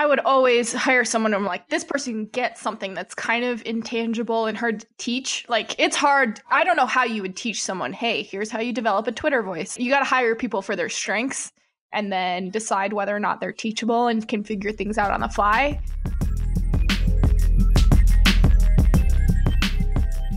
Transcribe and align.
I 0.00 0.06
would 0.06 0.20
always 0.20 0.72
hire 0.72 1.04
someone 1.04 1.34
I'm 1.34 1.44
like, 1.44 1.68
this 1.68 1.84
person 1.84 2.24
gets 2.24 2.62
something 2.62 2.94
that's 2.94 3.14
kind 3.14 3.44
of 3.44 3.62
intangible 3.66 4.46
and 4.46 4.56
hard 4.56 4.80
to 4.80 4.86
teach. 4.96 5.44
Like, 5.46 5.78
it's 5.78 5.94
hard. 5.94 6.40
I 6.50 6.64
don't 6.64 6.76
know 6.76 6.86
how 6.86 7.04
you 7.04 7.20
would 7.20 7.36
teach 7.36 7.62
someone, 7.62 7.92
hey, 7.92 8.22
here's 8.22 8.50
how 8.50 8.60
you 8.60 8.72
develop 8.72 9.06
a 9.08 9.12
Twitter 9.12 9.42
voice. 9.42 9.78
You 9.78 9.90
got 9.90 9.98
to 9.98 10.06
hire 10.06 10.34
people 10.34 10.62
for 10.62 10.74
their 10.74 10.88
strengths 10.88 11.52
and 11.92 12.10
then 12.10 12.48
decide 12.48 12.94
whether 12.94 13.14
or 13.14 13.20
not 13.20 13.40
they're 13.40 13.52
teachable 13.52 14.06
and 14.06 14.26
can 14.26 14.42
figure 14.42 14.72
things 14.72 14.96
out 14.96 15.10
on 15.10 15.20
the 15.20 15.28
fly. 15.28 15.78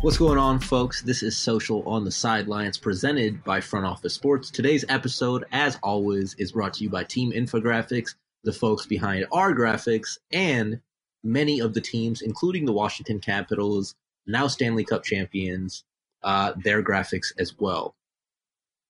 What's 0.02 0.18
going 0.18 0.38
on, 0.38 0.60
folks? 0.60 1.02
This 1.04 1.24
is 1.24 1.38
Social 1.38 1.88
on 1.88 2.04
the 2.04 2.12
Sidelines 2.12 2.78
presented 2.78 3.42
by 3.46 3.62
Front 3.62 3.86
Office 3.86 4.14
Sports. 4.14 4.52
Today's 4.52 4.84
episode, 4.90 5.46
as 5.54 5.80
always, 5.82 6.34
is 6.34 6.52
brought 6.52 6.74
to 6.74 6.84
you 6.84 6.90
by 6.90 7.06
Team 7.06 7.32
Infographics 7.32 8.16
the 8.44 8.54
folks 8.54 8.86
behind 8.86 9.26
our 9.32 9.54
graphics, 9.54 10.18
and 10.32 10.82
many 11.24 11.60
of 11.60 11.74
the 11.74 11.82
teams, 11.82 12.22
including 12.22 12.66
the 12.66 12.74
Washington 12.74 13.20
Capitals, 13.20 13.96
now 14.28 14.48
Stanley 14.48 14.84
Cup 14.84 15.04
champions, 15.04 15.84
uh, 16.24 16.54
their 16.58 16.84
graphics 16.84 17.34
as 17.38 17.58
well. 17.58 17.96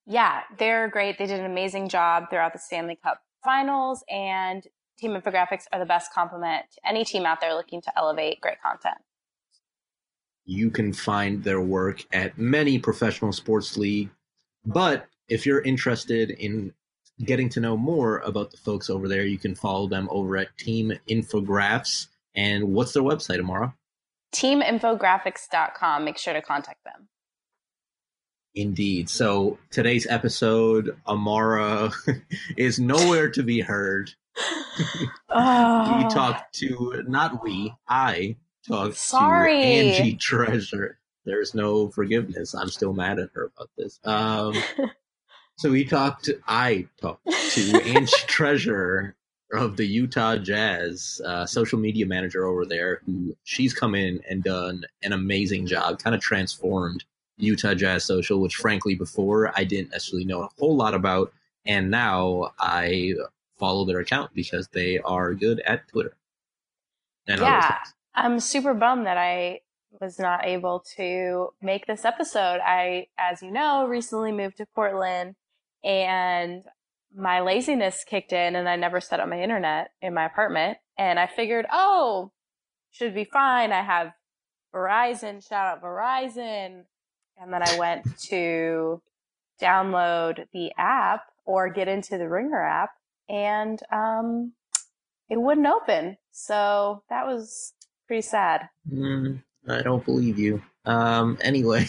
Yeah, 0.06 0.42
they're 0.58 0.90
great. 0.90 1.18
They 1.18 1.26
did 1.26 1.40
an 1.40 1.50
amazing 1.50 1.90
job 1.90 2.26
throughout 2.30 2.54
the 2.54 2.60
Stanley 2.60 2.98
Cup 3.02 3.22
finals, 3.44 4.04
and 4.10 4.66
Team 4.98 5.12
Infographics 5.12 5.66
are 5.72 5.80
the 5.80 5.86
best 5.86 6.14
complement 6.14 6.66
to 6.74 6.88
any 6.88 7.04
team 7.04 7.26
out 7.26 7.42
there 7.42 7.54
looking 7.54 7.82
to 7.82 7.98
elevate 7.98 8.42
great 8.42 8.62
content. 8.62 8.98
You 10.46 10.72
can 10.72 10.92
find 10.92 11.44
their 11.44 11.62
work 11.62 12.04
at 12.12 12.38
many 12.38 12.78
professional 12.80 13.32
sports 13.32 13.78
league, 13.78 14.10
but 14.66 15.08
if 15.30 15.46
you're 15.46 15.62
interested 15.62 16.32
in 16.32 16.74
getting 17.24 17.50
to 17.50 17.60
know 17.60 17.78
more 17.78 18.20
about 18.20 18.52
the 18.52 18.58
folks 18.58 18.90
over 18.90 19.08
there, 19.08 19.26
you 19.26 19.38
can 19.38 19.56
follow 19.56 19.88
them 19.88 20.08
over 20.12 20.38
at 20.38 20.58
Team 20.58 20.94
Infographs. 21.10 22.08
And 22.36 22.74
what's 22.74 22.94
their 22.94 23.04
website, 23.04 23.40
Amara? 23.40 23.76
Teaminfographics.com. 24.34 26.04
Make 26.04 26.18
sure 26.18 26.34
to 26.34 26.42
contact 26.42 26.84
them. 26.84 27.08
Indeed. 28.56 29.10
So 29.10 29.58
today's 29.72 30.06
episode, 30.08 30.96
Amara 31.08 31.92
is 32.58 32.80
nowhere 32.80 33.30
to 33.32 33.44
be 33.44 33.62
heard. 33.62 34.12
oh. 35.30 35.98
we 35.98 36.10
talked 36.10 36.56
to, 36.56 37.04
not 37.08 37.44
we, 37.44 37.74
I 37.88 38.36
talked 38.68 38.96
Sorry. 38.96 39.54
to 39.54 39.68
Angie 39.68 40.16
Treasure. 40.16 41.00
There's 41.26 41.54
no 41.54 41.90
forgiveness. 41.90 42.54
I'm 42.54 42.70
still 42.70 42.94
mad 42.94 43.20
at 43.20 43.30
her 43.34 43.52
about 43.56 43.70
this. 43.78 44.00
Um, 44.04 44.56
so 45.58 45.70
we 45.72 45.86
talked. 45.86 46.30
I 46.48 46.88
talked 47.00 47.26
to 47.26 47.82
Angie 47.84 48.12
Treasure 48.28 49.16
of 49.52 49.78
the 49.78 49.86
Utah 49.86 50.38
Jazz, 50.38 51.22
uh, 51.26 51.46
social 51.46 51.78
media 51.80 52.06
manager 52.06 52.46
over 52.48 52.66
there. 52.66 53.02
Who 53.06 53.36
she's 53.44 53.74
come 53.74 53.96
in 53.96 54.22
and 54.30 54.44
done 54.44 54.84
an 55.04 55.14
amazing 55.14 55.68
job, 55.68 56.00
kind 56.00 56.16
of 56.16 56.22
transformed 56.22 57.04
Utah 57.38 57.74
Jazz 57.74 58.04
social, 58.04 58.40
which 58.40 58.56
frankly 58.56 58.96
before 58.96 59.52
I 59.56 59.64
didn't 59.64 59.92
necessarily 59.92 60.26
know 60.26 60.42
a 60.44 60.50
whole 60.58 60.76
lot 60.76 60.94
about, 60.94 61.32
and 61.66 61.92
now 61.92 62.52
I 62.60 63.14
follow 63.58 63.86
their 63.86 64.00
account 64.00 64.32
because 64.34 64.68
they 64.70 65.00
are 65.00 65.34
good 65.34 65.62
at 65.66 65.88
Twitter. 65.88 66.16
yeah, 67.28 67.78
I'm 68.16 68.40
super 68.40 68.74
bummed 68.74 69.06
that 69.06 69.18
I 69.18 69.62
was 70.02 70.20
not 70.20 70.46
able 70.46 70.84
to 70.98 71.54
make 71.62 71.86
this 71.86 72.04
episode. 72.06 72.60
I, 72.66 73.08
as 73.18 73.42
you 73.42 73.52
know, 73.52 73.88
recently 73.88 74.32
moved 74.32 74.58
to 74.58 74.66
Portland 74.66 75.36
and 75.84 76.64
my 77.16 77.42
laziness 77.42 78.04
kicked 78.04 78.34
in 78.34 78.56
and 78.56 78.68
I 78.68 78.76
never 78.76 79.00
set 79.00 79.20
up 79.20 79.30
my 79.30 79.42
internet 79.42 79.92
in 80.02 80.14
my 80.14 80.26
apartment. 80.26 80.78
And 80.98 81.20
I 81.20 81.28
figured, 81.28 81.66
oh, 81.72 82.32
should 82.92 83.14
be 83.14 83.26
fine. 83.26 83.72
I 83.72 83.84
have 83.84 84.14
Verizon, 84.74 85.48
shout 85.48 85.68
out 85.68 85.84
Verizon. 85.84 86.84
And 87.38 87.52
then 87.52 87.64
I 87.64 87.78
went 87.78 88.06
to 88.30 89.02
download 89.62 90.46
the 90.54 90.72
app 90.78 91.22
or 91.46 91.70
get 91.70 91.88
into 91.88 92.18
the 92.18 92.30
Ringr 92.30 92.62
app 92.62 92.92
and 93.30 93.80
um, 93.92 94.54
it 95.30 95.40
wouldn't 95.40 95.68
open. 95.68 96.18
So 96.32 97.04
that 97.10 97.26
was 97.26 97.74
pretty 98.08 98.22
sad. 98.22 98.70
Mm, 98.92 99.44
I 99.68 99.82
don't 99.82 100.06
believe 100.06 100.38
you. 100.38 100.62
Um, 100.86 101.38
anyway, 101.42 101.86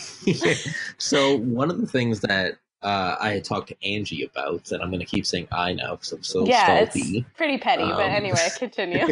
so 0.98 1.36
one 1.38 1.70
of 1.70 1.80
the 1.80 1.86
things 1.86 2.20
that 2.20 2.54
uh, 2.84 3.16
I 3.18 3.30
had 3.30 3.44
talked 3.44 3.68
to 3.68 3.76
Angie 3.82 4.24
about, 4.24 4.70
and 4.70 4.82
I'm 4.82 4.90
going 4.90 5.00
to 5.00 5.06
keep 5.06 5.24
saying 5.24 5.48
I 5.50 5.72
now 5.72 5.92
because 5.92 6.12
I'm 6.12 6.22
so 6.22 6.46
yeah, 6.46 6.84
salty. 6.84 7.18
it's 7.18 7.26
pretty 7.36 7.56
petty. 7.56 7.82
Um, 7.82 7.96
but 7.96 8.10
anyway, 8.10 8.48
continue. 8.58 9.06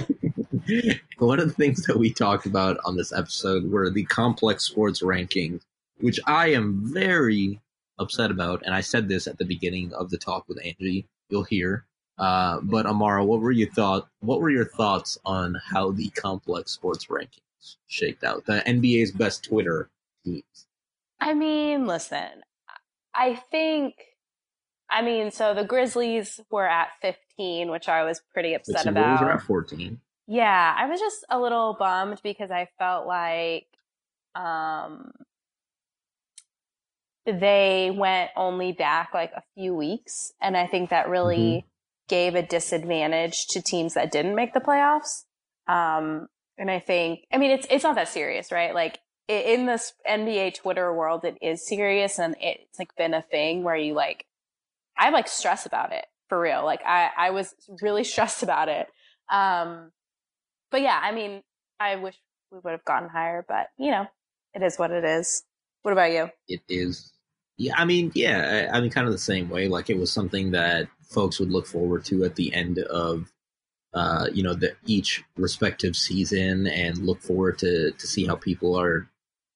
one 1.18 1.40
of 1.40 1.48
the 1.48 1.54
things 1.54 1.84
that 1.86 1.96
we 1.96 2.12
talked 2.12 2.44
about 2.44 2.76
on 2.84 2.96
this 2.96 3.12
episode 3.12 3.70
were 3.70 3.88
the 3.88 4.04
complex 4.04 4.64
sports 4.64 5.00
rankings, 5.00 5.62
which 6.00 6.20
I 6.26 6.48
am 6.48 6.92
very 6.92 7.60
upset 7.98 8.30
about. 8.30 8.62
And 8.64 8.74
I 8.74 8.82
said 8.82 9.08
this 9.08 9.26
at 9.26 9.38
the 9.38 9.46
beginning 9.46 9.94
of 9.94 10.10
the 10.10 10.18
talk 10.18 10.44
with 10.48 10.58
Angie. 10.62 11.06
You'll 11.30 11.44
hear. 11.44 11.86
Uh, 12.18 12.60
but 12.62 12.84
Amara, 12.84 13.24
what 13.24 13.40
were 13.40 13.52
your 13.52 13.70
thought? 13.70 14.06
What 14.20 14.42
were 14.42 14.50
your 14.50 14.66
thoughts 14.66 15.16
on 15.24 15.56
how 15.64 15.92
the 15.92 16.10
complex 16.10 16.72
sports 16.72 17.06
rankings 17.06 17.76
shaked 17.86 18.22
out? 18.22 18.44
The 18.44 18.62
NBA's 18.66 19.12
best 19.12 19.44
Twitter 19.44 19.88
teams. 20.24 20.66
I 21.20 21.32
mean, 21.32 21.86
listen, 21.86 22.42
I 23.14 23.34
think, 23.50 23.94
I 24.90 25.02
mean, 25.02 25.30
so 25.30 25.54
the 25.54 25.64
Grizzlies 25.64 26.40
were 26.50 26.66
at 26.66 26.88
15, 27.00 27.70
which 27.70 27.88
I 27.88 28.04
was 28.04 28.20
pretty 28.32 28.54
upset 28.54 28.84
the 28.84 28.90
about. 28.90 29.22
were 29.22 29.32
at 29.32 29.42
14. 29.42 30.00
Yeah, 30.26 30.74
I 30.76 30.86
was 30.86 31.00
just 31.00 31.24
a 31.28 31.38
little 31.38 31.76
bummed 31.78 32.20
because 32.22 32.50
I 32.50 32.68
felt 32.78 33.06
like 33.06 33.66
um, 34.34 35.12
they 37.26 37.92
went 37.94 38.30
only 38.36 38.72
back 38.72 39.10
like 39.12 39.32
a 39.36 39.42
few 39.54 39.74
weeks. 39.74 40.32
And 40.40 40.56
I 40.56 40.66
think 40.66 40.90
that 40.90 41.08
really 41.08 41.36
mm-hmm. 41.38 41.66
gave 42.08 42.34
a 42.34 42.42
disadvantage 42.42 43.46
to 43.50 43.62
teams 43.62 43.94
that 43.94 44.12
didn't 44.12 44.34
make 44.34 44.54
the 44.54 44.60
playoffs. 44.60 45.24
Um, 45.68 46.28
and 46.58 46.70
I 46.70 46.78
think, 46.78 47.20
I 47.32 47.38
mean, 47.38 47.50
it's, 47.50 47.66
it's 47.70 47.84
not 47.84 47.96
that 47.96 48.08
serious, 48.08 48.52
right? 48.52 48.74
Like 48.74 48.98
in 49.28 49.66
this 49.66 49.92
NBA 50.08 50.54
Twitter 50.54 50.92
world, 50.92 51.24
it 51.24 51.38
is 51.40 51.66
serious 51.66 52.18
and 52.18 52.34
it's 52.40 52.78
like 52.78 52.94
been 52.96 53.14
a 53.14 53.22
thing 53.22 53.62
where 53.62 53.76
you 53.76 53.94
like, 53.94 54.26
I 54.96 55.10
like 55.10 55.28
stress 55.28 55.66
about 55.66 55.92
it 55.92 56.04
for 56.28 56.40
real. 56.40 56.64
Like 56.64 56.84
I, 56.84 57.10
I 57.16 57.30
was 57.30 57.54
really 57.80 58.04
stressed 58.12 58.42
about 58.42 58.68
it. 58.68 58.88
Um, 59.30 59.92
but 60.70 60.82
yeah, 60.82 60.98
I 61.00 61.12
mean, 61.12 61.42
I 61.78 61.96
wish 61.96 62.16
we 62.50 62.58
would 62.62 62.72
have 62.72 62.84
gotten 62.84 63.08
higher, 63.08 63.44
but 63.46 63.68
you 63.78 63.90
know, 63.90 64.06
it 64.54 64.62
is 64.62 64.76
what 64.78 64.90
it 64.90 65.04
is. 65.04 65.42
What 65.82 65.92
about 65.92 66.12
you? 66.12 66.30
It 66.48 66.60
is. 66.68 67.12
Yeah, 67.56 67.74
I 67.76 67.84
mean, 67.84 68.12
yeah, 68.14 68.68
I, 68.72 68.76
I 68.76 68.80
mean, 68.80 68.90
kind 68.90 69.06
of 69.06 69.12
the 69.12 69.18
same 69.18 69.48
way. 69.48 69.68
Like 69.68 69.90
it 69.90 69.98
was 69.98 70.12
something 70.12 70.52
that 70.52 70.88
folks 71.10 71.38
would 71.38 71.50
look 71.50 71.66
forward 71.66 72.04
to 72.06 72.24
at 72.24 72.36
the 72.36 72.54
end 72.54 72.78
of 72.78 73.32
uh, 73.94 74.26
you 74.32 74.42
know, 74.42 74.54
the 74.54 74.74
each 74.86 75.22
respective 75.36 75.94
season 75.96 76.66
and 76.66 76.98
look 76.98 77.20
forward 77.20 77.58
to 77.58 77.92
to 77.92 78.06
see 78.06 78.26
how 78.26 78.36
people 78.36 78.74
are 78.78 79.08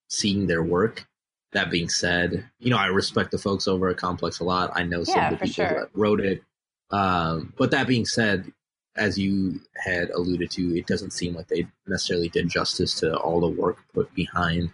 seeing 0.09 0.47
their 0.47 0.63
work. 0.63 1.07
That 1.53 1.71
being 1.71 1.89
said, 1.89 2.45
you 2.59 2.71
know, 2.71 2.77
I 2.77 2.87
respect 2.87 3.31
the 3.31 3.39
folks 3.39 3.67
over 3.67 3.89
at 3.89 3.97
Complex 3.97 4.41
a 4.41 4.45
lot. 4.45 4.73
I 4.75 4.83
know 4.83 5.05
some 5.05 5.17
yeah, 5.17 5.33
of 5.33 5.39
the 5.39 5.47
people 5.47 5.65
sure. 5.65 5.81
that 5.81 5.89
wrote 5.95 6.21
it. 6.21 6.43
Um, 6.91 7.55
but 7.57 7.71
that 7.71 7.87
being 7.87 8.05
said, 8.05 8.53
as 8.97 9.19
you 9.19 9.61
had 9.77 10.11
alluded 10.11 10.51
to, 10.53 10.77
it 10.77 10.87
doesn't 10.87 11.13
seem 11.13 11.35
like 11.35 11.49
they 11.49 11.67
necessarily 11.87 12.29
did 12.29 12.49
justice 12.49 13.01
to 13.01 13.17
all 13.17 13.41
the 13.41 13.49
work 13.49 13.79
put 13.95 14.13
behind 14.15 14.71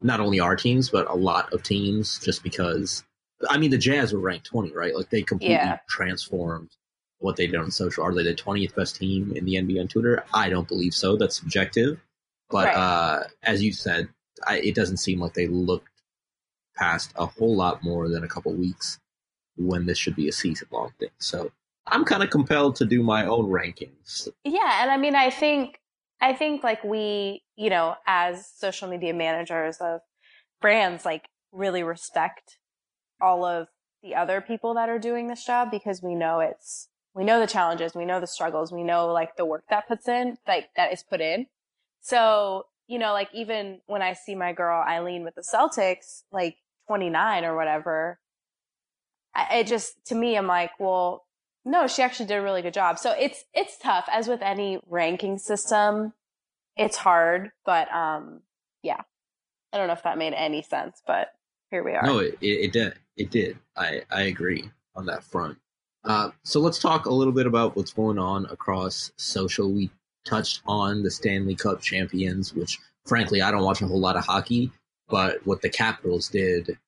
not 0.00 0.20
only 0.20 0.40
our 0.40 0.56
teams, 0.56 0.90
but 0.90 1.10
a 1.10 1.14
lot 1.14 1.52
of 1.52 1.62
teams, 1.62 2.18
just 2.18 2.42
because, 2.42 3.04
I 3.48 3.58
mean, 3.58 3.70
the 3.70 3.78
Jazz 3.78 4.12
were 4.12 4.20
ranked 4.20 4.46
20, 4.46 4.72
right? 4.72 4.94
Like 4.94 5.10
they 5.10 5.22
completely 5.22 5.56
yeah. 5.56 5.78
transformed 5.88 6.70
what 7.18 7.36
they 7.36 7.46
did 7.46 7.56
on 7.56 7.70
social. 7.70 8.04
Are 8.04 8.14
they 8.14 8.22
the 8.22 8.34
20th 8.34 8.74
best 8.74 8.96
team 8.96 9.32
in 9.34 9.44
the 9.44 9.54
NBA 9.54 9.80
on 9.80 9.88
Twitter? 9.88 10.24
I 10.32 10.50
don't 10.50 10.68
believe 10.68 10.94
so. 10.94 11.16
That's 11.16 11.36
subjective. 11.36 12.00
But 12.50 12.66
right. 12.66 12.76
uh, 12.76 13.24
as 13.42 13.62
you 13.62 13.72
said, 13.72 14.08
I, 14.46 14.58
it 14.58 14.74
doesn't 14.74 14.98
seem 14.98 15.20
like 15.20 15.34
they 15.34 15.46
looked 15.46 15.88
past 16.76 17.12
a 17.16 17.26
whole 17.26 17.56
lot 17.56 17.82
more 17.82 18.08
than 18.08 18.24
a 18.24 18.28
couple 18.28 18.52
weeks 18.52 18.98
when 19.56 19.86
this 19.86 19.98
should 19.98 20.14
be 20.14 20.28
a 20.28 20.32
season 20.32 20.68
long 20.70 20.92
thing. 20.98 21.10
So 21.18 21.50
I'm 21.86 22.04
kind 22.04 22.22
of 22.22 22.30
compelled 22.30 22.76
to 22.76 22.84
do 22.84 23.02
my 23.02 23.26
own 23.26 23.46
rankings. 23.46 24.28
Yeah, 24.44 24.82
and 24.82 24.90
I 24.90 24.96
mean, 24.96 25.14
I 25.14 25.30
think 25.30 25.80
I 26.20 26.32
think 26.32 26.62
like 26.62 26.82
we, 26.84 27.42
you 27.56 27.70
know, 27.70 27.96
as 28.06 28.50
social 28.56 28.88
media 28.88 29.14
managers 29.14 29.78
of 29.78 30.00
brands, 30.60 31.04
like 31.04 31.28
really 31.52 31.82
respect 31.82 32.58
all 33.20 33.44
of 33.44 33.68
the 34.02 34.14
other 34.14 34.40
people 34.40 34.74
that 34.74 34.88
are 34.88 34.98
doing 34.98 35.28
this 35.28 35.44
job 35.44 35.70
because 35.70 36.02
we 36.02 36.14
know 36.14 36.40
it's 36.40 36.88
we 37.14 37.24
know 37.24 37.40
the 37.40 37.46
challenges, 37.46 37.94
we 37.94 38.04
know 38.04 38.20
the 38.20 38.26
struggles, 38.26 38.70
we 38.70 38.84
know 38.84 39.12
like 39.12 39.36
the 39.36 39.44
work 39.44 39.64
that 39.70 39.88
puts 39.88 40.06
in, 40.08 40.38
like 40.46 40.68
that 40.76 40.92
is 40.92 41.02
put 41.02 41.20
in. 41.20 41.46
So 42.00 42.66
you 42.88 42.98
know, 42.98 43.12
like 43.12 43.28
even 43.32 43.80
when 43.86 44.02
I 44.02 44.14
see 44.14 44.34
my 44.34 44.52
girl 44.52 44.82
Eileen 44.82 45.22
with 45.22 45.34
the 45.34 45.42
Celtics, 45.42 46.22
like 46.32 46.56
29 46.88 47.44
or 47.44 47.54
whatever, 47.54 48.18
I, 49.34 49.58
it 49.58 49.66
just, 49.66 49.94
to 50.06 50.14
me, 50.14 50.36
I'm 50.36 50.46
like, 50.46 50.70
well, 50.80 51.26
no, 51.64 51.86
she 51.86 52.02
actually 52.02 52.26
did 52.26 52.38
a 52.38 52.42
really 52.42 52.62
good 52.62 52.74
job. 52.74 52.98
So 52.98 53.12
it's 53.12 53.44
it's 53.52 53.76
tough 53.78 54.08
as 54.10 54.26
with 54.26 54.40
any 54.40 54.80
ranking 54.88 55.38
system. 55.38 56.14
It's 56.76 56.96
hard, 56.96 57.50
but 57.66 57.92
um 57.92 58.40
yeah. 58.82 59.02
I 59.72 59.76
don't 59.76 59.86
know 59.86 59.92
if 59.92 60.02
that 60.04 60.16
made 60.16 60.32
any 60.32 60.62
sense, 60.62 61.02
but 61.06 61.28
here 61.70 61.84
we 61.84 61.92
are. 61.92 62.02
No, 62.02 62.20
it, 62.20 62.38
it, 62.40 62.72
did. 62.72 62.94
It 63.18 63.30
did. 63.30 63.58
I, 63.76 64.02
I 64.10 64.22
agree 64.22 64.70
on 64.96 65.04
that 65.06 65.22
front. 65.22 65.58
Uh, 66.04 66.30
so 66.42 66.58
let's 66.60 66.78
talk 66.78 67.04
a 67.04 67.12
little 67.12 67.34
bit 67.34 67.46
about 67.46 67.76
what's 67.76 67.92
going 67.92 68.18
on 68.18 68.46
across 68.46 69.12
social. 69.16 69.70
Touched 70.28 70.62
on 70.66 71.02
the 71.02 71.10
Stanley 71.10 71.54
Cup 71.54 71.80
champions, 71.80 72.54
which 72.54 72.78
frankly, 73.06 73.40
I 73.40 73.50
don't 73.50 73.64
watch 73.64 73.80
a 73.80 73.86
whole 73.86 74.00
lot 74.00 74.16
of 74.16 74.24
hockey, 74.24 74.70
but 75.08 75.46
what 75.46 75.62
the 75.62 75.70
Capitals 75.70 76.28
did, 76.28 76.78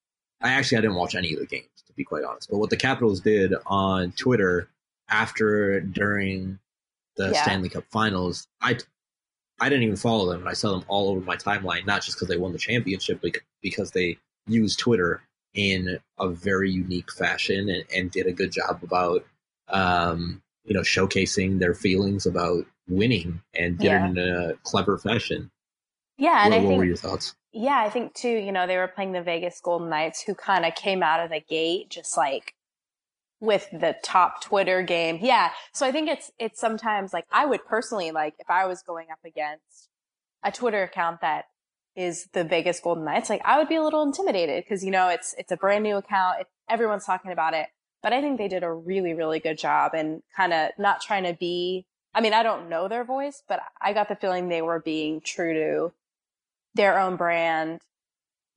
I 0.42 0.50
actually 0.50 0.78
I 0.78 0.80
didn't 0.82 0.96
watch 0.96 1.14
any 1.14 1.32
of 1.32 1.40
the 1.40 1.46
games 1.46 1.68
to 1.86 1.92
be 1.94 2.04
quite 2.04 2.24
honest. 2.24 2.50
But 2.50 2.58
what 2.58 2.70
the 2.70 2.76
Capitals 2.76 3.20
did 3.20 3.54
on 3.66 4.12
Twitter 4.12 4.68
after 5.08 5.80
during 5.80 6.58
the 7.16 7.30
yeah. 7.30 7.42
Stanley 7.42 7.68
Cup 7.68 7.84
Finals, 7.90 8.46
I 8.60 8.78
I 9.60 9.68
didn't 9.68 9.84
even 9.84 9.96
follow 9.96 10.30
them, 10.30 10.40
and 10.40 10.48
I 10.48 10.54
saw 10.54 10.72
them 10.72 10.84
all 10.88 11.10
over 11.10 11.20
my 11.20 11.36
timeline. 11.36 11.86
Not 11.86 12.02
just 12.02 12.16
because 12.16 12.28
they 12.28 12.38
won 12.38 12.52
the 12.52 12.58
championship, 12.58 13.20
but 13.22 13.36
because 13.62 13.90
they 13.90 14.18
used 14.46 14.78
Twitter 14.78 15.22
in 15.54 15.98
a 16.18 16.28
very 16.28 16.70
unique 16.70 17.12
fashion 17.12 17.68
and, 17.68 17.84
and 17.94 18.10
did 18.10 18.26
a 18.26 18.32
good 18.32 18.52
job 18.52 18.80
about 18.82 19.24
um, 19.68 20.42
you 20.64 20.74
know 20.74 20.80
showcasing 20.80 21.58
their 21.58 21.74
feelings 21.74 22.26
about 22.26 22.64
winning 22.90 23.42
and 23.54 23.78
did 23.78 23.86
yeah. 23.86 24.06
it 24.06 24.10
in 24.10 24.18
a 24.18 24.54
clever 24.62 24.98
fashion. 24.98 25.50
Yeah, 26.18 26.44
and 26.44 26.52
what, 26.52 26.60
I 26.60 26.66
think, 26.66 26.78
were 26.78 26.84
your 26.84 26.96
thoughts? 26.96 27.34
Yeah, 27.52 27.80
I 27.80 27.88
think 27.88 28.14
too. 28.14 28.28
You 28.28 28.52
know, 28.52 28.66
they 28.66 28.76
were 28.76 28.88
playing 28.88 29.12
the 29.12 29.22
Vegas 29.22 29.60
Golden 29.60 29.88
Knights, 29.88 30.22
who 30.22 30.34
kind 30.34 30.64
of 30.66 30.74
came 30.74 31.02
out 31.02 31.20
of 31.20 31.30
the 31.30 31.40
gate 31.40 31.88
just 31.88 32.16
like 32.16 32.54
with 33.40 33.68
the 33.72 33.96
top 34.04 34.42
Twitter 34.42 34.82
game. 34.82 35.18
Yeah, 35.20 35.50
so 35.72 35.86
I 35.86 35.92
think 35.92 36.08
it's 36.08 36.30
it's 36.38 36.60
sometimes 36.60 37.12
like 37.12 37.24
I 37.32 37.46
would 37.46 37.64
personally 37.64 38.10
like 38.10 38.34
if 38.38 38.50
I 38.50 38.66
was 38.66 38.82
going 38.82 39.08
up 39.10 39.18
against 39.24 39.88
a 40.44 40.52
Twitter 40.52 40.82
account 40.82 41.22
that 41.22 41.46
is 41.96 42.28
the 42.32 42.44
Vegas 42.44 42.80
Golden 42.80 43.04
Knights, 43.04 43.30
like 43.30 43.42
I 43.44 43.58
would 43.58 43.68
be 43.68 43.76
a 43.76 43.82
little 43.82 44.02
intimidated 44.02 44.62
because 44.62 44.84
you 44.84 44.90
know 44.90 45.08
it's 45.08 45.34
it's 45.38 45.50
a 45.50 45.56
brand 45.56 45.82
new 45.82 45.96
account, 45.96 46.40
it, 46.40 46.46
everyone's 46.68 47.06
talking 47.06 47.32
about 47.32 47.54
it. 47.54 47.66
But 48.02 48.12
I 48.12 48.20
think 48.20 48.38
they 48.38 48.48
did 48.48 48.62
a 48.62 48.72
really 48.72 49.14
really 49.14 49.40
good 49.40 49.58
job 49.58 49.92
and 49.94 50.22
kind 50.36 50.52
of 50.52 50.70
not 50.78 51.00
trying 51.00 51.24
to 51.24 51.34
be. 51.34 51.86
I 52.14 52.20
mean, 52.20 52.32
I 52.32 52.42
don't 52.42 52.68
know 52.68 52.88
their 52.88 53.04
voice, 53.04 53.42
but 53.48 53.60
I 53.80 53.92
got 53.92 54.08
the 54.08 54.16
feeling 54.16 54.48
they 54.48 54.62
were 54.62 54.80
being 54.80 55.20
true 55.20 55.54
to 55.54 55.92
their 56.74 56.98
own 56.98 57.16
brand. 57.16 57.80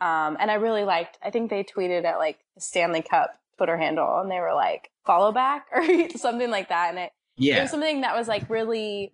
Um, 0.02 0.38
and 0.40 0.50
I 0.50 0.56
really 0.56 0.84
liked, 0.84 1.18
I 1.24 1.30
think 1.30 1.50
they 1.50 1.64
tweeted 1.64 2.04
at 2.04 2.18
like 2.18 2.40
the 2.56 2.62
Stanley 2.62 3.02
Cup 3.02 3.38
Twitter 3.58 3.78
handle 3.78 4.20
and 4.20 4.30
they 4.30 4.40
were 4.40 4.54
like, 4.54 4.90
follow 5.06 5.32
back 5.32 5.68
or 5.74 6.10
something 6.18 6.50
like 6.50 6.70
that. 6.70 6.90
And 6.90 7.00
it, 7.00 7.12
yeah. 7.38 7.60
it 7.60 7.62
was 7.62 7.72
something 7.72 8.02
that 8.02 8.16
was 8.16 8.28
like 8.28 8.50
really 8.50 9.14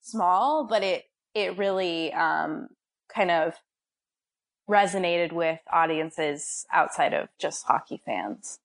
small, 0.00 0.64
but 0.64 0.82
it, 0.82 1.04
it 1.34 1.58
really, 1.58 2.12
um, 2.12 2.68
kind 3.12 3.30
of 3.30 3.54
resonated 4.70 5.32
with 5.32 5.60
audiences 5.70 6.66
outside 6.72 7.12
of 7.12 7.28
just 7.38 7.64
hockey 7.66 8.00
fans. 8.06 8.58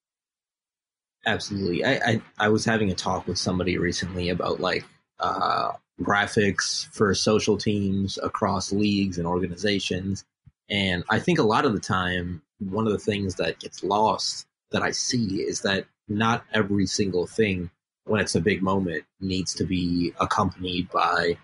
Absolutely. 1.26 1.84
I, 1.84 1.94
I, 1.94 2.22
I 2.40 2.50
was 2.50 2.64
having 2.64 2.92
a 2.92 2.96
talk 2.96 3.28
with 3.28 3.38
somebody 3.38 3.78
recently 3.78 4.30
about 4.30 4.60
like, 4.60 4.86
uh, 5.20 5.74
graphics 6.02 6.88
for 6.94 7.14
social 7.14 7.58
teams 7.58 8.20
across 8.22 8.72
leagues 8.72 9.18
and 9.18 9.28
organizations. 9.28 10.26
And 10.70 11.04
I 11.10 11.20
think 11.20 11.40
a 11.40 11.44
lot 11.44 11.66
of 11.66 11.74
the 11.74 11.80
time, 11.80 12.42
one 12.60 12.86
of 12.86 12.94
the 12.94 13.00
things 13.00 13.36
that 13.36 13.60
gets 13.60 13.84
lost 13.84 14.46
that 14.72 14.82
I 14.82 14.92
see 14.92 15.42
is 15.42 15.62
that 15.62 15.86
not 16.08 16.44
every 16.54 16.86
single 16.86 17.26
thing 17.26 17.70
when 18.06 18.22
it's 18.22 18.36
a 18.36 18.42
big 18.42 18.62
moment 18.62 19.04
needs 19.20 19.54
to 19.56 19.66
be 19.66 20.14
accompanied 20.20 20.90
by 20.90 21.38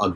a 0.00 0.12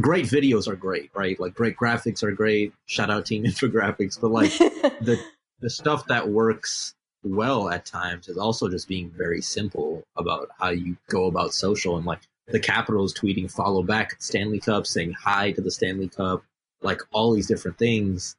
great 0.00 0.26
videos 0.26 0.68
are 0.68 0.76
great, 0.76 1.10
right? 1.14 1.38
Like 1.38 1.54
great 1.54 1.76
graphics 1.76 2.22
are 2.22 2.32
great. 2.32 2.72
Shout 2.86 3.10
out 3.10 3.26
team 3.26 3.44
infographics, 3.46 4.20
but 4.20 4.30
like 4.30 4.56
the 4.58 5.20
the 5.60 5.70
stuff 5.70 6.06
that 6.06 6.28
works 6.28 6.94
well 7.22 7.68
at 7.68 7.84
times 7.84 8.28
is 8.28 8.38
also 8.38 8.68
just 8.68 8.88
being 8.88 9.10
very 9.10 9.42
simple 9.42 10.02
about 10.16 10.48
how 10.58 10.70
you 10.70 10.96
go 11.08 11.26
about 11.26 11.52
social 11.52 11.96
and 11.96 12.06
like 12.06 12.20
the 12.52 12.60
Capitals 12.60 13.14
tweeting 13.14 13.50
follow 13.50 13.82
back 13.82 14.12
at 14.12 14.22
Stanley 14.22 14.60
Cup, 14.60 14.86
saying 14.86 15.12
hi 15.12 15.52
to 15.52 15.60
the 15.60 15.70
Stanley 15.70 16.08
Cup, 16.08 16.42
like 16.82 17.00
all 17.12 17.32
these 17.32 17.46
different 17.46 17.78
things. 17.78 18.36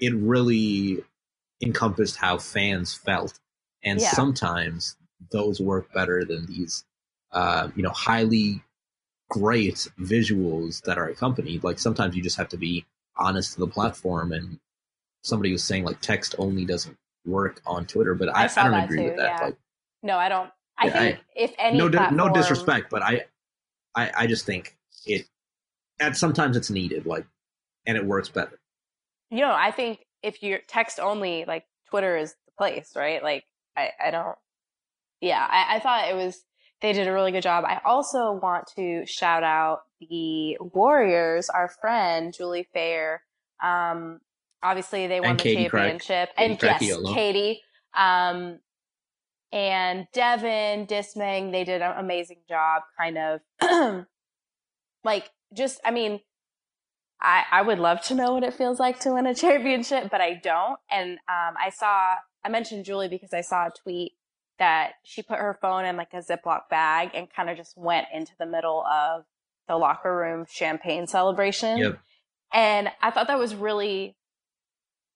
It 0.00 0.14
really 0.14 1.02
encompassed 1.62 2.16
how 2.16 2.38
fans 2.38 2.94
felt. 2.94 3.38
And 3.82 4.00
yeah. 4.00 4.10
sometimes 4.10 4.96
those 5.30 5.60
work 5.60 5.92
better 5.92 6.24
than 6.24 6.46
these, 6.46 6.84
uh, 7.32 7.68
you 7.74 7.82
know, 7.82 7.90
highly 7.90 8.62
great 9.30 9.88
visuals 10.00 10.82
that 10.82 10.98
are 10.98 11.08
accompanied. 11.08 11.64
Like 11.64 11.78
sometimes 11.78 12.16
you 12.16 12.22
just 12.22 12.36
have 12.36 12.48
to 12.50 12.56
be 12.56 12.86
honest 13.16 13.54
to 13.54 13.60
the 13.60 13.66
platform. 13.66 14.32
And 14.32 14.58
somebody 15.22 15.52
was 15.52 15.64
saying 15.64 15.84
like 15.84 16.00
text 16.00 16.34
only 16.38 16.64
doesn't 16.64 16.96
work 17.26 17.60
on 17.66 17.86
Twitter, 17.86 18.14
but 18.14 18.28
I, 18.28 18.44
I, 18.44 18.50
I 18.56 18.64
don't 18.64 18.84
agree 18.84 18.98
too, 18.98 19.04
with 19.04 19.16
that. 19.16 19.40
Yeah. 19.40 19.44
Like, 19.46 19.56
no, 20.02 20.16
I 20.16 20.28
don't. 20.28 20.50
I 20.78 20.86
yeah, 20.86 20.98
think 20.98 21.16
I, 21.16 21.20
if 21.34 21.54
any 21.58 21.78
no, 21.78 21.90
platform... 21.90 22.16
no 22.16 22.32
disrespect, 22.32 22.88
but 22.88 23.02
I 23.02 23.26
I, 23.98 24.10
I 24.16 24.26
just 24.26 24.46
think 24.46 24.76
it 25.06 25.26
and 26.00 26.16
sometimes 26.16 26.56
it's 26.56 26.70
needed, 26.70 27.06
like 27.06 27.26
and 27.86 27.96
it 27.96 28.04
works 28.04 28.28
better. 28.28 28.60
You 29.30 29.40
know, 29.40 29.52
I 29.52 29.72
think 29.72 30.06
if 30.22 30.42
you're 30.42 30.60
text 30.68 31.00
only, 31.00 31.44
like 31.46 31.64
Twitter 31.90 32.16
is 32.16 32.34
the 32.46 32.52
place, 32.56 32.92
right? 32.94 33.22
Like 33.22 33.44
I, 33.76 33.90
I 34.06 34.10
don't 34.10 34.36
yeah, 35.20 35.44
I, 35.50 35.76
I 35.76 35.80
thought 35.80 36.08
it 36.08 36.14
was 36.14 36.44
they 36.80 36.92
did 36.92 37.08
a 37.08 37.12
really 37.12 37.32
good 37.32 37.42
job. 37.42 37.64
I 37.64 37.80
also 37.84 38.32
want 38.32 38.70
to 38.76 39.04
shout 39.04 39.42
out 39.42 39.80
the 40.00 40.56
Warriors, 40.60 41.50
our 41.50 41.68
friend 41.68 42.32
Julie 42.32 42.68
Fair. 42.72 43.22
Um, 43.60 44.20
obviously 44.62 45.08
they 45.08 45.18
won 45.18 45.30
and 45.30 45.40
the 45.40 45.42
Katie 45.42 45.62
championship, 45.64 46.34
Craig. 46.36 46.50
and 46.50 46.58
Katie 46.60 46.86
yes, 46.86 47.00
Katie. 47.12 47.62
Um, 47.96 48.60
and 49.52 50.06
Devin 50.12 50.86
Dismang, 50.86 51.52
they 51.52 51.64
did 51.64 51.82
an 51.82 51.94
amazing 51.96 52.40
job 52.48 52.82
kind 52.98 53.18
of 53.18 53.40
like 55.04 55.30
just 55.54 55.80
I 55.84 55.90
mean 55.90 56.20
I 57.20 57.44
I 57.50 57.62
would 57.62 57.78
love 57.78 58.02
to 58.02 58.14
know 58.14 58.34
what 58.34 58.44
it 58.44 58.54
feels 58.54 58.78
like 58.78 59.00
to 59.00 59.12
win 59.12 59.26
a 59.26 59.34
championship, 59.34 60.10
but 60.10 60.20
I 60.20 60.34
don't. 60.34 60.78
And 60.90 61.12
um 61.12 61.54
I 61.58 61.70
saw 61.70 62.14
I 62.44 62.48
mentioned 62.48 62.84
Julie 62.84 63.08
because 63.08 63.32
I 63.32 63.40
saw 63.40 63.66
a 63.66 63.70
tweet 63.70 64.12
that 64.58 64.92
she 65.04 65.22
put 65.22 65.38
her 65.38 65.56
phone 65.60 65.84
in 65.84 65.96
like 65.96 66.12
a 66.12 66.22
Ziploc 66.22 66.68
bag 66.68 67.10
and 67.14 67.28
kind 67.30 67.48
of 67.48 67.56
just 67.56 67.76
went 67.76 68.08
into 68.12 68.32
the 68.38 68.46
middle 68.46 68.84
of 68.84 69.24
the 69.68 69.76
locker 69.76 70.14
room 70.14 70.46
champagne 70.50 71.06
celebration. 71.06 71.78
Yep. 71.78 71.98
And 72.52 72.90
I 73.00 73.10
thought 73.10 73.28
that 73.28 73.38
was 73.38 73.54
really 73.54 74.16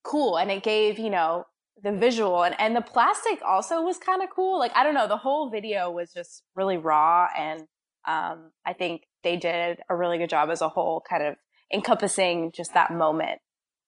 cool. 0.03 0.37
And 0.37 0.51
it 0.51 0.63
gave, 0.63 0.99
you 0.99 1.09
know, 1.09 1.45
the 1.81 1.91
visual 1.91 2.43
and, 2.43 2.55
and 2.59 2.75
the 2.75 2.81
plastic 2.81 3.41
also 3.43 3.81
was 3.81 3.97
kind 3.97 4.21
of 4.21 4.29
cool. 4.29 4.59
Like, 4.59 4.71
I 4.75 4.83
don't 4.83 4.93
know, 4.93 5.07
the 5.07 5.17
whole 5.17 5.49
video 5.49 5.89
was 5.91 6.13
just 6.13 6.43
really 6.55 6.77
raw. 6.77 7.27
And, 7.37 7.61
um, 8.07 8.51
I 8.65 8.73
think 8.73 9.03
they 9.23 9.37
did 9.37 9.79
a 9.89 9.95
really 9.95 10.17
good 10.17 10.29
job 10.29 10.49
as 10.49 10.61
a 10.61 10.69
whole, 10.69 11.03
kind 11.09 11.23
of 11.23 11.35
encompassing 11.73 12.51
just 12.53 12.73
that 12.73 12.91
moment, 12.91 13.39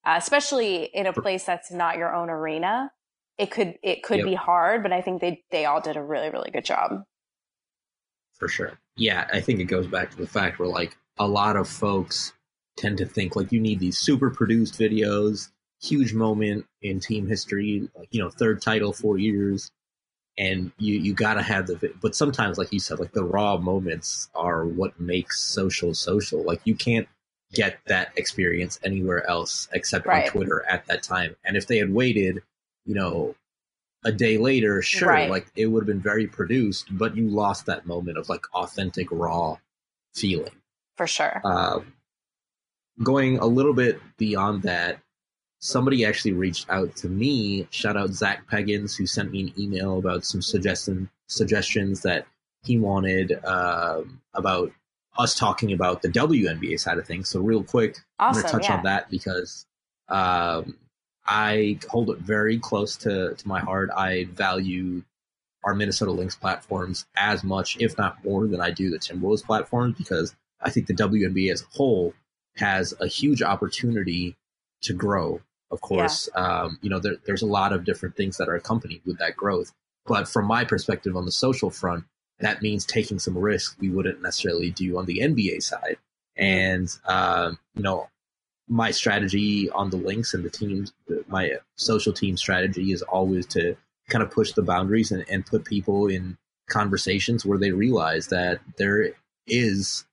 uh, 0.05 0.15
especially 0.17 0.85
in 0.85 1.05
a 1.05 1.13
place 1.13 1.43
that's 1.43 1.71
not 1.71 1.97
your 1.97 2.13
own 2.13 2.29
arena. 2.29 2.91
It 3.37 3.51
could, 3.51 3.75
it 3.83 4.01
could 4.01 4.19
yep. 4.19 4.25
be 4.25 4.35
hard, 4.35 4.81
but 4.81 4.93
I 4.93 5.01
think 5.01 5.21
they, 5.21 5.43
they 5.51 5.65
all 5.65 5.81
did 5.81 5.97
a 5.97 6.03
really, 6.03 6.29
really 6.29 6.51
good 6.51 6.65
job. 6.65 7.03
For 8.33 8.47
sure. 8.47 8.79
Yeah. 8.97 9.27
I 9.31 9.41
think 9.41 9.59
it 9.59 9.65
goes 9.65 9.87
back 9.87 10.11
to 10.11 10.17
the 10.17 10.27
fact 10.27 10.57
where 10.59 10.67
like 10.67 10.97
a 11.17 11.27
lot 11.27 11.55
of 11.55 11.67
folks 11.67 12.33
tend 12.77 12.97
to 12.97 13.05
think 13.05 13.35
like 13.35 13.51
you 13.51 13.59
need 13.59 13.79
these 13.79 13.97
super 13.97 14.29
produced 14.29 14.79
videos 14.79 15.49
huge 15.87 16.13
moment 16.13 16.65
in 16.81 16.99
team 16.99 17.27
history, 17.27 17.89
like, 17.97 18.09
you 18.11 18.21
know, 18.21 18.29
third 18.29 18.61
title, 18.61 18.93
four 18.93 19.17
years. 19.17 19.71
And 20.37 20.71
you, 20.77 20.95
you 20.95 21.13
gotta 21.13 21.41
have 21.41 21.67
the, 21.67 21.93
but 22.01 22.13
sometimes, 22.13 22.57
like 22.57 22.73
you 22.73 22.79
said, 22.79 22.99
like 22.99 23.13
the 23.13 23.23
raw 23.23 23.55
moments 23.55 24.29
are 24.35 24.65
what 24.65 24.99
makes 24.99 25.41
social 25.41 25.93
social. 25.93 26.43
Like 26.43 26.59
you 26.65 26.75
can't 26.75 27.07
get 27.53 27.79
that 27.87 28.11
experience 28.17 28.77
anywhere 28.83 29.25
else 29.29 29.69
except 29.71 30.05
right. 30.05 30.25
on 30.25 30.31
Twitter 30.31 30.65
at 30.67 30.85
that 30.87 31.03
time. 31.03 31.35
And 31.45 31.55
if 31.55 31.67
they 31.67 31.77
had 31.77 31.93
waited, 31.93 32.41
you 32.85 32.95
know, 32.95 33.35
a 34.03 34.11
day 34.11 34.37
later, 34.37 34.81
sure, 34.81 35.07
right. 35.07 35.29
like 35.29 35.47
it 35.55 35.67
would 35.67 35.81
have 35.81 35.87
been 35.87 36.01
very 36.01 36.27
produced, 36.27 36.87
but 36.91 37.15
you 37.15 37.27
lost 37.27 37.65
that 37.65 37.85
moment 37.85 38.17
of 38.17 38.27
like 38.27 38.45
authentic, 38.53 39.07
raw 39.11 39.57
feeling. 40.13 40.53
For 40.95 41.07
sure. 41.07 41.41
Uh, 41.43 41.79
going 43.03 43.39
a 43.39 43.45
little 43.45 43.73
bit 43.73 43.99
beyond 44.17 44.63
that, 44.63 44.99
somebody 45.65 46.05
actually 46.05 46.33
reached 46.33 46.69
out 46.69 46.95
to 46.95 47.09
me. 47.09 47.67
Shout 47.71 47.97
out 47.97 48.11
Zach 48.11 48.47
Peggins, 48.47 48.95
who 48.95 49.07
sent 49.07 49.31
me 49.31 49.41
an 49.41 49.53
email 49.59 49.97
about 49.97 50.23
some 50.23 50.41
suggestion 50.41 51.09
suggestions 51.27 52.01
that 52.01 52.27
he 52.63 52.77
wanted 52.77 53.43
um, 53.43 54.21
about 54.35 54.71
us 55.17 55.33
talking 55.33 55.73
about 55.73 56.03
the 56.03 56.09
WNBA 56.09 56.79
side 56.79 56.99
of 56.99 57.07
things. 57.07 57.29
So 57.29 57.39
real 57.39 57.63
quick, 57.63 57.97
awesome, 58.19 58.27
I'm 58.27 58.33
going 58.33 58.45
to 58.45 58.51
touch 58.51 58.69
yeah. 58.69 58.77
on 58.77 58.83
that 58.83 59.09
because 59.09 59.65
um, 60.07 60.77
I 61.25 61.79
hold 61.89 62.11
it 62.11 62.19
very 62.19 62.59
close 62.59 62.95
to, 62.97 63.33
to 63.33 63.47
my 63.47 63.59
heart. 63.59 63.89
I 63.95 64.25
value 64.25 65.03
our 65.63 65.73
Minnesota 65.73 66.11
Lynx 66.11 66.35
platforms 66.35 67.07
as 67.15 67.43
much, 67.43 67.77
if 67.79 67.97
not 67.97 68.23
more, 68.23 68.45
than 68.45 68.61
I 68.61 68.69
do 68.69 68.91
the 68.91 68.99
Timberwolves 68.99 69.43
platforms 69.43 69.95
because 69.97 70.35
I 70.61 70.69
think 70.69 70.85
the 70.85 70.93
WNBA 70.93 71.51
as 71.51 71.63
a 71.63 71.75
whole 71.75 72.13
has 72.57 72.93
a 72.99 73.07
huge 73.07 73.41
opportunity 73.41 74.35
to 74.83 74.93
grow. 74.93 75.41
Of 75.71 75.81
course, 75.81 76.29
yeah. 76.35 76.61
um, 76.61 76.79
you 76.81 76.89
know 76.89 76.99
there, 76.99 77.15
there's 77.25 77.41
a 77.41 77.47
lot 77.47 77.73
of 77.73 77.85
different 77.85 78.15
things 78.15 78.37
that 78.37 78.49
are 78.49 78.55
accompanied 78.55 79.01
with 79.05 79.17
that 79.19 79.35
growth. 79.35 79.71
But 80.05 80.27
from 80.27 80.45
my 80.45 80.63
perspective 80.63 81.15
on 81.15 81.25
the 81.25 81.31
social 81.31 81.71
front, 81.71 82.05
that 82.39 82.61
means 82.61 82.85
taking 82.85 83.17
some 83.17 83.37
risks 83.37 83.75
we 83.79 83.89
wouldn't 83.89 84.21
necessarily 84.21 84.69
do 84.69 84.97
on 84.97 85.05
the 85.05 85.19
NBA 85.19 85.63
side. 85.63 85.97
And 86.37 86.89
um, 87.05 87.57
you 87.75 87.83
know, 87.83 88.09
my 88.67 88.91
strategy 88.91 89.69
on 89.69 89.89
the 89.89 89.97
Lynx 89.97 90.33
and 90.33 90.43
the 90.43 90.49
teams, 90.49 90.93
my 91.27 91.53
social 91.75 92.13
team 92.13 92.37
strategy 92.37 92.91
is 92.91 93.01
always 93.01 93.45
to 93.47 93.75
kind 94.09 94.23
of 94.23 94.31
push 94.31 94.53
the 94.53 94.61
boundaries 94.61 95.11
and, 95.11 95.25
and 95.29 95.45
put 95.45 95.65
people 95.65 96.07
in 96.07 96.37
conversations 96.67 97.45
where 97.45 97.57
they 97.57 97.71
realize 97.71 98.27
that 98.27 98.59
there 98.77 99.11
is 99.47 100.05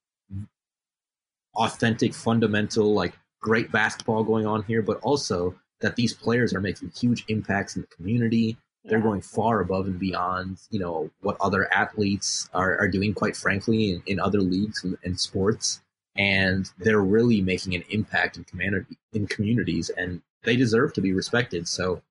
authentic, 1.54 2.14
fundamental, 2.14 2.94
like 2.94 3.14
great 3.42 3.70
basketball 3.70 4.24
going 4.24 4.46
on 4.46 4.62
here, 4.62 4.80
but 4.80 4.98
also 5.00 5.54
that 5.82 5.96
these 5.96 6.14
players 6.14 6.54
are 6.54 6.60
making 6.60 6.90
huge 6.96 7.24
impacts 7.28 7.76
in 7.76 7.82
the 7.82 7.88
community. 7.88 8.56
They're 8.84 8.98
yeah. 8.98 9.04
going 9.04 9.20
far 9.20 9.60
above 9.60 9.86
and 9.86 9.98
beyond, 9.98 10.58
you 10.70 10.80
know, 10.80 11.10
what 11.20 11.36
other 11.40 11.72
athletes 11.74 12.48
are, 12.54 12.78
are 12.78 12.88
doing, 12.88 13.12
quite 13.12 13.36
frankly, 13.36 13.90
in, 13.90 14.02
in 14.06 14.20
other 14.20 14.40
leagues 14.40 14.82
and, 14.82 14.96
and, 15.04 15.20
sports. 15.20 15.82
And 16.16 16.70
they're 16.78 17.02
really 17.02 17.42
making 17.42 17.74
an 17.74 17.84
impact 17.90 18.36
in 18.36 18.44
community 18.44 18.96
in 19.12 19.26
communities 19.26 19.90
and 19.90 20.22
they 20.44 20.56
deserve 20.56 20.92
to 20.94 21.00
be 21.00 21.12
respected. 21.12 21.68
So 21.68 22.02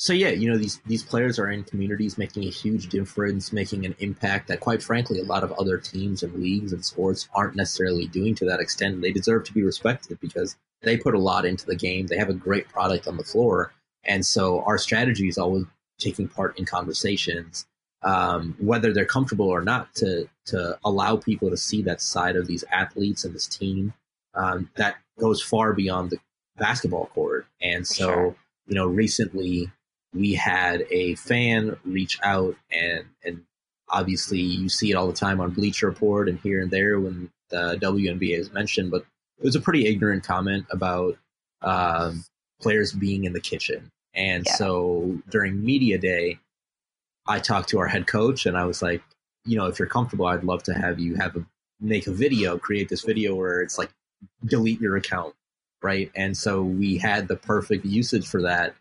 so 0.00 0.12
yeah, 0.12 0.28
you 0.28 0.48
know 0.48 0.56
these 0.56 0.80
these 0.86 1.02
players 1.02 1.40
are 1.40 1.50
in 1.50 1.64
communities 1.64 2.16
making 2.16 2.44
a 2.44 2.50
huge 2.50 2.86
difference, 2.88 3.52
making 3.52 3.84
an 3.84 3.96
impact 3.98 4.46
that, 4.46 4.60
quite 4.60 4.80
frankly, 4.80 5.18
a 5.18 5.24
lot 5.24 5.42
of 5.42 5.50
other 5.52 5.76
teams 5.76 6.22
and 6.22 6.32
leagues 6.34 6.72
and 6.72 6.84
sports 6.84 7.28
aren't 7.34 7.56
necessarily 7.56 8.06
doing 8.06 8.36
to 8.36 8.44
that 8.44 8.60
extent. 8.60 9.02
They 9.02 9.10
deserve 9.10 9.42
to 9.44 9.52
be 9.52 9.64
respected 9.64 10.20
because 10.20 10.56
they 10.82 10.96
put 10.96 11.16
a 11.16 11.18
lot 11.18 11.44
into 11.44 11.66
the 11.66 11.74
game. 11.74 12.06
They 12.06 12.16
have 12.16 12.28
a 12.28 12.34
great 12.34 12.68
product 12.68 13.08
on 13.08 13.16
the 13.16 13.24
floor, 13.24 13.72
and 14.04 14.24
so 14.24 14.62
our 14.62 14.78
strategy 14.78 15.26
is 15.26 15.36
always 15.36 15.64
taking 15.98 16.28
part 16.28 16.56
in 16.56 16.64
conversations, 16.64 17.66
um, 18.04 18.54
whether 18.60 18.92
they're 18.92 19.04
comfortable 19.04 19.48
or 19.48 19.62
not, 19.62 19.92
to 19.96 20.28
to 20.46 20.78
allow 20.84 21.16
people 21.16 21.50
to 21.50 21.56
see 21.56 21.82
that 21.82 22.00
side 22.00 22.36
of 22.36 22.46
these 22.46 22.62
athletes 22.70 23.24
and 23.24 23.34
this 23.34 23.48
team 23.48 23.92
um, 24.34 24.70
that 24.76 24.94
goes 25.18 25.42
far 25.42 25.72
beyond 25.72 26.10
the 26.10 26.18
basketball 26.56 27.06
court. 27.06 27.46
And 27.60 27.84
so, 27.84 28.04
sure. 28.04 28.36
you 28.68 28.76
know, 28.76 28.86
recently 28.86 29.72
we 30.14 30.34
had 30.34 30.84
a 30.90 31.14
fan 31.16 31.76
reach 31.84 32.18
out 32.22 32.56
and 32.72 33.04
and 33.24 33.42
obviously 33.90 34.40
you 34.40 34.68
see 34.68 34.90
it 34.90 34.94
all 34.94 35.06
the 35.06 35.12
time 35.12 35.40
on 35.40 35.50
Bleacher 35.50 35.86
Report 35.86 36.28
and 36.28 36.38
here 36.40 36.60
and 36.60 36.70
there 36.70 36.98
when 37.00 37.30
the 37.50 37.78
WNBA 37.80 38.38
is 38.38 38.52
mentioned, 38.52 38.90
but 38.90 39.04
it 39.38 39.44
was 39.44 39.56
a 39.56 39.60
pretty 39.60 39.86
ignorant 39.86 40.24
comment 40.24 40.66
about 40.70 41.16
um, 41.62 42.24
players 42.60 42.92
being 42.92 43.24
in 43.24 43.32
the 43.32 43.40
kitchen. 43.40 43.90
And 44.14 44.44
yeah. 44.46 44.54
so 44.54 45.18
during 45.30 45.64
media 45.64 45.98
day, 45.98 46.38
I 47.26 47.38
talked 47.38 47.70
to 47.70 47.78
our 47.78 47.86
head 47.86 48.06
coach 48.06 48.46
and 48.46 48.56
I 48.56 48.64
was 48.64 48.82
like, 48.82 49.02
you 49.44 49.56
know, 49.56 49.66
if 49.66 49.78
you're 49.78 49.88
comfortable, 49.88 50.26
I'd 50.26 50.44
love 50.44 50.62
to 50.64 50.74
have 50.74 50.98
you 50.98 51.16
have 51.16 51.36
a 51.36 51.46
make 51.80 52.06
a 52.06 52.12
video, 52.12 52.58
create 52.58 52.88
this 52.88 53.04
video 53.04 53.34
where 53.34 53.62
it's 53.62 53.78
like 53.78 53.90
delete 54.44 54.80
your 54.80 54.96
account, 54.96 55.34
right? 55.82 56.10
And 56.14 56.36
so 56.36 56.62
we 56.62 56.98
had 56.98 57.28
the 57.28 57.36
perfect 57.36 57.84
usage 57.84 58.26
for 58.26 58.42
that 58.42 58.74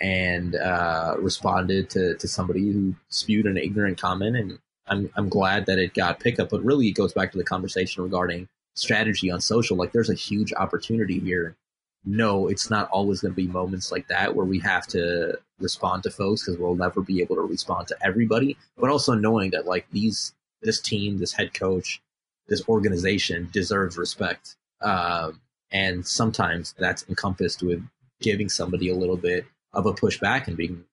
and 0.00 0.56
uh, 0.56 1.14
responded 1.18 1.90
to, 1.90 2.14
to 2.14 2.28
somebody 2.28 2.70
who 2.72 2.94
spewed 3.08 3.46
an 3.46 3.56
ignorant 3.56 4.00
comment. 4.00 4.36
And 4.36 4.58
I'm, 4.86 5.10
I'm 5.16 5.28
glad 5.28 5.66
that 5.66 5.78
it 5.78 5.94
got 5.94 6.20
pickup, 6.20 6.50
but 6.50 6.64
really 6.64 6.88
it 6.88 6.92
goes 6.92 7.12
back 7.12 7.32
to 7.32 7.38
the 7.38 7.44
conversation 7.44 8.02
regarding 8.02 8.48
strategy 8.74 9.30
on 9.30 9.40
social. 9.40 9.76
Like 9.76 9.92
there's 9.92 10.10
a 10.10 10.14
huge 10.14 10.52
opportunity 10.52 11.20
here. 11.20 11.56
No, 12.04 12.48
it's 12.48 12.68
not 12.68 12.90
always 12.90 13.20
going 13.20 13.32
to 13.32 13.36
be 13.36 13.46
moments 13.46 13.90
like 13.90 14.08
that 14.08 14.34
where 14.34 14.44
we 14.44 14.58
have 14.58 14.86
to 14.88 15.38
respond 15.58 16.02
to 16.02 16.10
folks 16.10 16.44
because 16.44 16.58
we'll 16.58 16.74
never 16.74 17.00
be 17.00 17.22
able 17.22 17.36
to 17.36 17.42
respond 17.42 17.88
to 17.88 17.96
everybody. 18.02 18.58
But 18.76 18.90
also 18.90 19.14
knowing 19.14 19.52
that 19.52 19.66
like 19.66 19.86
these, 19.90 20.34
this 20.60 20.80
team, 20.80 21.18
this 21.18 21.32
head 21.32 21.54
coach, 21.54 22.02
this 22.48 22.68
organization 22.68 23.48
deserves 23.52 23.96
respect. 23.96 24.56
Um, 24.82 25.40
and 25.70 26.06
sometimes 26.06 26.74
that's 26.78 27.08
encompassed 27.08 27.62
with 27.62 27.82
giving 28.20 28.50
somebody 28.50 28.90
a 28.90 28.94
little 28.94 29.16
bit 29.16 29.46
of 29.74 29.86
a 29.86 29.92
pushback 29.92 30.46
and 30.46 30.56
being 30.56 30.84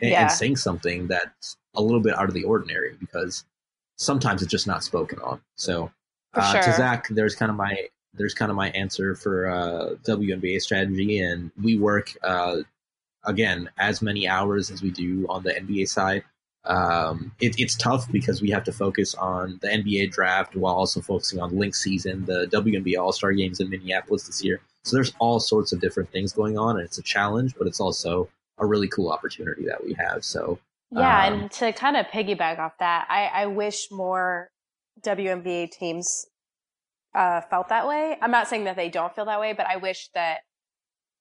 and, 0.00 0.10
yeah. 0.10 0.22
and 0.22 0.30
saying 0.30 0.56
something 0.56 1.06
that's 1.06 1.56
a 1.74 1.82
little 1.82 2.00
bit 2.00 2.18
out 2.18 2.28
of 2.28 2.34
the 2.34 2.44
ordinary 2.44 2.94
because 3.00 3.44
sometimes 3.96 4.42
it's 4.42 4.50
just 4.50 4.66
not 4.66 4.84
spoken 4.84 5.18
on. 5.20 5.40
So 5.56 5.90
uh, 6.34 6.52
sure. 6.52 6.62
to 6.62 6.72
Zach, 6.74 7.08
there's 7.08 7.34
kind 7.34 7.50
of 7.50 7.56
my 7.56 7.88
there's 8.14 8.34
kind 8.34 8.50
of 8.50 8.56
my 8.56 8.70
answer 8.70 9.14
for 9.14 9.48
uh, 9.48 9.94
WNBA 10.04 10.60
strategy, 10.60 11.18
and 11.18 11.50
we 11.62 11.78
work 11.78 12.12
uh, 12.22 12.58
again 13.24 13.70
as 13.78 14.02
many 14.02 14.26
hours 14.26 14.70
as 14.70 14.82
we 14.82 14.90
do 14.90 15.26
on 15.28 15.42
the 15.42 15.52
NBA 15.52 15.88
side. 15.88 16.24
Um, 16.64 17.32
it, 17.40 17.54
it's 17.58 17.76
tough 17.76 18.10
because 18.10 18.42
we 18.42 18.50
have 18.50 18.64
to 18.64 18.72
focus 18.72 19.14
on 19.14 19.58
the 19.62 19.68
NBA 19.68 20.10
draft 20.10 20.56
while 20.56 20.74
also 20.74 21.00
focusing 21.00 21.40
on 21.40 21.56
Lynx 21.56 21.80
season, 21.82 22.24
the 22.24 22.46
WNBA 22.52 22.98
All 22.98 23.12
Star 23.12 23.32
games 23.32 23.60
in 23.60 23.70
Minneapolis 23.70 24.24
this 24.24 24.42
year. 24.42 24.60
So 24.86 24.96
there's 24.96 25.12
all 25.18 25.40
sorts 25.40 25.72
of 25.72 25.80
different 25.80 26.10
things 26.10 26.32
going 26.32 26.56
on, 26.56 26.76
and 26.76 26.84
it's 26.84 26.98
a 26.98 27.02
challenge, 27.02 27.56
but 27.58 27.66
it's 27.66 27.80
also 27.80 28.28
a 28.58 28.64
really 28.64 28.86
cool 28.86 29.10
opportunity 29.10 29.64
that 29.64 29.84
we 29.84 29.94
have. 29.94 30.24
So 30.24 30.60
yeah, 30.92 31.26
um, 31.26 31.32
and 31.32 31.50
to 31.52 31.72
kind 31.72 31.96
of 31.96 32.06
piggyback 32.06 32.60
off 32.60 32.78
that, 32.78 33.06
I, 33.10 33.26
I 33.26 33.46
wish 33.46 33.88
more 33.90 34.48
WNBA 35.02 35.72
teams 35.72 36.26
uh, 37.16 37.40
felt 37.40 37.68
that 37.70 37.88
way. 37.88 38.16
I'm 38.22 38.30
not 38.30 38.46
saying 38.46 38.64
that 38.64 38.76
they 38.76 38.88
don't 38.88 39.12
feel 39.14 39.24
that 39.24 39.40
way, 39.40 39.54
but 39.54 39.66
I 39.66 39.76
wish 39.76 40.08
that 40.14 40.38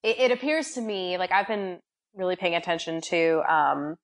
it, 0.03 0.19
it 0.19 0.31
appears 0.31 0.73
to 0.73 0.81
me 0.81 1.17
like 1.17 1.31
I've 1.31 1.47
been 1.47 1.79
really 2.13 2.35
paying 2.35 2.53
attention 2.53 3.01
to 3.01 3.41
um, 3.51 3.95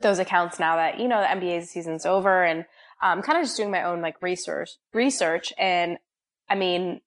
those 0.00 0.18
accounts 0.18 0.58
now 0.58 0.74
that 0.76 0.98
you 0.98 1.06
know 1.06 1.20
the 1.20 1.28
NBA 1.28 1.66
season's 1.66 2.04
over, 2.04 2.42
and 2.42 2.64
I'm 3.00 3.18
um, 3.18 3.22
kind 3.22 3.38
of 3.38 3.44
just 3.44 3.56
doing 3.56 3.70
my 3.70 3.84
own 3.84 4.02
like 4.02 4.20
research 4.20 4.70
research. 4.92 5.52
And 5.56 5.98
I 6.48 6.56
mean, 6.56 7.00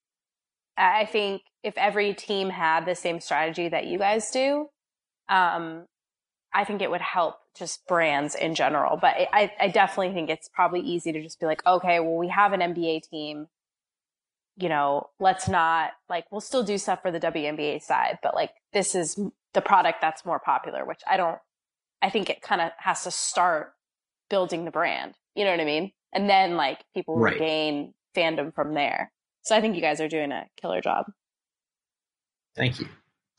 I 0.77 1.05
think 1.05 1.41
if 1.63 1.75
every 1.77 2.13
team 2.13 2.49
had 2.49 2.85
the 2.85 2.95
same 2.95 3.19
strategy 3.19 3.67
that 3.69 3.87
you 3.87 3.97
guys 3.97 4.29
do, 4.31 4.69
um, 5.27 5.85
I 6.53 6.63
think 6.63 6.81
it 6.81 6.91
would 6.91 7.01
help 7.01 7.35
just 7.57 7.85
brands 7.87 8.35
in 8.35 8.55
general. 8.55 8.97
But 8.97 9.15
I, 9.33 9.51
I 9.59 9.67
definitely 9.69 10.13
think 10.13 10.29
it's 10.29 10.47
probably 10.47 10.81
easy 10.81 11.11
to 11.11 11.21
just 11.21 11.39
be 11.39 11.45
like, 11.45 11.65
okay, 11.65 11.99
well, 11.99 12.15
we 12.15 12.29
have 12.29 12.53
an 12.53 12.61
NBA 12.61 13.09
team. 13.09 13.47
You 14.55 14.69
know, 14.69 15.09
let's 15.19 15.47
not 15.47 15.91
like, 16.09 16.25
we'll 16.31 16.41
still 16.41 16.63
do 16.63 16.77
stuff 16.77 17.01
for 17.01 17.11
the 17.11 17.19
WNBA 17.19 17.81
side, 17.81 18.19
but 18.23 18.33
like, 18.33 18.51
this 18.73 18.95
is 18.95 19.19
the 19.53 19.61
product 19.61 20.01
that's 20.01 20.25
more 20.25 20.39
popular, 20.39 20.83
which 20.85 21.01
I 21.07 21.17
don't, 21.17 21.37
I 22.01 22.09
think 22.09 22.29
it 22.29 22.41
kind 22.41 22.61
of 22.61 22.71
has 22.77 23.03
to 23.03 23.11
start 23.11 23.73
building 24.29 24.65
the 24.65 24.71
brand. 24.71 25.15
You 25.35 25.45
know 25.45 25.51
what 25.51 25.59
I 25.59 25.65
mean? 25.65 25.91
And 26.13 26.29
then 26.29 26.55
like 26.55 26.79
people 26.93 27.17
right. 27.17 27.33
will 27.33 27.39
gain 27.39 27.93
fandom 28.15 28.53
from 28.53 28.73
there. 28.73 29.11
So 29.47 29.55
I 29.55 29.61
think 29.61 29.77
you 29.77 29.81
guys 29.81 30.01
are 30.01 30.09
doing 30.09 30.33
a 30.33 30.45
killer 30.61 30.81
job. 30.81 31.05
Thank 32.57 32.81
you. 32.81 32.89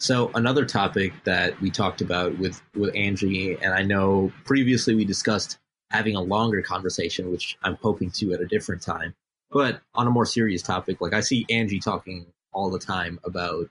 So 0.00 0.30
another 0.34 0.64
topic 0.64 1.12
that 1.24 1.60
we 1.60 1.70
talked 1.70 2.00
about 2.00 2.38
with 2.38 2.62
with 2.74 2.96
Angie, 2.96 3.58
and 3.60 3.74
I 3.74 3.82
know 3.82 4.32
previously 4.46 4.94
we 4.94 5.04
discussed 5.04 5.58
having 5.90 6.16
a 6.16 6.22
longer 6.22 6.62
conversation, 6.62 7.30
which 7.30 7.58
I'm 7.62 7.76
hoping 7.82 8.10
to 8.12 8.32
at 8.32 8.40
a 8.40 8.46
different 8.46 8.80
time. 8.80 9.16
But 9.50 9.82
on 9.94 10.06
a 10.06 10.10
more 10.10 10.24
serious 10.24 10.62
topic, 10.62 11.02
like 11.02 11.12
I 11.12 11.20
see 11.20 11.44
Angie 11.50 11.78
talking 11.78 12.24
all 12.54 12.70
the 12.70 12.78
time 12.78 13.20
about 13.22 13.68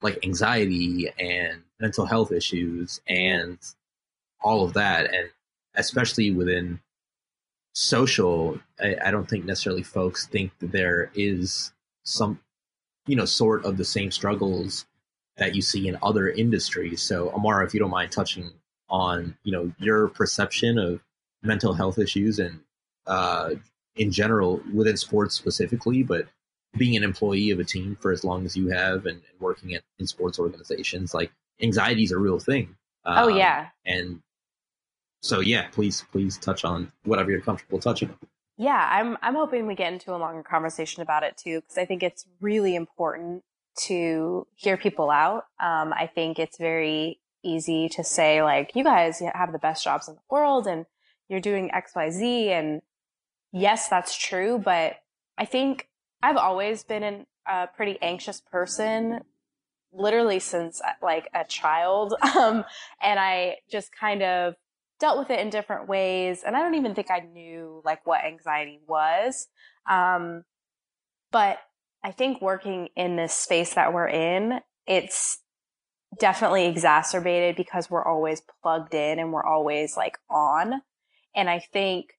like 0.00 0.24
anxiety 0.24 1.12
and 1.18 1.62
mental 1.80 2.06
health 2.06 2.30
issues 2.30 3.00
and 3.08 3.58
all 4.40 4.62
of 4.62 4.74
that, 4.74 5.12
and 5.12 5.30
especially 5.74 6.30
within 6.30 6.78
social, 7.72 8.60
I, 8.80 8.94
I 9.06 9.10
don't 9.10 9.28
think 9.28 9.44
necessarily 9.44 9.82
folks 9.82 10.28
think 10.28 10.56
that 10.60 10.70
there 10.70 11.10
is 11.16 11.72
some, 12.04 12.40
you 13.06 13.16
know, 13.16 13.24
sort 13.24 13.64
of 13.64 13.76
the 13.76 13.84
same 13.84 14.10
struggles 14.10 14.86
that 15.36 15.54
you 15.54 15.62
see 15.62 15.88
in 15.88 15.96
other 16.02 16.28
industries. 16.28 17.02
So, 17.02 17.30
Amara, 17.30 17.66
if 17.66 17.74
you 17.74 17.80
don't 17.80 17.90
mind 17.90 18.12
touching 18.12 18.50
on, 18.88 19.36
you 19.42 19.52
know, 19.52 19.72
your 19.78 20.08
perception 20.08 20.78
of 20.78 21.00
mental 21.42 21.72
health 21.72 21.98
issues 21.98 22.38
and 22.38 22.60
uh, 23.06 23.50
in 23.96 24.12
general 24.12 24.60
within 24.72 24.96
sports 24.96 25.34
specifically, 25.34 26.02
but 26.02 26.26
being 26.76 26.96
an 26.96 27.02
employee 27.02 27.50
of 27.50 27.58
a 27.58 27.64
team 27.64 27.96
for 28.00 28.12
as 28.12 28.22
long 28.22 28.44
as 28.44 28.56
you 28.56 28.68
have 28.68 29.06
and, 29.06 29.16
and 29.16 29.40
working 29.40 29.74
at, 29.74 29.82
in 29.98 30.06
sports 30.06 30.38
organizations, 30.38 31.14
like 31.14 31.32
anxiety 31.60 32.04
is 32.04 32.12
a 32.12 32.18
real 32.18 32.38
thing. 32.38 32.76
Oh, 33.04 33.12
um, 33.12 33.18
oh 33.24 33.28
yeah, 33.28 33.68
and 33.84 34.20
so 35.22 35.40
yeah, 35.40 35.68
please 35.72 36.04
please 36.12 36.38
touch 36.38 36.64
on 36.64 36.92
whatever 37.04 37.30
you're 37.30 37.40
comfortable 37.40 37.78
touching 37.78 38.10
on 38.10 38.18
yeah, 38.60 38.90
I'm 38.92 39.16
I'm 39.22 39.36
hoping 39.36 39.66
we 39.66 39.74
get 39.74 39.90
into 39.90 40.14
a 40.14 40.18
longer 40.18 40.42
conversation 40.42 41.02
about 41.02 41.22
it 41.22 41.38
too 41.38 41.62
because 41.62 41.78
I 41.78 41.86
think 41.86 42.02
it's 42.02 42.26
really 42.42 42.74
important 42.76 43.42
to 43.86 44.46
hear 44.54 44.76
people 44.76 45.10
out. 45.10 45.44
Um, 45.58 45.94
I 45.94 46.10
think 46.14 46.38
it's 46.38 46.58
very 46.58 47.20
easy 47.42 47.88
to 47.88 48.04
say 48.04 48.42
like, 48.42 48.72
you 48.74 48.84
guys 48.84 49.22
have 49.32 49.52
the 49.52 49.58
best 49.58 49.82
jobs 49.82 50.08
in 50.08 50.14
the 50.14 50.20
world 50.28 50.66
and 50.66 50.84
you're 51.30 51.40
doing 51.40 51.70
XYZ. 51.70 52.48
And 52.48 52.82
yes, 53.50 53.88
that's 53.88 54.14
true. 54.14 54.60
But 54.62 54.96
I 55.38 55.46
think 55.46 55.88
I've 56.22 56.36
always 56.36 56.84
been 56.84 57.02
an, 57.02 57.26
a 57.48 57.66
pretty 57.74 57.98
anxious 58.02 58.42
person, 58.42 59.20
literally 59.90 60.38
since 60.38 60.82
like 61.02 61.30
a 61.32 61.44
child. 61.44 62.12
Um, 62.36 62.64
and 63.02 63.18
I 63.18 63.56
just 63.70 63.90
kind 63.98 64.22
of 64.22 64.54
dealt 65.00 65.18
with 65.18 65.30
it 65.30 65.40
in 65.40 65.50
different 65.50 65.88
ways. 65.88 66.42
And 66.44 66.56
I 66.56 66.60
don't 66.60 66.74
even 66.74 66.94
think 66.94 67.10
I 67.10 67.20
knew 67.20 67.82
like 67.84 68.06
what 68.06 68.24
anxiety 68.24 68.80
was. 68.86 69.48
Um, 69.88 70.44
but 71.32 71.58
I 72.04 72.12
think 72.12 72.40
working 72.40 72.88
in 72.96 73.16
this 73.16 73.32
space 73.32 73.74
that 73.74 73.92
we're 73.92 74.08
in, 74.08 74.60
it's 74.86 75.38
definitely 76.18 76.66
exacerbated 76.66 77.56
because 77.56 77.90
we're 77.90 78.04
always 78.04 78.42
plugged 78.62 78.94
in 78.94 79.18
and 79.18 79.32
we're 79.32 79.44
always 79.44 79.96
like 79.96 80.18
on. 80.28 80.82
And 81.34 81.48
I 81.48 81.60
think 81.72 82.14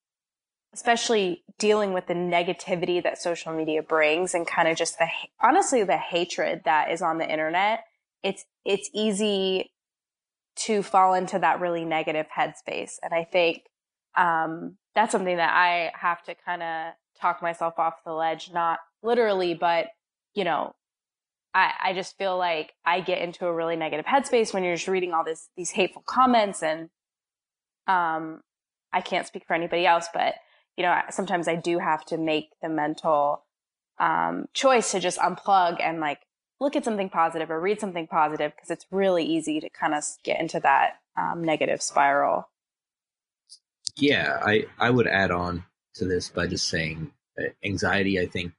especially 0.74 1.44
dealing 1.60 1.94
with 1.94 2.08
the 2.08 2.14
negativity 2.14 3.04
that 3.04 3.22
social 3.22 3.54
media 3.54 3.84
brings 3.84 4.34
and 4.34 4.48
kind 4.48 4.68
of 4.68 4.78
just 4.78 4.98
the 4.98 5.08
honestly 5.42 5.84
the 5.84 5.98
hatred 5.98 6.62
that 6.64 6.90
is 6.90 7.02
on 7.02 7.18
the 7.18 7.30
internet 7.30 7.84
it's 8.24 8.46
it's 8.64 8.90
easy 8.94 9.72
to 10.56 10.84
fall 10.84 11.14
into 11.14 11.40
that 11.40 11.60
really 11.60 11.86
negative 11.86 12.28
headspace. 12.36 12.94
And 13.02 13.14
i 13.14 13.24
think 13.24 13.64
um, 14.18 14.78
that's 14.94 15.12
something 15.12 15.38
that 15.38 15.54
i 15.54 15.92
have 15.98 16.22
to 16.24 16.36
kind 16.36 16.62
of 16.62 16.94
talk 17.20 17.42
myself 17.42 17.76
off 17.78 18.04
the 18.06 18.12
ledge 18.12 18.52
not 18.54 18.80
literally 19.04 19.54
but 19.54 19.88
you 20.34 20.44
know 20.44 20.74
I, 21.54 21.74
I 21.84 21.94
just 21.94 22.18
feel 22.18 22.38
like 22.38 22.72
I 22.86 23.02
get 23.02 23.22
into 23.22 23.46
a 23.46 23.54
really 23.54 23.76
negative 23.76 24.06
headspace 24.06 24.54
when 24.54 24.64
you're 24.64 24.76
just 24.76 24.88
reading 24.88 25.12
all 25.12 25.26
this 25.26 25.50
these 25.58 25.72
hateful 25.72 26.04
comments 26.06 26.64
and 26.64 26.90
um 27.88 28.42
I 28.94 29.02
can't 29.02 29.28
speak 29.28 29.46
for 29.46 29.54
anybody 29.54 29.86
else, 29.86 30.08
but 30.14 30.36
you 30.78 30.84
know, 30.84 31.00
sometimes 31.10 31.48
I 31.48 31.56
do 31.56 31.80
have 31.80 32.06
to 32.06 32.18
make 32.18 32.50
the 32.62 32.70
mental 32.70 33.46
um, 34.00 34.46
choice 34.54 34.92
to 34.92 35.00
just 35.00 35.20
unplug 35.20 35.82
and 35.82 36.00
like 36.00 36.20
look 36.62 36.76
at 36.76 36.86
something 36.86 37.10
positive 37.10 37.50
or 37.50 37.60
read 37.60 37.82
something 37.82 38.08
positive 38.08 38.54
because 38.56 38.70
it's 38.70 38.86
really 38.92 39.26
easy 39.26 39.60
to 39.60 39.70
kind 39.70 39.96
of 39.96 40.04
get 40.24 40.40
into 40.40 40.60
that 40.60 41.00
um, 41.18 41.44
negative 41.44 41.82
spiral. 41.82 42.48
Yeah, 43.98 44.40
I 44.42 44.68
I 44.80 44.90
would 44.90 45.08
add 45.08 45.32
on 45.32 45.66
to 45.96 46.06
this 46.06 46.30
by 46.30 46.48
just 46.48 46.70
saying 46.70 47.12
anxiety. 47.66 48.20
I 48.20 48.28
think, 48.28 48.54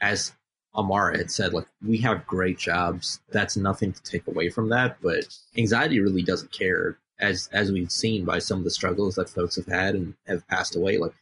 as 0.00 0.32
Amara 0.74 1.18
had 1.18 1.30
said, 1.30 1.52
like 1.52 1.66
we 1.86 1.98
have 1.98 2.26
great 2.26 2.58
jobs. 2.58 3.20
That's 3.30 3.56
nothing 3.56 3.92
to 3.92 4.02
take 4.02 4.26
away 4.26 4.48
from 4.48 4.70
that, 4.70 4.96
but 5.02 5.26
anxiety 5.58 6.00
really 6.00 6.22
doesn't 6.22 6.52
care. 6.52 6.96
As 7.20 7.48
as 7.52 7.70
we've 7.70 7.92
seen 7.92 8.24
by 8.24 8.38
some 8.38 8.58
of 8.58 8.64
the 8.64 8.70
struggles 8.70 9.16
that 9.16 9.28
folks 9.28 9.56
have 9.56 9.66
had 9.66 9.94
and 9.94 10.14
have 10.26 10.48
passed 10.48 10.74
away, 10.74 10.96
like 10.96 11.12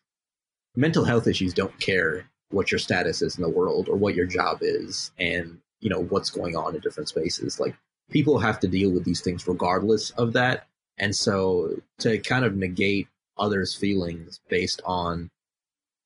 mental 0.77 1.05
health 1.05 1.27
issues 1.27 1.53
don't 1.53 1.79
care 1.81 2.31
what 2.51 2.71
your 2.71 2.79
status 2.79 3.23
is 3.23 3.37
in 3.37 3.43
the 3.43 3.49
world 3.49 3.89
or 3.89 3.97
what 3.97 4.15
your 4.15 4.27
job 4.27 4.59
is 4.61 5.11
and 5.19 5.61
you 5.81 5.91
know 5.91 6.01
what's 6.01 6.31
going 6.31 6.57
on 6.57 6.75
in 6.75 6.81
different 6.81 7.09
spaces. 7.09 7.61
Like 7.61 7.77
people 8.11 8.39
have 8.39 8.61
to 8.61 8.69
deal 8.69 8.91
with 8.91 9.05
these 9.05 9.21
things 9.21 9.47
regardless 9.47 10.11
of 10.11 10.33
that. 10.35 10.67
And 10.99 11.15
so 11.15 11.81
to 12.01 12.19
kind 12.19 12.45
of 12.45 12.57
negate 12.57 13.09
others 13.39 13.75
feelings 13.75 14.41
based 14.49 14.83
on 14.85 15.31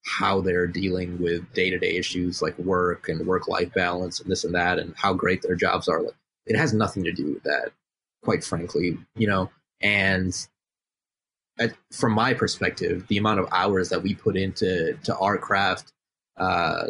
how 0.04 0.40
they're 0.40 0.66
dealing 0.66 1.20
with 1.20 1.50
day-to-day 1.54 1.96
issues 1.96 2.42
like 2.42 2.56
work 2.58 3.08
and 3.08 3.26
work-life 3.26 3.72
balance 3.72 4.20
and 4.20 4.30
this 4.30 4.44
and 4.44 4.54
that 4.54 4.78
and 4.78 4.94
how 4.96 5.14
great 5.14 5.40
their 5.42 5.56
jobs 5.56 5.88
are 5.88 6.02
like 6.02 6.14
it 6.46 6.56
has 6.56 6.74
nothing 6.74 7.02
to 7.02 7.10
do 7.10 7.32
with 7.32 7.42
that 7.42 7.70
quite 8.22 8.44
frankly 8.44 8.98
you 9.16 9.26
know? 9.26 9.50
And 9.80 10.34
from 11.92 12.12
my 12.12 12.34
perspective, 12.34 13.06
the 13.08 13.18
amount 13.18 13.40
of 13.40 13.48
hours 13.52 13.88
that 13.90 14.02
we 14.02 14.14
put 14.14 14.36
into 14.36 14.98
to 15.04 15.16
our 15.18 15.38
craft, 15.38 15.92
uh, 16.36 16.88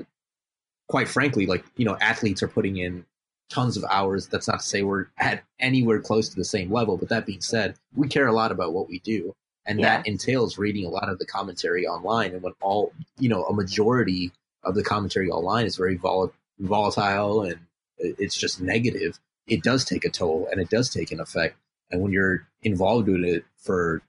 quite 0.88 1.08
frankly, 1.08 1.46
like 1.46 1.64
you 1.76 1.84
know, 1.84 1.96
athletes 2.00 2.42
are 2.42 2.48
putting 2.48 2.76
in 2.76 3.04
tons 3.50 3.76
of 3.76 3.84
hours. 3.90 4.28
That's 4.28 4.49
not 4.49 4.60
to 4.60 4.66
say 4.66 4.82
we're 4.82 5.06
at 5.18 5.44
anywhere 5.60 6.00
close 6.00 6.28
to 6.28 6.36
the 6.36 6.44
same 6.44 6.73
level, 6.73 6.97
but 6.97 7.08
that 7.08 7.26
being 7.26 7.40
said, 7.40 7.76
we 7.94 8.08
care 8.08 8.26
a 8.26 8.32
lot 8.32 8.52
about 8.52 8.73
what 8.73 8.88
we 8.88 8.99
do, 9.00 9.34
and 9.66 9.80
yeah. 9.80 9.97
that 9.97 10.06
entails 10.06 10.58
reading 10.58 10.86
a 10.86 10.90
lot 10.90 11.08
of 11.08 11.18
the 11.18 11.26
commentary 11.26 11.86
online. 11.86 12.32
And 12.32 12.42
when 12.42 12.54
all 12.60 12.92
you 13.18 13.28
know, 13.28 13.44
a 13.44 13.54
majority 13.54 14.32
of 14.62 14.75
the 14.75 14.84
commentary 14.84 15.30
online 15.30 15.66
is 15.66 15.76
very 15.76 15.97
vol- 15.97 16.32
volatile 16.58 17.42
and 17.42 17.60
it's 17.99 18.36
just 18.36 18.60
negative, 18.60 19.18
it 19.47 19.62
does 19.62 19.84
take 19.84 20.04
a 20.04 20.10
toll 20.10 20.49
and 20.50 20.60
it 20.60 20.70
does 20.70 20.88
take 20.88 21.12
an 21.12 21.20
effect. 21.20 21.56
And 21.90 22.00
when 22.00 22.12
you're 22.12 22.47
involved 22.62 23.08
with 23.08 23.25
it 23.25 23.44
for 23.58 24.02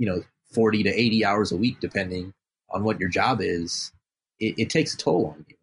you 0.00 0.06
know 0.06 0.24
40 0.52 0.82
to 0.84 1.00
80 1.00 1.24
hours 1.24 1.52
a 1.52 1.56
week 1.56 1.78
depending 1.78 2.32
on 2.70 2.82
what 2.82 2.98
your 2.98 3.08
job 3.08 3.40
is 3.40 3.92
it, 4.40 4.54
it 4.58 4.70
takes 4.70 4.94
a 4.94 4.96
toll 4.96 5.26
on 5.26 5.44
you 5.48 5.56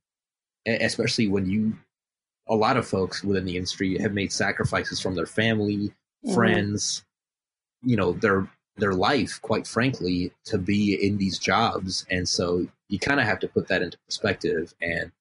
especially 0.68 1.28
when 1.28 1.50
you 1.50 1.74
a 2.50 2.56
lot 2.56 2.78
of 2.78 2.88
folks 2.88 3.24
within 3.24 3.46
the 3.46 3.58
industry 3.58 3.98
have 3.98 4.14
made 4.14 4.32
sacrifices 4.32 5.00
from 5.00 5.16
their 5.16 5.26
family 5.26 5.94
mm-hmm. 6.26 6.34
friends 6.34 7.04
you 7.84 7.96
know 7.96 8.14
their 8.14 8.50
their 8.78 8.94
life 8.94 9.42
quite 9.42 9.66
frankly 9.68 10.32
to 10.46 10.58
be 10.58 10.94
in 10.94 11.18
these 11.18 11.40
jobs 11.40 12.06
and 12.10 12.28
so 12.28 12.68
you 12.90 13.00
kind 13.00 13.20
of 13.20 13.26
have 13.26 13.40
to 13.40 13.48
put 13.48 13.68
that 13.68 13.82
into 13.82 13.98
perspective 14.06 14.74
and 14.82 15.12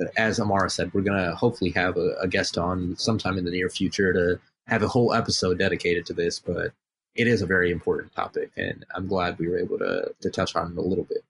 uh, 0.00 0.06
as 0.16 0.40
amara 0.40 0.70
said 0.70 0.92
we're 0.94 1.02
going 1.02 1.22
to 1.22 1.34
hopefully 1.34 1.70
have 1.70 1.96
a, 1.96 2.14
a, 2.20 2.28
guest 2.28 2.56
on 2.56 2.96
sometime 2.96 3.36
in 3.36 3.44
the 3.44 3.50
near 3.50 3.68
future 3.68 4.12
to 4.12 4.40
have 4.66 4.82
a 4.82 4.88
whole 4.88 5.12
episode 5.12 5.58
dedicated 5.58 6.06
to 6.06 6.12
this 6.14 6.38
but 6.38 6.72
it 7.14 7.26
is 7.26 7.42
a 7.42 7.46
very 7.46 7.70
important 7.70 8.14
topic, 8.14 8.50
and 8.56 8.84
I'm 8.94 9.06
glad 9.06 9.38
we 9.38 9.48
were 9.48 9.58
able 9.58 9.78
to 9.78 10.14
to 10.20 10.30
touch 10.30 10.56
on 10.56 10.72
it 10.72 10.78
a 10.78 10.82
little 10.82 11.04
bit. 11.04 11.24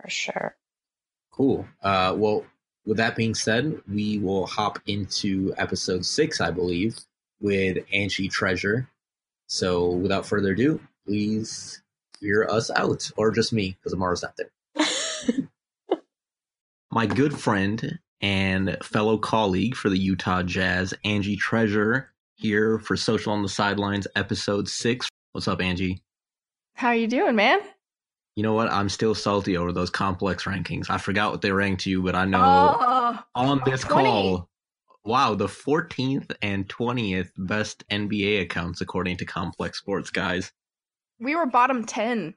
For 0.00 0.10
sure. 0.10 0.56
Cool. 1.40 1.66
Uh, 1.82 2.14
well, 2.18 2.44
with 2.84 2.98
that 2.98 3.16
being 3.16 3.34
said, 3.34 3.80
we 3.90 4.18
will 4.18 4.46
hop 4.46 4.78
into 4.86 5.54
episode 5.56 6.04
six, 6.04 6.38
I 6.38 6.50
believe, 6.50 6.98
with 7.40 7.78
Angie 7.94 8.28
Treasure. 8.28 8.90
So, 9.46 9.88
without 9.88 10.26
further 10.26 10.52
ado, 10.52 10.78
please 11.06 11.80
hear 12.20 12.46
us 12.50 12.70
out, 12.70 13.10
or 13.16 13.30
just 13.30 13.54
me, 13.54 13.70
because 13.70 13.94
Amara's 13.94 14.22
not 14.22 14.36
there. 14.36 15.48
My 16.90 17.06
good 17.06 17.32
friend 17.32 17.98
and 18.20 18.76
fellow 18.82 19.16
colleague 19.16 19.76
for 19.76 19.88
the 19.88 19.98
Utah 19.98 20.42
Jazz, 20.42 20.92
Angie 21.06 21.36
Treasure, 21.36 22.12
here 22.34 22.78
for 22.80 22.98
Social 22.98 23.32
on 23.32 23.42
the 23.42 23.48
Sidelines, 23.48 24.06
episode 24.14 24.68
six. 24.68 25.08
What's 25.32 25.48
up, 25.48 25.62
Angie? 25.62 26.02
How 26.74 26.90
you 26.90 27.06
doing, 27.06 27.34
man? 27.34 27.60
You 28.36 28.42
know 28.42 28.54
what? 28.54 28.70
I'm 28.70 28.88
still 28.88 29.14
salty 29.14 29.56
over 29.56 29.72
those 29.72 29.90
complex 29.90 30.44
rankings. 30.44 30.88
I 30.88 30.98
forgot 30.98 31.32
what 31.32 31.42
they 31.42 31.52
ranked 31.52 31.86
you, 31.86 32.02
but 32.02 32.14
I 32.14 32.24
know 32.24 32.76
oh, 32.80 33.18
on 33.34 33.60
this 33.64 33.82
20. 33.82 34.04
call, 34.04 34.48
wow, 35.04 35.34
the 35.34 35.46
14th 35.46 36.34
and 36.40 36.68
20th 36.68 37.30
best 37.36 37.84
NBA 37.88 38.42
accounts 38.42 38.80
according 38.80 39.16
to 39.18 39.24
Complex 39.24 39.78
Sports, 39.78 40.10
guys. 40.10 40.52
We 41.18 41.34
were 41.34 41.46
bottom 41.46 41.84
10. 41.84 42.34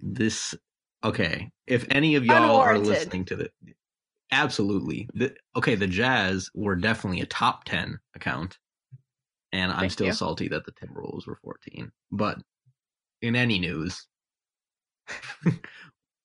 This 0.00 0.54
okay. 1.04 1.50
If 1.66 1.86
any 1.90 2.16
of 2.16 2.24
y'all 2.24 2.56
are 2.56 2.78
listening 2.78 3.24
to 3.26 3.36
the 3.36 3.50
absolutely. 4.30 5.08
The, 5.14 5.34
okay, 5.56 5.74
the 5.74 5.86
Jazz 5.86 6.50
were 6.54 6.76
definitely 6.76 7.20
a 7.20 7.26
top 7.26 7.64
10 7.64 8.00
account 8.14 8.58
and 9.52 9.70
I'm 9.70 9.90
still 9.90 10.06
you. 10.06 10.12
salty 10.12 10.48
that 10.48 10.64
the 10.64 10.72
Timberwolves 10.72 11.26
were 11.26 11.36
14. 11.36 11.92
But 12.10 12.38
in 13.20 13.36
any 13.36 13.58
news, 13.58 14.06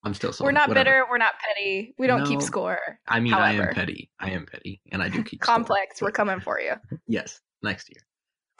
I'm 0.03 0.13
still 0.13 0.31
salty. 0.31 0.45
We're 0.47 0.51
not 0.53 0.69
Whatever. 0.69 0.85
bitter. 0.85 1.05
We're 1.09 1.17
not 1.17 1.33
petty. 1.39 1.93
We 1.97 2.07
don't 2.07 2.23
no, 2.23 2.29
keep 2.29 2.41
score. 2.41 2.79
I 3.07 3.19
mean, 3.19 3.33
however. 3.33 3.63
I 3.63 3.67
am 3.67 3.73
petty. 3.73 4.09
I 4.19 4.31
am 4.31 4.45
petty, 4.45 4.81
and 4.91 5.01
I 5.03 5.09
do 5.09 5.23
keep 5.23 5.43
score. 5.43 5.55
complex. 5.55 5.97
Score. 5.97 6.07
We're 6.07 6.11
coming 6.11 6.39
for 6.39 6.59
you. 6.59 6.73
yes, 7.07 7.41
next 7.61 7.89
year. 7.89 8.01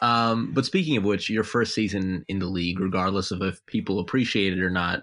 Um, 0.00 0.52
but 0.52 0.64
speaking 0.66 0.96
of 0.96 1.04
which, 1.04 1.30
your 1.30 1.44
first 1.44 1.74
season 1.74 2.24
in 2.28 2.38
the 2.38 2.46
league, 2.46 2.80
regardless 2.80 3.30
of 3.30 3.42
if 3.42 3.64
people 3.66 3.98
appreciate 3.98 4.52
it 4.52 4.62
or 4.62 4.70
not, 4.70 5.02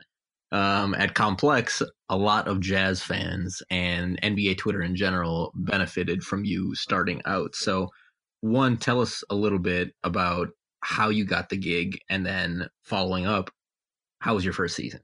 um, 0.51 0.93
at 0.95 1.15
Complex, 1.15 1.82
a 2.10 2.15
lot 2.15 2.47
of 2.47 2.60
Jazz 2.62 3.01
fans 3.01 3.62
and 3.69 4.21
NBA 4.21 4.58
Twitter 4.58 4.82
in 4.82 4.95
general 4.95 5.51
benefited 5.56 6.23
from 6.23 6.45
you 6.45 6.75
starting 6.75 7.21
out. 7.25 7.56
So 7.56 7.89
one, 8.41 8.78
tell 8.78 9.01
us 9.01 9.23
a 9.30 9.36
little 9.36 9.60
bit 9.60 9.93
about 10.04 10.49
how 10.82 11.10
you 11.10 11.25
got 11.25 11.49
the 11.49 11.58
gig, 11.58 11.97
and 12.10 12.25
then 12.25 12.69
following 12.84 13.25
up, 13.25 13.49
how 14.25 14.33
was 14.33 14.43
your 14.43 14.53
first 14.53 14.75
season? 14.75 15.01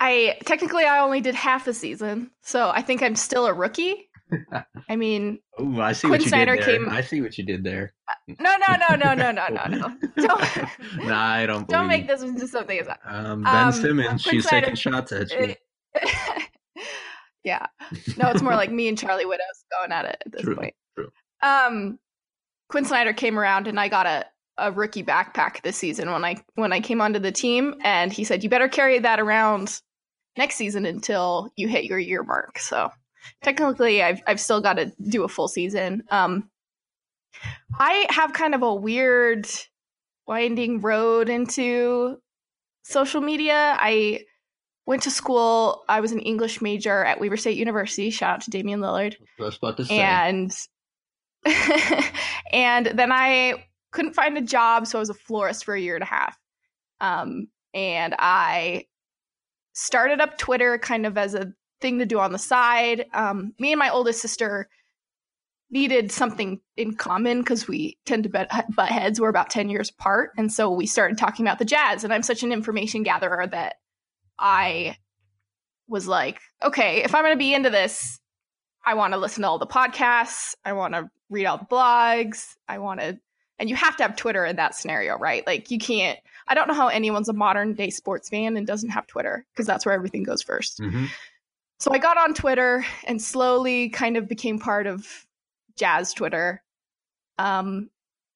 I 0.00 0.38
technically 0.46 0.84
I 0.84 1.00
only 1.00 1.20
did 1.20 1.34
half 1.34 1.66
a 1.66 1.74
season, 1.74 2.30
so 2.40 2.70
I 2.70 2.80
think 2.80 3.02
I'm 3.02 3.16
still 3.16 3.44
a 3.44 3.52
rookie. 3.52 4.08
I 4.88 4.96
mean, 4.96 5.40
Ooh, 5.60 5.82
I 5.82 5.92
see 5.92 6.08
Quin 6.08 6.12
what 6.12 6.20
you 6.22 6.28
Snyder 6.28 6.56
did 6.56 6.64
there. 6.64 6.78
Came... 6.78 6.88
I 6.88 7.02
see 7.02 7.20
what 7.20 7.36
you 7.36 7.44
did 7.44 7.62
there. 7.62 7.92
No, 8.26 8.56
no, 8.56 8.76
no, 8.88 8.96
no, 8.96 9.12
no, 9.12 9.30
no, 9.30 9.46
no, 9.48 9.64
no. 9.66 9.96
Don't. 10.16 11.06
nah, 11.06 11.22
I 11.22 11.44
don't. 11.44 11.68
Don't 11.68 11.86
make 11.86 12.08
this 12.08 12.22
into 12.22 12.48
something 12.48 12.78
as 12.78 12.88
um, 13.04 13.42
Ben 13.42 13.66
um, 13.66 13.72
Simmons. 13.72 14.22
Quin 14.22 14.36
she's 14.36 14.48
Snyder... 14.48 14.66
taking 14.68 14.76
shots 14.76 15.12
at 15.12 15.30
you. 15.30 15.54
yeah. 17.44 17.66
No, 18.16 18.30
it's 18.30 18.40
more 18.40 18.54
like 18.54 18.72
me 18.72 18.88
and 18.88 18.96
Charlie 18.96 19.26
Widows 19.26 19.64
going 19.78 19.92
at 19.92 20.06
it 20.06 20.16
at 20.24 20.32
this 20.32 20.40
true, 20.40 20.56
point. 20.56 20.74
True. 20.96 21.10
Um, 21.42 21.98
Quin 22.70 22.86
Snyder 22.86 23.12
came 23.12 23.38
around 23.38 23.68
and 23.68 23.78
I 23.78 23.88
got 23.88 24.06
a 24.06 24.24
a 24.58 24.70
rookie 24.70 25.02
backpack 25.02 25.62
this 25.62 25.76
season 25.76 26.10
when 26.10 26.24
I 26.24 26.42
when 26.54 26.72
I 26.72 26.80
came 26.80 27.00
onto 27.00 27.18
the 27.18 27.32
team, 27.32 27.74
and 27.82 28.12
he 28.12 28.24
said 28.24 28.42
you 28.42 28.50
better 28.50 28.68
carry 28.68 28.98
that 28.98 29.20
around 29.20 29.80
next 30.36 30.56
season 30.56 30.86
until 30.86 31.50
you 31.56 31.68
hit 31.68 31.84
your 31.84 31.98
year 31.98 32.22
mark. 32.22 32.58
So 32.58 32.90
technically, 33.42 34.02
I've 34.02 34.20
I've 34.26 34.40
still 34.40 34.60
got 34.60 34.74
to 34.74 34.92
do 35.08 35.24
a 35.24 35.28
full 35.28 35.48
season. 35.48 36.04
Um, 36.10 36.50
I 37.78 38.06
have 38.10 38.32
kind 38.32 38.54
of 38.54 38.62
a 38.62 38.74
weird 38.74 39.46
winding 40.26 40.80
road 40.80 41.28
into 41.28 42.18
social 42.82 43.20
media. 43.20 43.76
I 43.78 44.20
went 44.86 45.02
to 45.02 45.10
school. 45.10 45.84
I 45.88 46.00
was 46.00 46.12
an 46.12 46.20
English 46.20 46.60
major 46.62 47.04
at 47.04 47.20
Weber 47.20 47.36
State 47.36 47.56
University. 47.56 48.10
Shout 48.10 48.34
out 48.36 48.40
to 48.42 48.50
Damian 48.50 48.80
Lillard. 48.80 49.16
I 49.40 49.42
was 49.42 49.56
about 49.56 49.76
to 49.78 49.84
say. 49.84 49.98
And 49.98 50.52
and 52.52 52.86
then 52.86 53.12
I 53.12 53.64
couldn't 53.94 54.14
find 54.14 54.36
a 54.36 54.42
job, 54.42 54.86
so 54.86 54.98
I 54.98 55.00
was 55.00 55.10
a 55.10 55.14
florist 55.14 55.64
for 55.64 55.74
a 55.74 55.80
year 55.80 55.94
and 55.94 56.02
a 56.02 56.06
half. 56.06 56.38
Um, 57.00 57.48
and 57.72 58.14
I 58.18 58.86
started 59.72 60.20
up 60.20 60.36
Twitter 60.36 60.78
kind 60.78 61.06
of 61.06 61.16
as 61.16 61.34
a 61.34 61.52
thing 61.80 61.98
to 62.00 62.06
do 62.06 62.18
on 62.18 62.32
the 62.32 62.38
side. 62.38 63.06
Um, 63.12 63.54
me 63.58 63.72
and 63.72 63.78
my 63.78 63.90
oldest 63.90 64.20
sister 64.20 64.68
needed 65.70 66.12
something 66.12 66.60
in 66.76 66.94
common 66.94 67.40
because 67.40 67.66
we 67.66 67.98
tend 68.04 68.24
to 68.24 68.28
butt, 68.28 68.48
butt 68.74 68.88
heads. 68.88 69.20
We're 69.20 69.28
about 69.28 69.50
10 69.50 69.68
years 69.68 69.90
apart. 69.90 70.30
And 70.36 70.52
so 70.52 70.70
we 70.70 70.86
started 70.86 71.18
talking 71.18 71.46
about 71.46 71.58
the 71.58 71.64
jazz. 71.64 72.04
And 72.04 72.12
I'm 72.12 72.22
such 72.22 72.42
an 72.42 72.52
information 72.52 73.02
gatherer 73.02 73.46
that 73.46 73.76
I 74.38 74.96
was 75.88 76.06
like, 76.06 76.40
okay, 76.62 77.02
if 77.02 77.14
I'm 77.14 77.24
going 77.24 77.34
to 77.34 77.38
be 77.38 77.54
into 77.54 77.70
this, 77.70 78.20
I 78.84 78.94
want 78.94 79.14
to 79.14 79.18
listen 79.18 79.42
to 79.42 79.48
all 79.48 79.58
the 79.58 79.66
podcasts. 79.66 80.54
I 80.64 80.74
want 80.74 80.94
to 80.94 81.10
read 81.30 81.46
all 81.46 81.58
the 81.58 81.64
blogs. 81.64 82.54
I 82.68 82.78
want 82.78 83.00
to, 83.00 83.18
and 83.58 83.70
you 83.70 83.76
have 83.76 83.96
to 83.96 84.02
have 84.02 84.16
Twitter 84.16 84.44
in 84.44 84.56
that 84.56 84.74
scenario, 84.74 85.16
right? 85.18 85.46
Like 85.46 85.70
you 85.70 85.78
can't, 85.78 86.18
I 86.48 86.54
don't 86.54 86.68
know 86.68 86.74
how 86.74 86.88
anyone's 86.88 87.28
a 87.28 87.32
modern 87.32 87.74
day 87.74 87.90
sports 87.90 88.28
fan 88.28 88.56
and 88.56 88.66
doesn't 88.66 88.90
have 88.90 89.06
Twitter 89.06 89.46
because 89.52 89.66
that's 89.66 89.86
where 89.86 89.94
everything 89.94 90.22
goes 90.22 90.42
1st 90.42 90.80
mm-hmm. 90.80 91.04
So 91.80 91.92
I 91.92 91.98
got 91.98 92.16
on 92.16 92.34
Twitter 92.34 92.86
and 93.04 93.20
slowly 93.20 93.90
kind 93.90 94.16
of 94.16 94.28
became 94.28 94.58
part 94.58 94.86
of 94.86 95.26
Jazz 95.76 96.12
Twitter. 96.14 96.62
Um, 97.36 97.90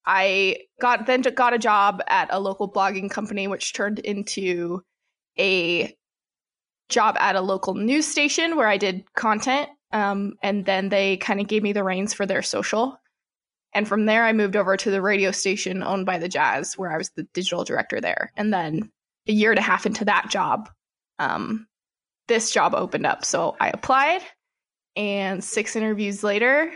I 0.05 0.57
got 0.81 1.07
then 1.07 1.23
got 1.23 1.55
a 1.55 1.59
job 1.59 2.03
at 2.09 2.29
a 2.31 2.41
local 2.41 2.71
blogging 2.71 3.11
company, 3.11 3.47
which 3.47 3.73
turned 3.73 4.01
into 4.01 4.83
a 5.39 5.95
job 6.89 7.17
at 7.19 7.37
a 7.37 7.41
local 7.41 7.75
news 7.75 8.07
station 8.07 8.57
where 8.57 8.69
I 8.69 8.77
did 8.77 9.05
content. 9.15 9.69
Um, 9.93 10.35
and 10.43 10.65
then 10.65 10.89
they 10.89 11.17
kind 11.17 11.41
of 11.41 11.47
gave 11.47 11.63
me 11.63 11.73
the 11.73 11.85
reins 11.85 12.13
for 12.13 12.27
their 12.27 12.43
social. 12.43 12.99
And 13.79 13.87
from 13.87 14.07
there, 14.07 14.25
I 14.25 14.33
moved 14.33 14.57
over 14.57 14.77
to 14.77 14.91
the 14.91 15.01
radio 15.01 15.31
station 15.31 15.85
owned 15.85 16.05
by 16.05 16.19
the 16.19 16.29
Jazz, 16.29 16.77
where 16.77 16.91
I 16.91 16.99
was 16.99 17.11
the 17.11 17.23
digital 17.33 17.63
director 17.63 18.01
there. 18.01 18.33
And 18.37 18.53
then 18.53 18.91
a 19.29 19.33
year 19.33 19.53
and 19.53 19.59
a 19.61 19.63
half 19.63 19.87
into 19.87 20.05
that 20.07 20.31
job, 20.31 20.69
um, 21.21 21.69
this 22.27 22.51
job 22.51 22.75
opened 22.75 23.07
up. 23.07 23.25
So 23.25 23.55
I 23.61 23.69
applied, 23.69 24.23
and 24.97 25.45
six 25.45 25.77
interviews 25.77 26.25
later, 26.25 26.73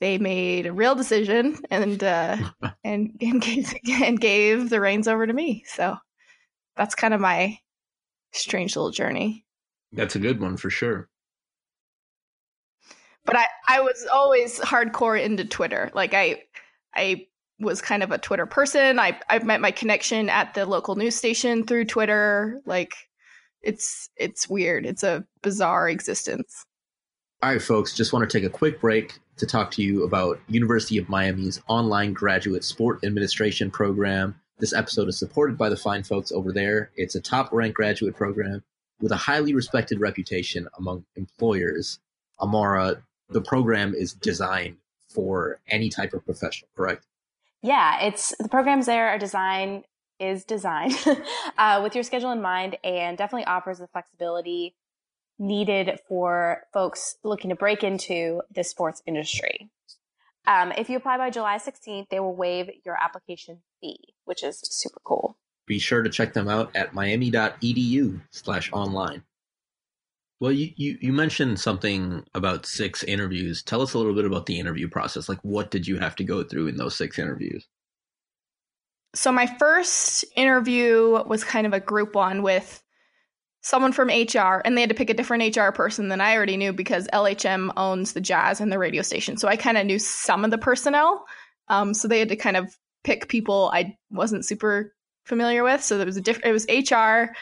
they 0.00 0.18
made 0.18 0.66
a 0.66 0.72
real 0.72 0.96
decision 0.96 1.58
and 1.70 2.02
uh, 2.02 2.38
and 2.82 3.16
and 3.20 3.40
gave, 3.40 3.72
and 4.02 4.20
gave 4.20 4.68
the 4.68 4.80
reins 4.80 5.06
over 5.06 5.24
to 5.24 5.32
me. 5.32 5.62
So 5.68 5.96
that's 6.74 6.96
kind 6.96 7.14
of 7.14 7.20
my 7.20 7.56
strange 8.32 8.74
little 8.74 8.90
journey. 8.90 9.44
That's 9.92 10.16
a 10.16 10.18
good 10.18 10.40
one 10.40 10.56
for 10.56 10.70
sure. 10.70 11.08
But 13.24 13.36
I 13.36 13.46
I 13.68 13.80
was 13.80 14.06
always 14.12 14.58
hardcore 14.58 15.20
into 15.22 15.44
Twitter. 15.44 15.90
Like 15.94 16.14
I 16.14 16.42
I 16.94 17.26
was 17.58 17.80
kind 17.80 18.02
of 18.02 18.10
a 18.10 18.18
Twitter 18.18 18.46
person. 18.46 18.98
I 18.98 19.18
I 19.28 19.38
met 19.40 19.60
my 19.60 19.70
connection 19.70 20.28
at 20.28 20.54
the 20.54 20.66
local 20.66 20.96
news 20.96 21.16
station 21.16 21.64
through 21.64 21.84
Twitter. 21.86 22.60
Like 22.66 22.94
it's 23.62 24.10
it's 24.16 24.48
weird. 24.48 24.86
It's 24.86 25.02
a 25.02 25.24
bizarre 25.42 25.88
existence. 25.88 26.66
All 27.42 27.50
right, 27.50 27.62
folks, 27.62 27.94
just 27.94 28.12
want 28.12 28.28
to 28.28 28.38
take 28.38 28.46
a 28.46 28.52
quick 28.52 28.80
break 28.80 29.18
to 29.36 29.46
talk 29.46 29.72
to 29.72 29.82
you 29.82 30.04
about 30.04 30.38
University 30.48 30.98
of 30.98 31.08
Miami's 31.08 31.60
online 31.66 32.12
graduate 32.12 32.62
sport 32.62 33.04
administration 33.04 33.70
program. 33.70 34.38
This 34.58 34.72
episode 34.72 35.08
is 35.08 35.18
supported 35.18 35.58
by 35.58 35.68
the 35.68 35.76
fine 35.76 36.04
folks 36.04 36.30
over 36.30 36.52
there. 36.52 36.90
It's 36.94 37.16
a 37.16 37.20
top 37.20 37.52
ranked 37.52 37.76
graduate 37.76 38.14
program 38.14 38.62
with 39.00 39.10
a 39.10 39.16
highly 39.16 39.54
respected 39.54 40.00
reputation 40.00 40.68
among 40.78 41.04
employers. 41.16 41.98
Amara, 42.40 43.02
the 43.32 43.40
program 43.40 43.94
is 43.94 44.12
designed 44.12 44.76
for 45.08 45.60
any 45.68 45.88
type 45.88 46.12
of 46.12 46.24
professional, 46.24 46.68
correct? 46.76 47.06
Yeah, 47.62 48.00
it's 48.00 48.34
the 48.38 48.48
programs 48.48 48.86
there 48.86 49.08
are 49.08 49.18
designed 49.18 49.84
is 50.18 50.44
designed 50.44 50.94
uh, 51.58 51.80
with 51.82 51.94
your 51.94 52.04
schedule 52.04 52.30
in 52.30 52.40
mind 52.40 52.76
and 52.84 53.18
definitely 53.18 53.44
offers 53.46 53.78
the 53.78 53.88
flexibility 53.88 54.74
needed 55.38 55.98
for 56.08 56.62
folks 56.72 57.16
looking 57.24 57.50
to 57.50 57.56
break 57.56 57.82
into 57.82 58.42
the 58.54 58.62
sports 58.62 59.02
industry. 59.06 59.70
Um, 60.46 60.72
if 60.72 60.88
you 60.88 60.96
apply 60.96 61.18
by 61.18 61.30
July 61.30 61.58
16th, 61.58 62.08
they 62.10 62.20
will 62.20 62.34
waive 62.34 62.68
your 62.84 62.96
application 63.00 63.62
fee, 63.80 64.14
which 64.24 64.42
is 64.42 64.60
super 64.62 65.00
cool. 65.04 65.36
Be 65.66 65.78
sure 65.78 66.02
to 66.02 66.10
check 66.10 66.32
them 66.32 66.48
out 66.48 66.74
at 66.74 66.94
miami.edu 66.94 68.20
slash 68.30 68.72
online. 68.72 69.22
Well, 70.42 70.50
you, 70.50 70.72
you, 70.74 70.98
you 71.00 71.12
mentioned 71.12 71.60
something 71.60 72.24
about 72.34 72.66
six 72.66 73.04
interviews. 73.04 73.62
Tell 73.62 73.80
us 73.80 73.94
a 73.94 73.98
little 73.98 74.12
bit 74.12 74.24
about 74.24 74.46
the 74.46 74.58
interview 74.58 74.88
process. 74.88 75.28
Like, 75.28 75.38
what 75.42 75.70
did 75.70 75.86
you 75.86 76.00
have 76.00 76.16
to 76.16 76.24
go 76.24 76.42
through 76.42 76.66
in 76.66 76.76
those 76.76 76.96
six 76.96 77.16
interviews? 77.16 77.68
So, 79.14 79.30
my 79.30 79.46
first 79.60 80.24
interview 80.34 81.22
was 81.28 81.44
kind 81.44 81.64
of 81.64 81.72
a 81.72 81.78
group 81.78 82.16
one 82.16 82.42
with 82.42 82.82
someone 83.60 83.92
from 83.92 84.08
HR, 84.08 84.60
and 84.64 84.76
they 84.76 84.80
had 84.80 84.90
to 84.90 84.96
pick 84.96 85.10
a 85.10 85.14
different 85.14 85.56
HR 85.56 85.70
person 85.70 86.08
than 86.08 86.20
I 86.20 86.34
already 86.34 86.56
knew 86.56 86.72
because 86.72 87.06
LHM 87.12 87.70
owns 87.76 88.12
the 88.12 88.20
Jazz 88.20 88.60
and 88.60 88.72
the 88.72 88.80
radio 88.80 89.02
station. 89.02 89.36
So 89.36 89.46
I 89.46 89.54
kind 89.54 89.78
of 89.78 89.86
knew 89.86 90.00
some 90.00 90.44
of 90.44 90.50
the 90.50 90.58
personnel. 90.58 91.24
Um, 91.68 91.94
so 91.94 92.08
they 92.08 92.18
had 92.18 92.30
to 92.30 92.36
kind 92.36 92.56
of 92.56 92.76
pick 93.04 93.28
people 93.28 93.70
I 93.72 93.96
wasn't 94.10 94.44
super 94.44 94.92
familiar 95.24 95.62
with. 95.62 95.84
So 95.84 95.98
there 95.98 96.06
was 96.06 96.16
a 96.16 96.20
different. 96.20 96.46
It 96.46 96.52
was 96.52 96.66
HR, 96.90 97.32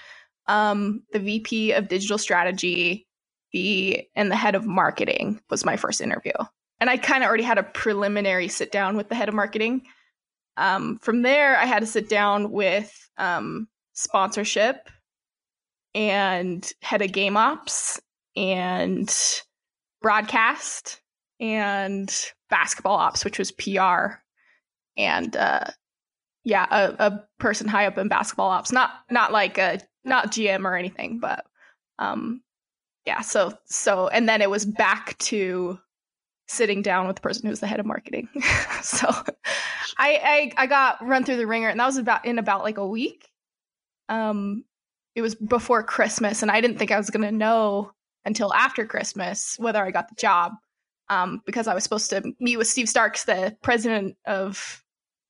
um, 0.50 1.02
the 1.12 1.20
VP 1.20 1.72
of 1.72 1.88
digital 1.88 2.18
strategy, 2.18 3.06
the 3.52 4.04
and 4.16 4.30
the 4.30 4.36
head 4.36 4.54
of 4.54 4.66
marketing 4.66 5.40
was 5.48 5.64
my 5.64 5.76
first 5.76 6.00
interview, 6.00 6.32
and 6.80 6.90
I 6.90 6.96
kind 6.96 7.22
of 7.22 7.28
already 7.28 7.44
had 7.44 7.58
a 7.58 7.62
preliminary 7.62 8.48
sit 8.48 8.72
down 8.72 8.96
with 8.96 9.08
the 9.08 9.14
head 9.14 9.28
of 9.28 9.34
marketing. 9.34 9.82
Um, 10.56 10.98
from 10.98 11.22
there, 11.22 11.56
I 11.56 11.66
had 11.66 11.80
to 11.80 11.86
sit 11.86 12.08
down 12.08 12.50
with 12.50 12.92
um, 13.16 13.68
sponsorship 13.92 14.88
and 15.94 16.70
head 16.82 17.02
of 17.02 17.12
game 17.12 17.36
ops 17.36 18.00
and 18.36 19.14
broadcast 20.02 21.00
and 21.38 22.32
basketball 22.48 22.96
ops, 22.96 23.24
which 23.24 23.38
was 23.38 23.52
PR. 23.52 24.18
And 24.96 25.36
uh, 25.36 25.64
yeah, 26.44 26.66
a, 26.70 27.06
a, 27.06 27.24
person 27.38 27.68
high 27.68 27.86
up 27.86 27.98
in 27.98 28.08
basketball 28.08 28.50
ops, 28.50 28.72
not 28.72 28.90
not 29.10 29.32
like 29.32 29.56
a 29.56 29.80
not 30.04 30.32
GM 30.32 30.64
or 30.64 30.76
anything, 30.76 31.18
but 31.18 31.44
um, 31.98 32.42
yeah. 33.06 33.20
So 33.20 33.52
so 33.66 34.08
and 34.08 34.28
then 34.28 34.42
it 34.42 34.50
was 34.50 34.64
back 34.64 35.16
to 35.18 35.78
sitting 36.48 36.82
down 36.82 37.06
with 37.06 37.16
the 37.16 37.22
person 37.22 37.44
who 37.44 37.50
was 37.50 37.60
the 37.60 37.66
head 37.66 37.80
of 37.80 37.86
marketing. 37.86 38.28
so 38.82 39.08
I, 39.98 40.52
I 40.56 40.62
I 40.62 40.66
got 40.66 41.06
run 41.06 41.24
through 41.24 41.36
the 41.36 41.46
ringer, 41.46 41.68
and 41.68 41.78
that 41.78 41.86
was 41.86 41.96
about 41.96 42.24
in 42.24 42.38
about 42.38 42.62
like 42.62 42.78
a 42.78 42.86
week. 42.86 43.28
Um, 44.08 44.64
it 45.14 45.22
was 45.22 45.34
before 45.34 45.82
Christmas, 45.82 46.42
and 46.42 46.50
I 46.50 46.60
didn't 46.60 46.78
think 46.78 46.90
I 46.90 46.98
was 46.98 47.10
going 47.10 47.26
to 47.26 47.32
know 47.32 47.92
until 48.24 48.52
after 48.52 48.86
Christmas 48.86 49.56
whether 49.58 49.84
I 49.84 49.90
got 49.90 50.08
the 50.08 50.14
job, 50.16 50.52
um, 51.08 51.40
because 51.46 51.66
I 51.66 51.74
was 51.74 51.84
supposed 51.84 52.10
to 52.10 52.32
meet 52.40 52.56
with 52.56 52.66
Steve 52.66 52.88
Starks, 52.88 53.24
the 53.24 53.56
president 53.62 54.16
of 54.26 54.82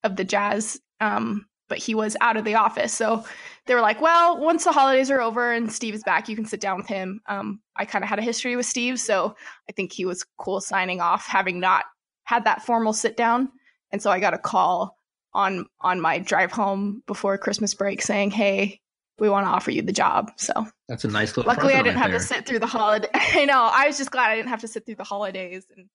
of 0.02 0.16
the 0.16 0.24
Jazz, 0.24 0.80
um, 1.00 1.46
but 1.70 1.78
he 1.78 1.94
was 1.94 2.14
out 2.20 2.36
of 2.36 2.44
the 2.44 2.56
office. 2.56 2.92
So 2.92 3.24
they 3.64 3.74
were 3.74 3.80
like, 3.80 4.02
"Well, 4.02 4.38
once 4.38 4.64
the 4.64 4.72
holidays 4.72 5.10
are 5.10 5.22
over 5.22 5.50
and 5.50 5.72
Steve 5.72 5.94
is 5.94 6.04
back, 6.04 6.28
you 6.28 6.36
can 6.36 6.44
sit 6.44 6.60
down 6.60 6.76
with 6.76 6.88
him." 6.88 7.22
Um, 7.26 7.62
I 7.76 7.86
kind 7.86 8.04
of 8.04 8.10
had 8.10 8.18
a 8.18 8.22
history 8.22 8.56
with 8.56 8.66
Steve, 8.66 9.00
so 9.00 9.34
I 9.68 9.72
think 9.72 9.92
he 9.92 10.04
was 10.04 10.26
cool 10.36 10.60
signing 10.60 11.00
off, 11.00 11.26
having 11.26 11.58
not 11.60 11.86
had 12.24 12.44
that 12.44 12.62
formal 12.62 12.92
sit 12.92 13.16
down. 13.16 13.50
And 13.90 14.02
so 14.02 14.10
I 14.10 14.20
got 14.20 14.34
a 14.34 14.38
call 14.38 14.98
on 15.32 15.64
on 15.80 16.02
my 16.02 16.18
drive 16.18 16.52
home 16.52 17.02
before 17.06 17.38
Christmas 17.38 17.72
break 17.72 18.02
saying, 18.02 18.32
"Hey, 18.32 18.80
we 19.20 19.28
want 19.28 19.46
to 19.46 19.50
offer 19.50 19.70
you 19.70 19.82
the 19.82 19.92
job. 19.92 20.32
So 20.36 20.66
that's 20.88 21.04
a 21.04 21.08
nice 21.08 21.36
little. 21.36 21.50
Luckily, 21.50 21.74
I 21.74 21.82
didn't 21.82 21.96
right 21.96 22.02
have 22.02 22.10
there. 22.10 22.18
to 22.18 22.26
sit 22.26 22.46
through 22.46 22.58
the 22.58 22.66
holiday. 22.66 23.08
I 23.14 23.44
know. 23.44 23.70
I 23.72 23.86
was 23.86 23.98
just 23.98 24.10
glad 24.10 24.30
I 24.30 24.36
didn't 24.36 24.48
have 24.48 24.62
to 24.62 24.68
sit 24.68 24.86
through 24.86 24.96
the 24.96 25.04
holidays 25.04 25.66
and 25.76 25.88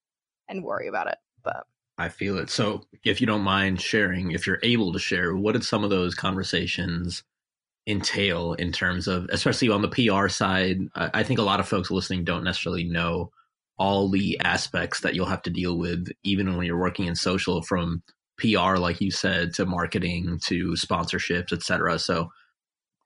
and 0.47 0.63
worry 0.63 0.87
about 0.87 1.07
it. 1.07 1.17
But 1.43 1.65
I 1.97 2.09
feel 2.09 2.37
it. 2.37 2.49
So, 2.49 2.83
if 3.03 3.21
you 3.21 3.27
don't 3.27 3.41
mind 3.41 3.81
sharing, 3.81 4.31
if 4.31 4.45
you're 4.45 4.59
able 4.63 4.91
to 4.93 4.99
share, 4.99 5.35
what 5.35 5.53
did 5.53 5.63
some 5.63 5.83
of 5.83 5.89
those 5.89 6.13
conversations 6.13 7.23
entail 7.87 8.53
in 8.53 8.71
terms 8.71 9.07
of, 9.07 9.27
especially 9.31 9.69
on 9.69 9.81
the 9.81 9.87
PR 9.87 10.27
side? 10.27 10.79
I 10.95 11.23
think 11.23 11.39
a 11.39 11.43
lot 11.43 11.59
of 11.59 11.67
folks 11.67 11.91
listening 11.91 12.25
don't 12.25 12.43
necessarily 12.43 12.83
know 12.83 13.31
all 13.77 14.09
the 14.09 14.39
aspects 14.41 15.01
that 15.01 15.15
you'll 15.15 15.25
have 15.25 15.41
to 15.43 15.49
deal 15.49 15.77
with, 15.77 16.07
even 16.23 16.57
when 16.57 16.65
you're 16.65 16.79
working 16.79 17.05
in 17.05 17.15
social, 17.15 17.61
from 17.61 18.03
PR, 18.37 18.75
like 18.77 18.99
you 18.99 19.11
said, 19.11 19.53
to 19.53 19.65
marketing, 19.65 20.39
to 20.45 20.71
sponsorships, 20.73 21.53
etc. 21.53 21.97
So, 21.99 22.29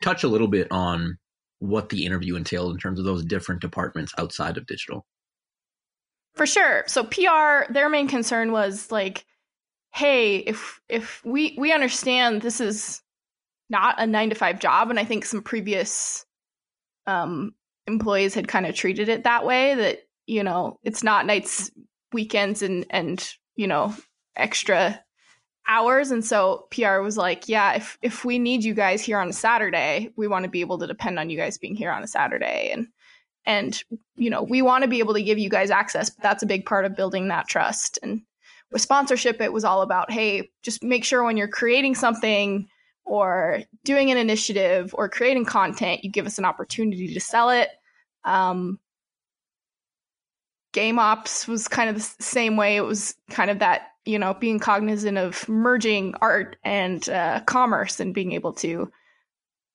touch 0.01 0.23
a 0.23 0.27
little 0.29 0.47
bit 0.47 0.67
on 0.71 1.17
what 1.59 1.89
the 1.89 2.05
interview 2.05 2.35
entailed 2.35 2.71
in 2.71 2.79
terms 2.79 2.97
of 2.99 3.05
those 3.05 3.23
different 3.23 3.61
departments 3.61 4.13
outside 4.17 4.57
of 4.57 4.65
digital. 4.65 5.05
For 6.35 6.45
sure. 6.45 6.83
So 6.87 7.03
PR, 7.03 7.71
their 7.71 7.89
main 7.89 8.07
concern 8.07 8.51
was 8.51 8.91
like, 8.91 9.25
hey, 9.93 10.37
if 10.37 10.79
if 10.87 11.23
we 11.25 11.55
we 11.57 11.73
understand 11.73 12.41
this 12.41 12.61
is 12.61 13.01
not 13.69 13.95
a 13.99 14.07
nine 14.07 14.29
to 14.29 14.35
five 14.35 14.59
job, 14.59 14.89
and 14.89 14.99
I 14.99 15.05
think 15.05 15.25
some 15.25 15.41
previous 15.41 16.25
um, 17.07 17.53
employees 17.87 18.33
had 18.33 18.47
kind 18.47 18.65
of 18.65 18.75
treated 18.75 19.09
it 19.09 19.23
that 19.23 19.45
way. 19.45 19.75
That 19.75 19.99
you 20.27 20.43
know, 20.43 20.79
it's 20.83 21.03
not 21.03 21.25
nights, 21.25 21.71
weekends, 22.13 22.61
and 22.61 22.85
and 22.89 23.27
you 23.55 23.67
know, 23.67 23.93
extra 24.35 25.03
hours 25.69 26.09
and 26.09 26.25
so 26.25 26.67
PR 26.71 26.99
was 26.99 27.15
like, 27.15 27.47
yeah, 27.47 27.73
if 27.73 27.97
if 28.01 28.25
we 28.25 28.39
need 28.39 28.63
you 28.63 28.73
guys 28.73 29.01
here 29.01 29.19
on 29.19 29.29
a 29.29 29.33
Saturday, 29.33 30.09
we 30.17 30.27
want 30.27 30.43
to 30.43 30.49
be 30.49 30.61
able 30.61 30.79
to 30.79 30.87
depend 30.87 31.19
on 31.19 31.29
you 31.29 31.37
guys 31.37 31.57
being 31.57 31.75
here 31.75 31.91
on 31.91 32.03
a 32.03 32.07
Saturday 32.07 32.71
and 32.73 32.87
and 33.45 33.81
you 34.15 34.29
know, 34.29 34.43
we 34.43 34.61
want 34.61 34.83
to 34.83 34.89
be 34.89 34.99
able 34.99 35.13
to 35.13 35.23
give 35.23 35.39
you 35.39 35.49
guys 35.49 35.71
access, 35.71 36.09
but 36.09 36.23
that's 36.23 36.43
a 36.43 36.47
big 36.47 36.65
part 36.65 36.85
of 36.85 36.95
building 36.95 37.27
that 37.27 37.47
trust. 37.47 37.99
And 38.03 38.21
with 38.71 38.81
sponsorship 38.81 39.41
it 39.41 39.53
was 39.53 39.63
all 39.63 39.81
about, 39.81 40.11
hey, 40.11 40.49
just 40.63 40.83
make 40.83 41.03
sure 41.03 41.23
when 41.23 41.37
you're 41.37 41.47
creating 41.47 41.95
something 41.95 42.67
or 43.05 43.61
doing 43.83 44.11
an 44.11 44.17
initiative 44.17 44.93
or 44.93 45.09
creating 45.09 45.45
content, 45.45 46.03
you 46.03 46.11
give 46.11 46.25
us 46.25 46.37
an 46.37 46.45
opportunity 46.45 47.13
to 47.13 47.19
sell 47.19 47.49
it. 47.49 47.69
Um, 48.23 48.79
game 50.73 50.99
ops 50.99 51.47
was 51.47 51.67
kind 51.67 51.89
of 51.89 51.95
the 51.95 52.23
same 52.23 52.57
way. 52.57 52.75
It 52.75 52.81
was 52.81 53.15
kind 53.29 53.49
of 53.49 53.59
that 53.59 53.87
you 54.09 54.17
know, 54.17 54.33
being 54.33 54.57
cognizant 54.57 55.19
of 55.19 55.47
merging 55.47 56.15
art 56.19 56.57
and 56.63 57.07
uh, 57.09 57.41
commerce 57.41 57.99
and 57.99 58.11
being 58.11 58.31
able 58.31 58.53
to 58.53 58.91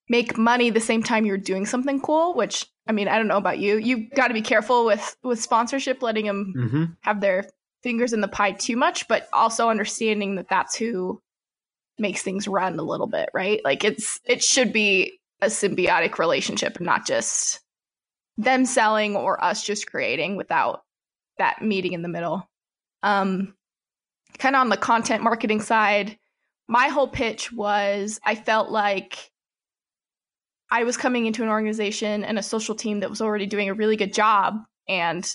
make 0.08 0.36
money 0.36 0.70
the 0.70 0.80
same 0.80 1.02
time 1.02 1.24
you're 1.24 1.38
doing 1.38 1.66
something 1.66 2.00
cool. 2.00 2.34
Which 2.34 2.66
I 2.86 2.92
mean, 2.92 3.08
I 3.08 3.16
don't 3.16 3.28
know 3.28 3.36
about 3.36 3.58
you. 3.58 3.76
You've 3.78 4.10
got 4.10 4.28
to 4.28 4.34
be 4.34 4.42
careful 4.42 4.84
with 4.84 5.16
with 5.22 5.40
sponsorship, 5.40 6.02
letting 6.02 6.26
them 6.26 6.54
mm-hmm. 6.56 6.84
have 7.00 7.20
their 7.20 7.44
fingers 7.82 8.12
in 8.12 8.20
the 8.20 8.28
pie 8.28 8.52
too 8.52 8.76
much, 8.76 9.08
but 9.08 9.28
also 9.32 9.68
understanding 9.68 10.36
that 10.36 10.48
that's 10.48 10.74
who 10.74 11.20
makes 11.98 12.22
things 12.22 12.48
run 12.48 12.78
a 12.78 12.82
little 12.82 13.06
bit, 13.06 13.28
right? 13.34 13.60
Like 13.64 13.84
it's 13.84 14.20
it 14.24 14.42
should 14.42 14.72
be 14.72 15.18
a 15.40 15.46
symbiotic 15.46 16.18
relationship 16.18 16.76
and 16.76 16.86
not 16.86 17.06
just 17.06 17.60
them 18.36 18.64
selling 18.64 19.16
or 19.16 19.42
us 19.42 19.64
just 19.64 19.86
creating 19.86 20.36
without 20.36 20.82
that 21.38 21.62
meeting 21.62 21.92
in 21.92 22.02
the 22.02 22.08
middle. 22.08 22.48
Um, 23.02 23.54
kind 24.38 24.56
of 24.56 24.60
on 24.60 24.68
the 24.68 24.76
content 24.76 25.22
marketing 25.22 25.60
side, 25.60 26.18
my 26.66 26.88
whole 26.88 27.08
pitch 27.08 27.52
was 27.52 28.20
I 28.24 28.34
felt 28.34 28.70
like 28.70 29.30
I 30.70 30.84
was 30.84 30.96
coming 30.96 31.26
into 31.26 31.42
an 31.42 31.48
organization 31.48 32.24
and 32.24 32.38
a 32.38 32.42
social 32.42 32.74
team 32.74 33.00
that 33.00 33.10
was 33.10 33.20
already 33.20 33.46
doing 33.46 33.68
a 33.68 33.74
really 33.74 33.96
good 33.96 34.12
job 34.12 34.58
and 34.88 35.28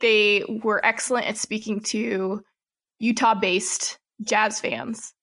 they 0.00 0.44
were 0.62 0.84
excellent 0.84 1.26
at 1.26 1.36
speaking 1.36 1.80
to 1.80 2.42
Utah 2.98 3.34
based 3.34 3.98
jazz 4.22 4.60
fans. 4.60 5.14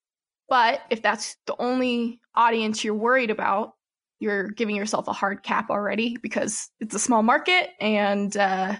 But 0.49 0.81
if 0.89 1.01
that's 1.01 1.37
the 1.45 1.55
only 1.59 2.19
audience 2.35 2.83
you're 2.83 2.95
worried 2.95 3.29
about, 3.29 3.73
you're 4.19 4.49
giving 4.49 4.75
yourself 4.75 5.07
a 5.07 5.13
hard 5.13 5.43
cap 5.43 5.69
already 5.69 6.17
because 6.21 6.69
it's 6.79 6.95
a 6.95 6.99
small 6.99 7.23
market 7.23 7.69
and 7.79 8.35
uh, 8.35 8.75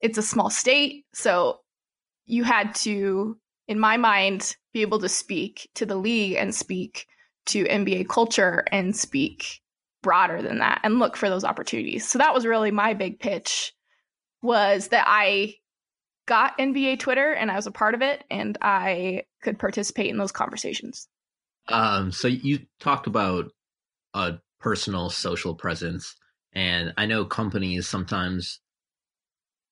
it's 0.00 0.18
a 0.18 0.22
small 0.22 0.50
state. 0.50 1.04
So 1.14 1.60
you 2.26 2.44
had 2.44 2.74
to 2.76 3.36
in 3.72 3.78
my 3.78 3.96
mind, 3.96 4.54
be 4.74 4.82
able 4.82 4.98
to 4.98 5.08
speak 5.08 5.68
to 5.74 5.86
the 5.86 5.96
league 5.96 6.36
and 6.36 6.54
speak 6.54 7.06
to 7.46 7.64
NBA 7.64 8.06
culture 8.08 8.64
and 8.70 8.94
speak 8.94 9.61
broader 10.02 10.42
than 10.42 10.58
that 10.58 10.80
and 10.82 10.98
look 10.98 11.16
for 11.16 11.28
those 11.28 11.44
opportunities. 11.44 12.08
So 12.08 12.18
that 12.18 12.34
was 12.34 12.46
really 12.46 12.70
my 12.70 12.94
big 12.94 13.18
pitch 13.18 13.72
was 14.42 14.88
that 14.88 15.04
I 15.06 15.54
got 16.26 16.58
NBA 16.58 16.98
Twitter 16.98 17.32
and 17.32 17.50
I 17.50 17.56
was 17.56 17.66
a 17.66 17.72
part 17.72 17.94
of 17.94 18.02
it 18.02 18.24
and 18.30 18.58
I 18.60 19.24
could 19.42 19.58
participate 19.58 20.10
in 20.10 20.18
those 20.18 20.32
conversations. 20.32 21.08
Um, 21.68 22.10
so 22.12 22.28
you 22.28 22.60
talked 22.80 23.06
about 23.06 23.52
a 24.14 24.34
personal 24.60 25.10
social 25.10 25.54
presence 25.54 26.14
and 26.52 26.92
I 26.96 27.06
know 27.06 27.24
companies 27.24 27.88
sometimes 27.88 28.60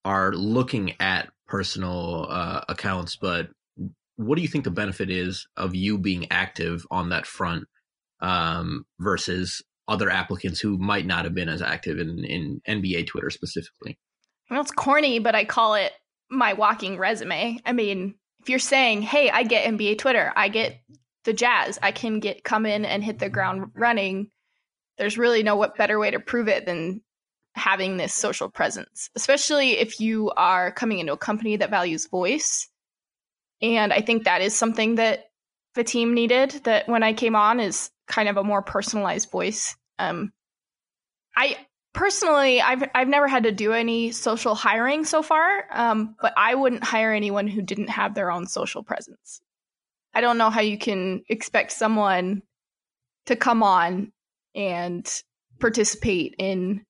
are 0.05 0.33
looking 0.33 0.95
at 1.01 1.31
personal 1.47 2.27
uh, 2.31 2.63
accounts, 2.69 3.17
but 3.17 3.51
what 4.17 4.37
do 4.37 4.43
you 4.43 4.49
think 4.49 4.65
the 4.65 4.71
benefit 4.71 5.11
is 5.11 5.47
of 5.57 5.75
you 5.75 5.99
being 5.99 6.27
active 6.31 6.87
on 6.91 7.11
that 7.11 7.27
front 7.27 7.65
um, 8.21 8.85
versus 8.99 9.63
other 9.91 10.09
applicants 10.09 10.61
who 10.61 10.79
might 10.79 11.05
not 11.05 11.25
have 11.25 11.35
been 11.35 11.49
as 11.49 11.61
active 11.61 11.99
in, 11.99 12.25
in 12.25 12.63
NBA 12.67 13.07
Twitter 13.07 13.31
specifically? 13.31 13.99
Well, 14.51 14.63
it's 14.63 14.71
corny, 14.71 15.19
but 15.19 15.35
I 15.35 15.45
call 15.45 15.75
it 15.75 15.93
my 16.31 16.55
walking 16.55 16.97
resume. 16.97 17.61
I 17.65 17.73
mean, 17.73 18.15
if 18.41 18.49
you're 18.49 18.59
saying, 18.59 19.03
"Hey, 19.03 19.29
I 19.31 19.43
get 19.43 19.67
NBA 19.67 19.99
Twitter, 19.99 20.33
I 20.35 20.49
get 20.49 20.81
the 21.25 21.33
Jazz, 21.33 21.79
I 21.83 21.93
can 21.93 22.21
get 22.21 22.45
come 22.45 22.65
in 22.65 22.85
and 22.85 23.05
hit 23.05 23.19
the 23.19 23.29
ground 23.29 23.73
running," 23.75 24.31
there's 24.97 25.19
really 25.19 25.43
no 25.43 25.57
what 25.57 25.77
better 25.77 25.99
way 25.99 26.11
to 26.11 26.21
prove 26.21 26.49
it 26.49 26.65
than 26.65 27.03
having 27.55 27.97
this 27.97 28.15
social 28.15 28.49
presence, 28.49 29.11
especially 29.17 29.73
if 29.73 30.01
you 30.01 30.31
are 30.37 30.73
coming 30.73 31.01
into 31.01 31.13
a 31.13 31.19
company 31.19 31.57
that 31.57 31.71
values 31.71 32.09
voice 32.09 32.71
and 33.63 33.93
I 33.93 34.01
think 34.01 34.25
that 34.25 34.43
is 34.43 34.57
something 34.57 34.97
that 34.97 35.31
the 35.75 35.85
team 35.85 36.15
needed 36.15 36.53
that 36.65 36.89
when 36.89 37.03
I 37.03 37.13
came 37.13 37.37
on 37.37 37.61
is 37.61 37.91
kind 38.07 38.29
of 38.29 38.37
a 38.37 38.45
more 38.45 38.63
personalized 38.63 39.31
voice. 39.31 39.77
Um, 40.01 40.33
I 41.37 41.57
personally, 41.93 42.61
I've 42.61 42.83
I've 42.95 43.09
never 43.09 43.29
had 43.29 43.45
to 43.45 43.53
do 43.53 43.73
any 43.73 44.13
social 44.13 44.55
hiring 44.55 45.05
so 45.05 45.23
far, 45.23 45.65
um, 45.73 46.17
but 46.21 46.33
I 46.37 46.55
wouldn't 46.55 46.85
hire 46.85 47.13
anyone 47.13 47.47
who 47.47 47.63
didn't 47.63 47.91
have 47.91 48.15
their 48.15 48.31
own 48.31 48.47
social 48.47 48.83
presence. 48.83 49.41
I 50.15 50.21
don't 50.21 50.39
know 50.39 50.51
how 50.51 50.61
you 50.61 50.79
can 50.79 51.23
expect 51.29 51.73
someone 51.73 52.43
to 53.27 53.37
come 53.37 53.63
on 53.63 54.13
and 54.55 55.09
participate 55.61 56.35
in 56.39 56.85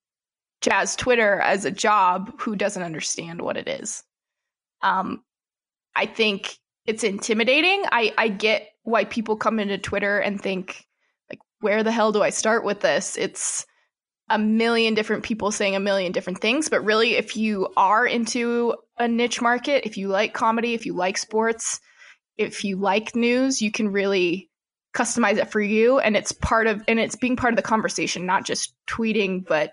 jazz 0.61 0.95
Twitter 0.95 1.39
as 1.39 1.65
a 1.65 1.71
job 1.71 2.39
who 2.39 2.55
doesn't 2.55 2.83
understand 2.83 3.41
what 3.41 3.57
it 3.57 3.67
is. 3.67 4.03
Um, 4.81 5.23
I 5.95 6.05
think 6.05 6.57
it's 6.85 7.03
intimidating. 7.03 7.83
I 7.91 8.13
I 8.17 8.27
get 8.29 8.69
why 8.83 9.05
people 9.05 9.35
come 9.35 9.59
into 9.59 9.77
Twitter 9.77 10.19
and 10.19 10.41
think 10.41 10.85
where 11.61 11.83
the 11.83 11.91
hell 11.91 12.11
do 12.11 12.21
I 12.21 12.29
start 12.29 12.65
with 12.65 12.81
this? 12.81 13.17
It's 13.17 13.65
a 14.29 14.39
million 14.39 14.93
different 14.93 15.23
people 15.23 15.51
saying 15.51 15.75
a 15.75 15.79
million 15.79 16.11
different 16.11 16.39
things, 16.39 16.69
but 16.69 16.83
really 16.83 17.15
if 17.15 17.37
you 17.37 17.67
are 17.77 18.05
into 18.05 18.75
a 18.97 19.07
niche 19.07 19.41
market, 19.41 19.85
if 19.85 19.97
you 19.97 20.07
like 20.07 20.33
comedy, 20.33 20.73
if 20.73 20.85
you 20.85 20.93
like 20.93 21.17
sports, 21.17 21.79
if 22.37 22.63
you 22.63 22.77
like 22.77 23.15
news, 23.15 23.61
you 23.61 23.71
can 23.71 23.89
really 23.89 24.49
customize 24.93 25.37
it 25.37 25.51
for 25.51 25.61
you 25.61 25.99
and 25.99 26.17
it's 26.17 26.31
part 26.33 26.67
of 26.67 26.83
and 26.87 26.99
it's 26.99 27.15
being 27.15 27.35
part 27.35 27.53
of 27.53 27.57
the 27.57 27.61
conversation, 27.61 28.25
not 28.25 28.45
just 28.45 28.73
tweeting, 28.87 29.45
but 29.45 29.71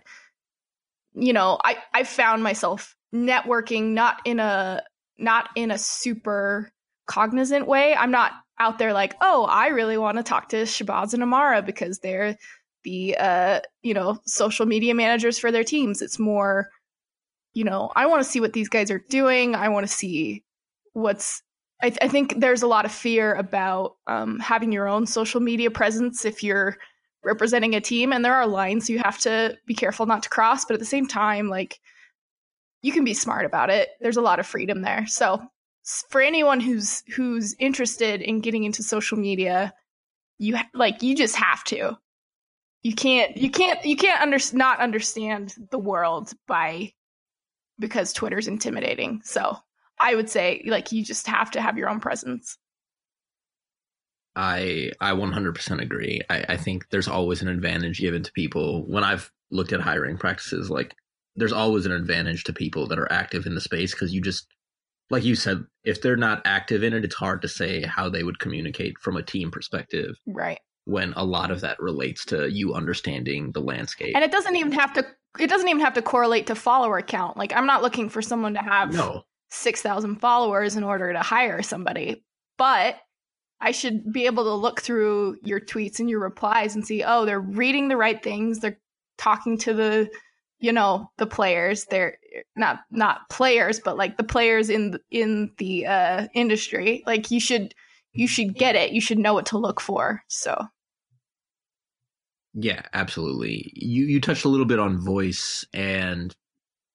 you 1.14 1.32
know, 1.32 1.58
I 1.62 1.78
I 1.92 2.04
found 2.04 2.42
myself 2.42 2.94
networking 3.14 3.92
not 3.92 4.20
in 4.24 4.40
a 4.40 4.82
not 5.18 5.48
in 5.56 5.70
a 5.70 5.78
super 5.78 6.70
cognizant 7.06 7.66
way. 7.66 7.94
I'm 7.94 8.10
not 8.10 8.32
out 8.60 8.78
there 8.78 8.92
like, 8.92 9.14
oh, 9.20 9.44
I 9.44 9.68
really 9.68 9.98
want 9.98 10.16
to 10.18 10.22
talk 10.22 10.48
to 10.50 10.62
Shahbaz 10.62 11.14
and 11.14 11.22
Amara 11.22 11.62
because 11.62 11.98
they're 11.98 12.36
the 12.84 13.16
uh, 13.18 13.60
you 13.82 13.94
know, 13.94 14.18
social 14.24 14.66
media 14.66 14.94
managers 14.94 15.38
for 15.38 15.50
their 15.52 15.64
teams. 15.64 16.02
It's 16.02 16.18
more, 16.18 16.70
you 17.54 17.64
know, 17.64 17.90
I 17.96 18.06
want 18.06 18.22
to 18.22 18.28
see 18.28 18.40
what 18.40 18.52
these 18.52 18.68
guys 18.68 18.90
are 18.90 19.02
doing. 19.10 19.54
I 19.54 19.68
want 19.68 19.86
to 19.86 19.92
see 19.92 20.44
what's 20.92 21.42
I, 21.80 21.90
th- 21.90 21.98
I, 22.02 22.08
think 22.08 22.40
there's 22.40 22.62
a 22.62 22.66
lot 22.66 22.84
of 22.86 22.92
fear 22.92 23.34
about 23.34 23.96
um, 24.08 24.40
having 24.40 24.72
your 24.72 24.88
own 24.88 25.06
social 25.06 25.40
media 25.40 25.70
presence 25.70 26.24
if 26.24 26.42
you're 26.42 26.76
representing 27.22 27.74
a 27.74 27.80
team, 27.80 28.12
and 28.12 28.24
there 28.24 28.34
are 28.34 28.48
lines 28.48 28.90
you 28.90 28.98
have 28.98 29.18
to 29.20 29.56
be 29.64 29.74
careful 29.74 30.06
not 30.06 30.24
to 30.24 30.28
cross. 30.28 30.64
But 30.64 30.74
at 30.74 30.80
the 30.80 30.86
same 30.86 31.06
time, 31.06 31.48
like 31.48 31.78
you 32.82 32.92
can 32.92 33.04
be 33.04 33.14
smart 33.14 33.44
about 33.44 33.70
it. 33.70 33.90
There's 34.00 34.16
a 34.16 34.22
lot 34.22 34.40
of 34.40 34.46
freedom 34.46 34.82
there. 34.82 35.06
So 35.06 35.40
for 36.10 36.20
anyone 36.20 36.60
who's 36.60 37.02
who's 37.14 37.54
interested 37.58 38.20
in 38.20 38.40
getting 38.40 38.64
into 38.64 38.82
social 38.82 39.18
media, 39.18 39.72
you 40.38 40.58
like 40.74 41.02
you 41.02 41.14
just 41.14 41.36
have 41.36 41.64
to. 41.64 41.96
You 42.82 42.94
can't 42.94 43.36
you 43.36 43.50
can't 43.50 43.84
you 43.84 43.96
can't 43.96 44.20
under, 44.20 44.38
not 44.52 44.80
understand 44.80 45.54
the 45.70 45.78
world 45.78 46.32
by 46.46 46.92
because 47.78 48.12
Twitter's 48.12 48.48
intimidating. 48.48 49.20
So 49.24 49.56
I 49.98 50.14
would 50.14 50.28
say 50.28 50.62
like 50.66 50.92
you 50.92 51.04
just 51.04 51.26
have 51.26 51.50
to 51.52 51.60
have 51.60 51.78
your 51.78 51.88
own 51.88 52.00
presence. 52.00 52.56
I 54.36 54.92
I 55.00 55.12
100% 55.12 55.82
agree. 55.82 56.20
I, 56.30 56.44
I 56.50 56.56
think 56.56 56.90
there's 56.90 57.08
always 57.08 57.42
an 57.42 57.48
advantage 57.48 57.98
given 57.98 58.22
to 58.22 58.32
people 58.32 58.86
when 58.86 59.04
I've 59.04 59.32
looked 59.50 59.72
at 59.72 59.80
hiring 59.80 60.18
practices. 60.18 60.70
Like 60.70 60.94
there's 61.34 61.52
always 61.52 61.86
an 61.86 61.92
advantage 61.92 62.44
to 62.44 62.52
people 62.52 62.86
that 62.88 62.98
are 62.98 63.10
active 63.10 63.46
in 63.46 63.54
the 63.54 63.60
space 63.60 63.92
because 63.92 64.12
you 64.12 64.20
just 64.20 64.46
like 65.10 65.24
you 65.24 65.34
said, 65.34 65.64
if 65.84 66.02
they're 66.02 66.16
not 66.16 66.42
active 66.44 66.82
in 66.82 66.92
it, 66.92 67.04
it's 67.04 67.14
hard 67.14 67.42
to 67.42 67.48
say 67.48 67.82
how 67.82 68.08
they 68.08 68.22
would 68.22 68.38
communicate 68.38 68.98
from 68.98 69.16
a 69.16 69.22
team 69.22 69.50
perspective. 69.50 70.16
Right. 70.26 70.60
When 70.84 71.12
a 71.14 71.24
lot 71.24 71.50
of 71.50 71.60
that 71.62 71.80
relates 71.80 72.24
to 72.26 72.50
you 72.50 72.74
understanding 72.74 73.52
the 73.52 73.60
landscape. 73.60 74.14
And 74.14 74.24
it 74.24 74.32
doesn't 74.32 74.56
even 74.56 74.72
have 74.72 74.92
to 74.94 75.06
it 75.38 75.48
doesn't 75.48 75.68
even 75.68 75.80
have 75.80 75.94
to 75.94 76.02
correlate 76.02 76.46
to 76.48 76.54
follower 76.54 77.02
count. 77.02 77.36
Like 77.36 77.52
I'm 77.54 77.66
not 77.66 77.82
looking 77.82 78.08
for 78.08 78.22
someone 78.22 78.54
to 78.54 78.60
have 78.60 78.92
no. 78.92 79.22
6,000 79.50 80.16
followers 80.16 80.76
in 80.76 80.84
order 80.84 81.12
to 81.12 81.20
hire 81.20 81.62
somebody, 81.62 82.24
but 82.56 82.96
I 83.60 83.72
should 83.72 84.12
be 84.12 84.26
able 84.26 84.44
to 84.44 84.54
look 84.54 84.80
through 84.80 85.38
your 85.42 85.60
tweets 85.60 86.00
and 86.00 86.08
your 86.08 86.20
replies 86.20 86.74
and 86.74 86.86
see, 86.86 87.02
oh, 87.02 87.24
they're 87.24 87.40
reading 87.40 87.88
the 87.88 87.96
right 87.96 88.22
things, 88.22 88.60
they're 88.60 88.78
talking 89.16 89.58
to 89.58 89.74
the 89.74 90.10
you 90.60 90.72
know 90.72 91.10
the 91.18 91.26
players 91.26 91.84
they're 91.86 92.18
not 92.56 92.80
not 92.90 93.28
players 93.30 93.78
but 93.78 93.96
like 93.96 94.16
the 94.16 94.24
players 94.24 94.68
in 94.68 94.98
in 95.10 95.50
the 95.58 95.86
uh 95.86 96.26
industry 96.34 97.02
like 97.06 97.30
you 97.30 97.38
should 97.40 97.74
you 98.18 98.26
should 98.26 98.54
get 98.54 98.74
it. 98.74 98.90
You 98.92 99.00
should 99.00 99.18
know 99.18 99.34
what 99.34 99.46
to 99.46 99.58
look 99.58 99.80
for. 99.80 100.22
So. 100.28 100.66
Yeah 102.54 102.82
absolutely. 102.92 103.70
You 103.74 104.04
you 104.06 104.20
touched 104.20 104.44
a 104.44 104.48
little 104.48 104.66
bit 104.66 104.80
on 104.80 104.98
voice 104.98 105.64
and 105.72 106.34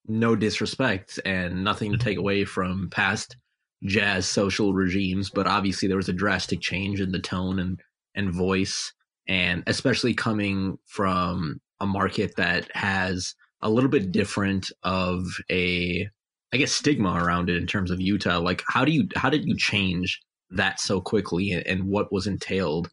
no 0.06 0.36
disrespect 0.36 1.20
and 1.24 1.64
nothing 1.64 1.92
to 1.92 1.98
take 1.98 2.18
away 2.18 2.44
from 2.44 2.90
past 2.90 3.38
jazz 3.86 4.26
social 4.26 4.74
regimes 4.74 5.30
but 5.30 5.46
obviously 5.46 5.88
there 5.90 5.98
was 5.98 6.08
a 6.08 6.14
drastic 6.14 6.62
change 6.62 7.02
in 7.02 7.12
the 7.12 7.20
tone 7.20 7.60
and 7.60 7.82
and 8.16 8.34
voice 8.34 8.94
and 9.28 9.64
especially 9.68 10.14
coming 10.14 10.78
from 10.86 11.60
a 11.82 11.86
market 11.86 12.34
that 12.38 12.70
has 12.76 13.36
a 13.64 13.70
little 13.70 13.90
bit 13.90 14.12
different 14.12 14.72
of 14.84 15.26
a 15.50 16.08
I 16.54 16.58
guess 16.58 16.72
stigma 16.72 17.14
around 17.14 17.50
it 17.50 17.56
in 17.56 17.66
terms 17.66 17.90
of 17.90 18.00
Utah. 18.00 18.38
Like 18.38 18.62
how 18.68 18.86
do 18.86 18.92
you 18.92 19.08
how 19.16 19.30
did 19.30 19.46
you 19.46 19.58
change 19.58 20.22
that 20.52 20.80
so 20.80 21.02
quickly 21.02 21.52
and 21.52 21.86
what 21.86 22.12
was 22.14 22.28
entailed 22.28 22.92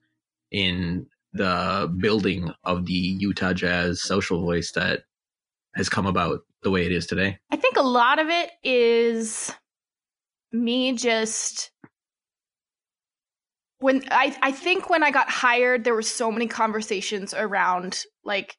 in 0.51 1.07
the 1.35 1.93
building 1.99 2.53
of 2.65 2.87
the 2.87 2.95
Utah 2.95 3.53
Jazz 3.53 4.03
social 4.03 4.41
voice 4.41 4.73
that 4.73 5.03
has 5.75 5.89
come 5.89 6.07
about 6.07 6.41
the 6.63 6.71
way 6.71 6.87
it 6.87 6.93
is 6.93 7.07
today? 7.07 7.39
I 7.51 7.57
think 7.57 7.77
a 7.77 7.83
lot 7.83 8.19
of 8.19 8.29
it 8.29 8.51
is 8.63 9.53
me 10.53 10.93
just 10.93 11.71
when 13.81 14.05
I 14.11 14.37
I 14.41 14.53
think 14.53 14.89
when 14.89 15.03
I 15.03 15.11
got 15.11 15.29
hired 15.29 15.85
there 15.85 15.95
were 15.95 16.03
so 16.03 16.31
many 16.31 16.47
conversations 16.47 17.35
around 17.35 18.05
like 18.25 18.57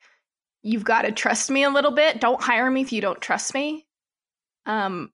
you've 0.64 0.84
got 0.84 1.04
to 1.04 1.12
trust 1.12 1.50
me 1.50 1.64
a 1.64 1.70
little 1.70 1.92
bit. 1.92 2.22
Don't 2.22 2.42
hire 2.42 2.70
me 2.70 2.82
if 2.82 2.92
you 2.92 3.02
don't 3.02 3.22
trust 3.22 3.54
me. 3.54 3.86
Um, 4.66 5.12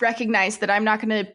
recognize 0.00 0.58
that 0.58 0.70
I'm 0.70 0.84
not 0.84 1.00
going 1.00 1.24
to 1.24 1.32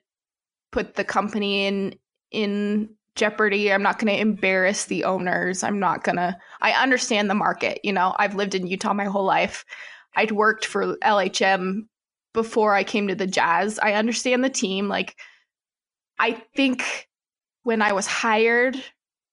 put 0.72 0.96
the 0.96 1.04
company 1.04 1.66
in 1.66 1.96
in 2.32 2.90
jeopardy. 3.16 3.72
I'm 3.72 3.82
not 3.82 4.00
going 4.00 4.14
to 4.14 4.20
embarrass 4.20 4.86
the 4.86 5.04
owners. 5.04 5.64
I'm 5.64 5.80
not 5.80 6.04
going 6.04 6.18
to. 6.18 6.38
I 6.62 6.72
understand 6.72 7.30
the 7.30 7.36
market. 7.36 7.80
You 7.84 7.94
know, 7.94 8.16
I've 8.18 8.36
lived 8.36 8.56
in 8.56 8.68
Utah 8.68 8.94
my 8.94 9.06
whole 9.06 9.26
life. 9.26 9.66
I'd 10.16 10.32
worked 10.32 10.66
for 10.66 10.96
LHM 10.98 11.82
before 12.34 12.74
I 12.74 12.84
came 12.84 13.08
to 13.08 13.16
the 13.16 13.28
Jazz. 13.28 13.80
I 13.80 13.94
understand 13.94 14.44
the 14.44 14.50
team. 14.50 14.88
Like, 14.88 15.16
I 16.20 16.34
think 16.56 17.08
when 17.64 17.82
I 17.82 17.94
was 17.94 18.08
hired, 18.08 18.82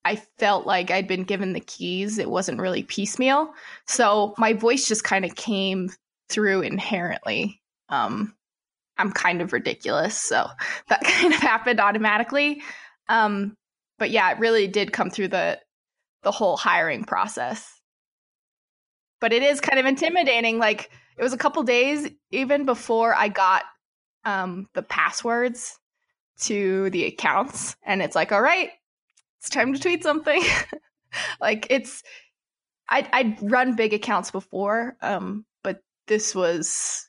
I 0.07 0.23
felt 0.39 0.69
like 0.69 0.93
I'd 0.93 1.09
been 1.09 1.25
given 1.25 1.53
the 1.53 1.59
keys. 1.59 2.19
It 2.19 2.31
wasn't 2.31 2.61
really 2.61 2.85
piecemeal. 2.85 3.53
So 3.87 4.35
my 4.39 4.53
voice 4.53 4.87
just 4.87 5.03
kind 5.03 5.25
of 5.25 5.35
came 5.35 5.91
through 6.29 6.61
inherently. 6.61 7.61
Um, 7.89 8.33
I'm 8.97 9.11
kind 9.11 9.43
of 9.43 9.53
ridiculous. 9.53 10.17
So 10.17 10.47
that 10.89 11.03
kind 11.03 11.35
of 11.35 11.41
happened 11.41 11.81
automatically. 11.81 12.63
Um, 13.09 13.57
but 13.99 14.13
yeah, 14.13 14.31
it 14.31 14.39
really 14.39 14.69
did 14.69 14.93
come 14.93 15.11
through 15.11 15.29
the 15.29 15.59
the 16.23 16.31
whole 16.31 16.57
hiring 16.57 17.03
process. 17.03 17.69
But 19.21 19.33
it 19.33 19.43
is 19.43 19.61
kind 19.61 19.81
of 19.81 19.87
intimidating. 19.87 20.61
Like 20.61 20.89
it 21.19 21.23
was 21.23 21.33
a 21.33 21.39
couple 21.39 21.65
days 21.65 22.09
even 22.31 22.65
before 22.65 23.13
I 23.13 23.27
got 23.27 23.65
um, 24.25 24.69
the 24.75 24.83
passwords 24.83 25.81
to 26.43 26.91
the 26.91 27.07
accounts, 27.07 27.75
and 27.83 28.03
it's 28.03 28.15
like, 28.15 28.31
all 28.31 28.43
right, 28.43 28.71
it's 29.41 29.51
time 29.51 29.73
to 29.73 29.81
tweet 29.81 30.03
something. 30.03 30.43
like 31.41 31.67
it's 31.71 32.03
I'd 32.89 33.09
I'd 33.13 33.39
run 33.51 33.77
big 33.77 33.93
accounts 33.93 34.31
before, 34.31 34.97
um, 35.03 35.45
but 35.63 35.83
this 36.07 36.35
was 36.35 37.09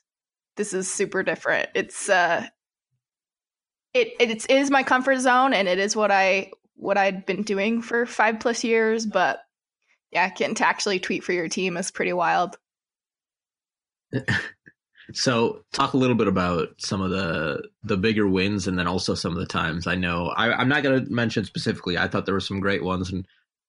this 0.56 0.74
is 0.74 0.90
super 0.92 1.22
different. 1.22 1.68
It's 1.74 2.08
uh 2.08 2.46
it 3.94 4.12
it's 4.20 4.46
it 4.46 4.56
is 4.56 4.70
my 4.70 4.82
comfort 4.82 5.18
zone 5.18 5.54
and 5.54 5.68
it 5.68 5.78
is 5.78 5.96
what 5.96 6.10
I 6.10 6.52
what 6.74 6.96
I'd 6.96 7.26
been 7.26 7.42
doing 7.42 7.82
for 7.82 8.06
five 8.06 8.40
plus 8.40 8.64
years, 8.64 9.06
but 9.06 9.40
yeah, 10.10 10.30
getting 10.30 10.54
to 10.56 10.66
actually 10.66 11.00
tweet 11.00 11.24
for 11.24 11.32
your 11.32 11.48
team 11.48 11.76
is 11.76 11.90
pretty 11.90 12.12
wild. 12.12 12.56
So, 15.14 15.64
talk 15.72 15.94
a 15.94 15.96
little 15.96 16.16
bit 16.16 16.28
about 16.28 16.68
some 16.78 17.00
of 17.00 17.10
the 17.10 17.62
the 17.82 17.96
bigger 17.96 18.28
wins, 18.28 18.66
and 18.66 18.78
then 18.78 18.86
also 18.86 19.14
some 19.14 19.32
of 19.32 19.38
the 19.38 19.46
times. 19.46 19.86
I 19.86 19.94
know 19.94 20.28
I, 20.28 20.60
am 20.60 20.68
not 20.68 20.82
going 20.82 21.04
to 21.04 21.10
mention 21.10 21.44
specifically. 21.44 21.96
I 21.96 22.08
thought 22.08 22.26
there 22.26 22.34
were 22.34 22.40
some 22.40 22.60
great 22.60 22.84
ones, 22.84 23.10
and 23.10 23.26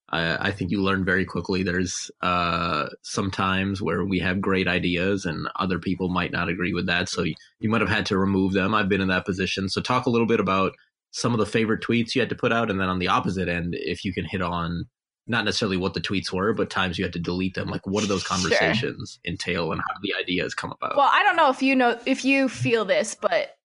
I, 0.10 0.49
I 0.49 0.52
think 0.52 0.71
you 0.71 0.82
learned 0.82 1.06
very 1.06 1.23
quickly. 1.23 1.63
There's 1.63 2.12
uh, 2.21 2.88
some 3.04 3.32
times 3.32 3.82
where 3.82 4.04
we 4.04 4.19
have 4.19 4.41
great 4.41 4.67
ideas, 4.67 5.25
and 5.25 5.47
other 5.56 5.80
people 5.80 6.10
might 6.10 6.32
not 6.32 6.49
agree 6.49 6.73
with 6.73 6.88
that. 6.88 7.08
So 7.08 7.23
you, 7.23 7.36
you 7.60 7.69
might 7.69 7.82
have 7.82 7.89
had 7.89 8.08
to 8.08 8.17
remove 8.17 8.54
them. 8.54 8.75
I've 8.75 8.89
been 8.89 9.02
in 9.02 9.08
that 9.08 9.25
position. 9.25 9.69
So, 9.69 9.82
talk 9.82 10.06
a 10.06 10.10
little 10.10 10.28
bit 10.28 10.41
about 10.41 10.73
some 11.12 11.34
of 11.34 11.39
the 11.39 11.45
favorite 11.45 11.82
tweets 11.82 12.15
you 12.15 12.21
had 12.21 12.30
to 12.30 12.36
put 12.36 12.52
out, 12.52 12.69
and 12.69 12.82
then 12.82 12.89
on 12.89 12.99
the 12.99 13.08
opposite 13.08 13.47
end, 13.47 13.75
if 13.78 14.04
you 14.04 14.13
can 14.13 14.25
hit 14.25 14.41
on 14.41 14.86
not 15.29 15.45
necessarily 15.45 15.77
what 15.77 15.93
the 15.93 16.01
tweets 16.01 16.33
were, 16.33 16.53
but 16.53 16.69
times 16.69 16.97
you 16.97 17.05
had 17.05 17.13
to 17.13 17.19
delete 17.19 17.53
them. 17.53 17.69
Like, 17.69 17.85
what 17.85 18.01
do 18.01 18.07
those 18.07 18.23
conversations 18.23 19.19
sure. 19.23 19.31
entail, 19.31 19.71
and 19.71 19.79
how 19.79 19.93
do 19.93 19.99
the 20.01 20.15
ideas 20.19 20.53
come 20.53 20.71
about? 20.71 20.97
Well, 20.97 21.09
I 21.11 21.23
don't 21.23 21.35
know 21.35 21.49
if 21.49 21.61
you 21.61 21.75
know 21.75 21.99
if 22.05 22.25
you 22.25 22.49
feel 22.49 22.83
this, 22.83 23.15
but 23.15 23.55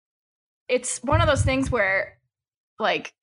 it's 0.68 1.02
one 1.02 1.20
of 1.20 1.26
those 1.26 1.42
things 1.42 1.70
where, 1.70 2.18
like, 2.78 3.14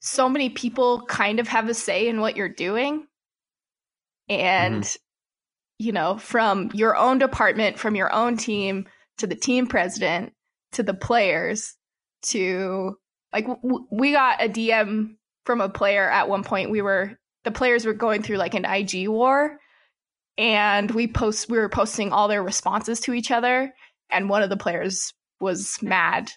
so 0.00 0.28
many 0.28 0.50
people 0.50 1.02
kind 1.06 1.40
of 1.40 1.48
have 1.48 1.68
a 1.68 1.74
say 1.74 2.06
in 2.06 2.20
what 2.20 2.36
you're 2.36 2.48
doing, 2.48 3.06
and 4.28 4.84
mm-hmm. 4.84 5.84
you 5.86 5.92
know, 5.92 6.18
from 6.18 6.70
your 6.74 6.96
own 6.96 7.18
department, 7.18 7.78
from 7.78 7.96
your 7.96 8.12
own 8.12 8.36
team 8.36 8.86
to 9.18 9.26
the 9.26 9.34
team 9.34 9.66
president 9.66 10.32
to 10.72 10.82
the 10.82 10.94
players 10.94 11.76
to 12.22 12.96
like 13.32 13.46
w- 13.46 13.86
we 13.90 14.12
got 14.12 14.42
a 14.42 14.48
DM 14.48 15.16
from 15.44 15.60
a 15.60 15.68
player 15.68 16.10
at 16.10 16.28
one 16.28 16.44
point. 16.44 16.70
We 16.70 16.82
were 16.82 17.18
the 17.44 17.50
players 17.50 17.84
were 17.84 17.92
going 17.92 18.22
through 18.22 18.36
like 18.36 18.54
an 18.54 18.64
IG 18.64 19.08
war 19.08 19.58
and 20.38 20.90
we 20.90 21.06
post 21.06 21.50
we 21.50 21.58
were 21.58 21.68
posting 21.68 22.12
all 22.12 22.28
their 22.28 22.42
responses 22.42 23.00
to 23.00 23.12
each 23.12 23.30
other 23.30 23.72
and 24.10 24.28
one 24.28 24.42
of 24.42 24.50
the 24.50 24.56
players 24.56 25.12
was 25.40 25.78
mad. 25.82 26.30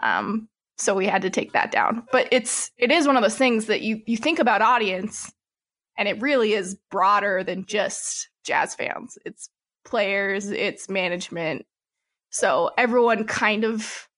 Um 0.00 0.48
so 0.76 0.94
we 0.94 1.06
had 1.06 1.22
to 1.22 1.30
take 1.30 1.52
that 1.52 1.72
down. 1.72 2.04
But 2.12 2.28
it's 2.30 2.70
it 2.78 2.90
is 2.90 3.06
one 3.06 3.16
of 3.16 3.22
those 3.22 3.36
things 3.36 3.66
that 3.66 3.82
you 3.82 4.00
you 4.06 4.16
think 4.16 4.38
about 4.38 4.62
audience 4.62 5.32
and 5.96 6.08
it 6.08 6.20
really 6.22 6.52
is 6.52 6.76
broader 6.90 7.42
than 7.42 7.66
just 7.66 8.28
jazz 8.44 8.74
fans. 8.74 9.18
It's 9.24 9.50
players 9.84 10.50
it's 10.50 10.88
management. 10.88 11.66
So 12.30 12.70
everyone 12.76 13.24
kind 13.24 13.64
of 13.64 14.08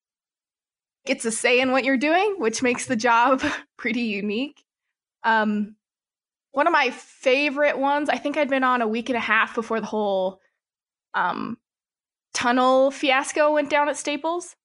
gets 1.05 1.25
a 1.25 1.31
say 1.31 1.59
in 1.59 1.71
what 1.71 1.83
you're 1.83 1.97
doing 1.97 2.35
which 2.37 2.61
makes 2.61 2.85
the 2.85 2.95
job 2.95 3.43
pretty 3.77 4.01
unique. 4.01 4.63
Um 5.23 5.75
one 6.51 6.67
of 6.67 6.73
my 6.73 6.89
favorite 6.89 7.77
ones. 7.77 8.09
I 8.09 8.17
think 8.17 8.37
I'd 8.37 8.49
been 8.49 8.63
on 8.63 8.81
a 8.81 8.87
week 8.87 9.09
and 9.09 9.17
a 9.17 9.21
half 9.21 9.55
before 9.55 9.79
the 9.79 9.87
whole 9.87 10.39
um, 11.13 11.57
tunnel 12.33 12.91
fiasco 12.91 13.53
went 13.53 13.69
down 13.69 13.89
at 13.89 13.97
Staples. 13.97 14.55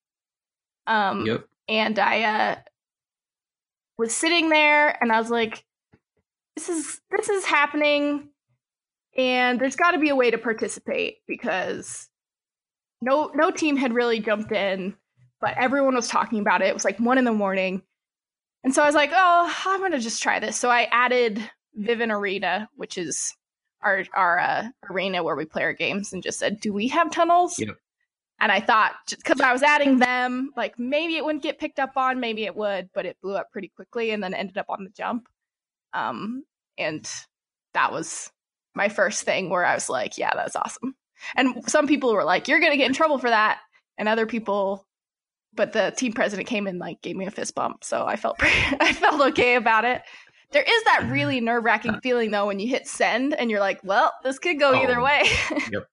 Um, 0.86 1.26
yep. 1.26 1.48
And 1.68 1.98
I 1.98 2.22
uh, 2.22 2.56
was 3.98 4.14
sitting 4.14 4.50
there, 4.50 4.96
and 5.02 5.12
I 5.12 5.18
was 5.18 5.30
like, 5.30 5.64
"This 6.54 6.68
is 6.68 7.00
this 7.10 7.28
is 7.28 7.44
happening, 7.44 8.28
and 9.16 9.60
there's 9.60 9.76
got 9.76 9.92
to 9.92 9.98
be 9.98 10.10
a 10.10 10.16
way 10.16 10.30
to 10.30 10.38
participate 10.38 11.18
because 11.26 12.08
no 13.02 13.32
no 13.34 13.50
team 13.50 13.76
had 13.76 13.94
really 13.94 14.20
jumped 14.20 14.52
in, 14.52 14.94
but 15.40 15.56
everyone 15.56 15.96
was 15.96 16.08
talking 16.08 16.38
about 16.38 16.62
it. 16.62 16.68
It 16.68 16.74
was 16.74 16.84
like 16.84 16.98
one 16.98 17.18
in 17.18 17.24
the 17.24 17.32
morning." 17.32 17.82
And 18.64 18.74
so 18.74 18.82
I 18.82 18.86
was 18.86 18.96
like, 18.96 19.12
oh, 19.14 19.54
I'm 19.64 19.78
going 19.78 19.92
to 19.92 20.00
just 20.00 20.20
try 20.20 20.40
this. 20.40 20.56
So 20.56 20.68
I 20.68 20.88
added 20.90 21.40
Vivint 21.78 22.12
Arena, 22.12 22.68
which 22.76 22.98
is 22.98 23.34
our 23.82 24.04
our 24.14 24.38
uh, 24.38 24.68
arena 24.90 25.22
where 25.22 25.36
we 25.36 25.44
play 25.44 25.62
our 25.62 25.72
games, 25.72 26.12
and 26.12 26.22
just 26.22 26.38
said, 26.38 26.60
"Do 26.60 26.72
we 26.72 26.88
have 26.88 27.10
tunnels?" 27.10 27.58
Yep. 27.58 27.76
And 28.38 28.52
I 28.52 28.60
thought, 28.60 28.94
because 29.08 29.40
I 29.40 29.52
was 29.52 29.62
adding 29.62 29.98
them, 29.98 30.50
like 30.56 30.78
maybe 30.78 31.16
it 31.16 31.24
wouldn't 31.24 31.42
get 31.42 31.58
picked 31.58 31.78
up 31.78 31.96
on, 31.96 32.20
maybe 32.20 32.44
it 32.44 32.54
would, 32.54 32.90
but 32.92 33.06
it 33.06 33.16
blew 33.22 33.34
up 33.34 33.50
pretty 33.50 33.68
quickly, 33.74 34.10
and 34.10 34.22
then 34.22 34.34
ended 34.34 34.58
up 34.58 34.66
on 34.68 34.84
the 34.84 34.90
jump. 34.90 35.26
Um, 35.94 36.44
and 36.76 37.08
that 37.72 37.92
was 37.92 38.30
my 38.74 38.90
first 38.90 39.22
thing 39.22 39.48
where 39.48 39.64
I 39.64 39.74
was 39.74 39.88
like, 39.88 40.18
"Yeah, 40.18 40.32
that's 40.34 40.56
awesome." 40.56 40.94
And 41.34 41.68
some 41.68 41.86
people 41.86 42.12
were 42.12 42.24
like, 42.24 42.48
"You're 42.48 42.60
gonna 42.60 42.76
get 42.76 42.88
in 42.88 42.94
trouble 42.94 43.18
for 43.18 43.30
that," 43.30 43.60
and 43.98 44.08
other 44.08 44.26
people 44.26 44.86
but 45.56 45.72
the 45.72 45.92
team 45.96 46.12
president 46.12 46.46
came 46.46 46.66
and 46.66 46.78
like 46.78 47.02
gave 47.02 47.16
me 47.16 47.26
a 47.26 47.30
fist 47.30 47.54
bump, 47.54 47.82
so 47.82 48.06
I 48.06 48.16
felt 48.16 48.38
pretty, 48.38 48.54
I 48.80 48.92
felt 48.92 49.20
okay 49.32 49.56
about 49.56 49.84
it. 49.84 50.02
There 50.52 50.62
is 50.62 50.82
that 50.84 51.08
really 51.10 51.40
nerve 51.40 51.64
wracking 51.64 52.00
feeling 52.00 52.30
though 52.30 52.46
when 52.46 52.60
you 52.60 52.68
hit 52.68 52.86
send 52.86 53.34
and 53.34 53.50
you're 53.50 53.60
like, 53.60 53.80
well, 53.82 54.12
this 54.22 54.38
could 54.38 54.58
go 54.58 54.72
oh, 54.72 54.82
either 54.82 55.00
way. 55.00 55.24
yep. 55.70 55.88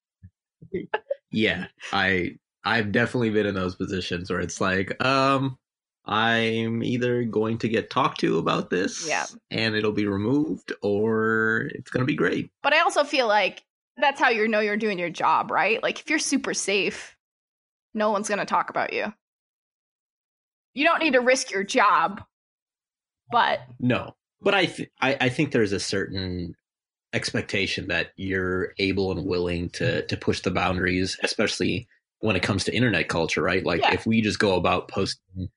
Yeah, 1.33 1.65
I 1.91 2.37
I've 2.63 2.91
definitely 2.91 3.31
been 3.31 3.47
in 3.47 3.55
those 3.55 3.75
positions 3.75 4.29
where 4.29 4.39
it's 4.39 4.61
like, 4.61 5.03
um, 5.03 5.57
I'm 6.05 6.83
either 6.83 7.23
going 7.23 7.57
to 7.59 7.67
get 7.67 7.89
talked 7.89 8.19
to 8.21 8.37
about 8.37 8.69
this, 8.69 9.07
yeah. 9.07 9.25
and 9.49 9.75
it'll 9.75 9.91
be 9.91 10.05
removed, 10.05 10.73
or 10.81 11.71
it's 11.73 11.89
going 11.89 12.01
to 12.01 12.07
be 12.07 12.15
great. 12.15 12.51
But 12.61 12.73
I 12.73 12.81
also 12.81 13.03
feel 13.03 13.27
like 13.27 13.63
that's 13.97 14.19
how 14.19 14.29
you 14.29 14.47
know 14.47 14.59
you're 14.59 14.77
doing 14.77 14.99
your 14.99 15.09
job, 15.09 15.49
right? 15.49 15.81
Like 15.81 15.99
if 15.99 16.09
you're 16.09 16.19
super 16.19 16.53
safe, 16.53 17.15
no 17.93 18.11
one's 18.11 18.27
going 18.27 18.39
to 18.39 18.45
talk 18.45 18.69
about 18.69 18.93
you. 18.93 19.11
You 20.73 20.85
don't 20.85 20.99
need 20.99 21.13
to 21.13 21.21
risk 21.21 21.51
your 21.51 21.63
job, 21.63 22.23
but 23.31 23.61
no. 23.79 24.15
But 24.43 24.53
I, 24.53 24.65
th- 24.65 24.89
I, 25.01 25.17
I 25.21 25.29
think 25.29 25.51
there's 25.51 25.71
a 25.71 25.79
certain 25.79 26.55
expectation 27.13 27.87
that 27.87 28.11
you're 28.15 28.73
able 28.79 29.11
and 29.11 29.25
willing 29.25 29.69
to 29.69 29.83
mm-hmm. 29.83 30.07
to 30.07 30.17
push 30.17 30.41
the 30.41 30.51
boundaries, 30.51 31.17
especially 31.23 31.87
when 32.19 32.35
it 32.35 32.43
comes 32.43 32.63
to 32.63 32.75
internet 32.75 33.07
culture, 33.07 33.41
right? 33.41 33.65
Like 33.65 33.81
yeah. 33.81 33.93
if 33.93 34.05
we 34.05 34.21
just 34.21 34.39
go 34.39 34.55
about 34.55 34.87
posting 34.87 35.49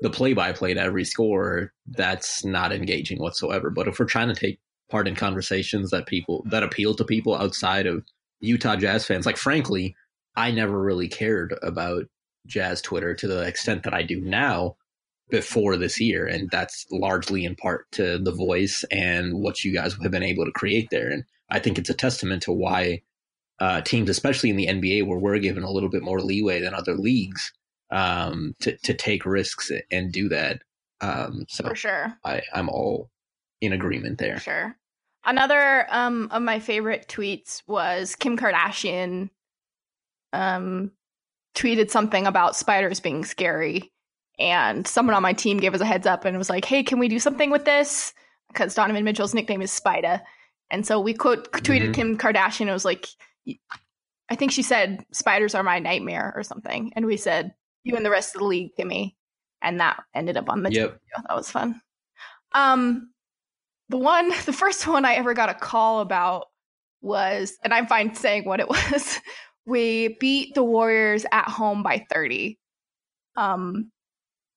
the 0.00 0.10
play 0.10 0.32
by 0.32 0.52
play 0.52 0.74
to 0.74 0.80
every 0.80 1.04
score, 1.04 1.72
that's 1.86 2.44
not 2.44 2.72
engaging 2.72 3.20
whatsoever. 3.20 3.70
But 3.70 3.88
if 3.88 3.98
we're 3.98 4.06
trying 4.06 4.28
to 4.28 4.34
take 4.34 4.58
part 4.90 5.08
in 5.08 5.14
conversations 5.14 5.90
that 5.90 6.06
people 6.06 6.44
that 6.50 6.62
appeal 6.62 6.94
to 6.94 7.04
people 7.04 7.34
outside 7.34 7.86
of 7.86 8.04
Utah 8.40 8.76
Jazz 8.76 9.06
fans, 9.06 9.26
like 9.26 9.36
frankly, 9.36 9.94
I 10.36 10.50
never 10.50 10.80
really 10.80 11.08
cared 11.08 11.58
about 11.62 12.04
Jazz 12.46 12.80
Twitter 12.80 13.14
to 13.14 13.28
the 13.28 13.42
extent 13.42 13.82
that 13.84 13.94
I 13.94 14.02
do 14.02 14.20
now 14.20 14.76
before 15.30 15.76
this 15.76 16.00
year. 16.00 16.26
And 16.26 16.50
that's 16.50 16.86
largely 16.90 17.44
in 17.44 17.56
part 17.56 17.90
to 17.92 18.18
the 18.18 18.32
voice 18.32 18.84
and 18.90 19.34
what 19.34 19.64
you 19.64 19.72
guys 19.72 19.94
have 19.94 20.12
been 20.12 20.22
able 20.22 20.44
to 20.44 20.52
create 20.52 20.88
there. 20.90 21.10
And 21.10 21.24
I 21.48 21.58
think 21.58 21.78
it's 21.78 21.90
a 21.90 21.94
testament 21.94 22.42
to 22.44 22.52
why 22.52 23.02
uh, 23.60 23.80
teams, 23.82 24.10
especially 24.10 24.50
in 24.50 24.56
the 24.56 24.66
NBA, 24.66 25.06
where 25.06 25.18
we're 25.18 25.38
given 25.38 25.62
a 25.62 25.70
little 25.70 25.88
bit 25.88 26.02
more 26.02 26.20
leeway 26.20 26.60
than 26.60 26.74
other 26.74 26.94
leagues, 26.94 27.52
um, 27.90 28.54
to 28.60 28.76
to 28.78 28.94
take 28.94 29.24
risks 29.24 29.70
and 29.90 30.10
do 30.10 30.28
that. 30.30 30.62
Um, 31.00 31.44
so 31.48 31.68
for 31.68 31.76
sure, 31.76 32.18
I, 32.24 32.42
I'm 32.52 32.68
all 32.68 33.10
in 33.60 33.72
agreement 33.72 34.18
there. 34.18 34.36
For 34.36 34.42
sure. 34.42 34.76
Another 35.24 35.86
um, 35.90 36.28
of 36.32 36.42
my 36.42 36.58
favorite 36.58 37.06
tweets 37.08 37.62
was 37.68 38.16
Kim 38.16 38.36
Kardashian 38.36 39.30
um, 40.32 40.90
tweeted 41.54 41.90
something 41.90 42.26
about 42.26 42.56
spiders 42.56 42.98
being 42.98 43.24
scary, 43.24 43.91
and 44.38 44.86
someone 44.86 45.14
on 45.14 45.22
my 45.22 45.32
team 45.32 45.58
gave 45.58 45.74
us 45.74 45.80
a 45.80 45.86
heads 45.86 46.06
up 46.06 46.24
and 46.24 46.36
was 46.38 46.50
like, 46.50 46.64
"Hey, 46.64 46.82
can 46.82 46.98
we 46.98 47.08
do 47.08 47.18
something 47.18 47.50
with 47.50 47.64
this?" 47.64 48.12
Because 48.48 48.74
Donovan 48.74 49.04
Mitchell's 49.04 49.34
nickname 49.34 49.62
is 49.62 49.70
Spida, 49.70 50.22
and 50.70 50.86
so 50.86 51.00
we 51.00 51.14
quote 51.14 51.52
tweeted 51.52 51.82
mm-hmm. 51.82 51.92
Kim 51.92 52.18
Kardashian. 52.18 52.68
It 52.68 52.72
was 52.72 52.84
like, 52.84 53.08
I 54.28 54.36
think 54.36 54.52
she 54.52 54.62
said, 54.62 55.04
"Spiders 55.12 55.54
are 55.54 55.62
my 55.62 55.78
nightmare" 55.78 56.32
or 56.36 56.42
something, 56.42 56.92
and 56.96 57.06
we 57.06 57.16
said, 57.16 57.54
you 57.84 57.96
and 57.96 58.04
the 58.04 58.10
rest 58.10 58.34
of 58.34 58.40
the 58.40 58.46
league, 58.46 58.74
Kimmy. 58.78 59.14
And 59.60 59.80
that 59.80 60.02
ended 60.14 60.36
up 60.36 60.48
on 60.48 60.62
the 60.62 60.72
yep. 60.72 60.90
video. 60.90 61.28
That 61.28 61.36
was 61.36 61.50
fun. 61.50 61.80
Um, 62.52 63.10
the 63.88 63.98
one, 63.98 64.28
the 64.44 64.52
first 64.52 64.86
one 64.86 65.04
I 65.04 65.14
ever 65.14 65.34
got 65.34 65.50
a 65.50 65.54
call 65.54 66.00
about 66.00 66.46
was, 67.00 67.56
and 67.62 67.72
I'm 67.72 67.86
fine 67.86 68.14
saying 68.14 68.44
what 68.44 68.60
it 68.60 68.68
was. 68.68 69.20
we 69.66 70.16
beat 70.20 70.54
the 70.54 70.64
Warriors 70.64 71.24
at 71.30 71.48
home 71.48 71.82
by 71.82 72.04
30. 72.10 72.58
Um, 73.36 73.90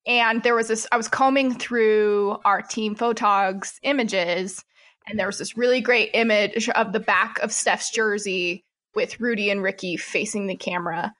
and 0.06 0.42
there 0.42 0.54
was 0.54 0.68
this, 0.68 0.86
I 0.92 0.96
was 0.96 1.08
combing 1.08 1.54
through 1.54 2.38
our 2.44 2.62
team 2.62 2.94
photogs 2.94 3.74
images, 3.82 4.64
and 5.08 5.18
there 5.18 5.26
was 5.26 5.38
this 5.38 5.56
really 5.56 5.80
great 5.80 6.10
image 6.14 6.68
of 6.70 6.92
the 6.92 7.00
back 7.00 7.38
of 7.40 7.52
Steph's 7.52 7.90
jersey 7.90 8.64
with 8.94 9.20
Rudy 9.20 9.50
and 9.50 9.62
Ricky 9.62 9.96
facing 9.96 10.46
the 10.46 10.56
camera. 10.56 11.12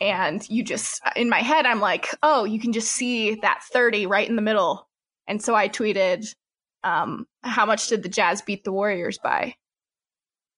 And 0.00 0.48
you 0.48 0.62
just 0.62 1.00
in 1.16 1.28
my 1.28 1.40
head 1.40 1.66
i'm 1.66 1.80
like 1.80 2.06
oh 2.22 2.44
you 2.44 2.60
can 2.60 2.72
just 2.72 2.92
see 2.92 3.34
that 3.34 3.62
30 3.72 4.06
right 4.06 4.28
in 4.28 4.36
the 4.36 4.42
middle. 4.42 4.88
And 5.26 5.42
so 5.42 5.54
i 5.54 5.68
tweeted 5.68 6.26
um, 6.84 7.26
how 7.42 7.66
much 7.66 7.88
did 7.88 8.04
the 8.04 8.08
jazz 8.08 8.40
beat 8.40 8.62
the 8.62 8.72
warriors 8.72 9.18
by? 9.22 9.54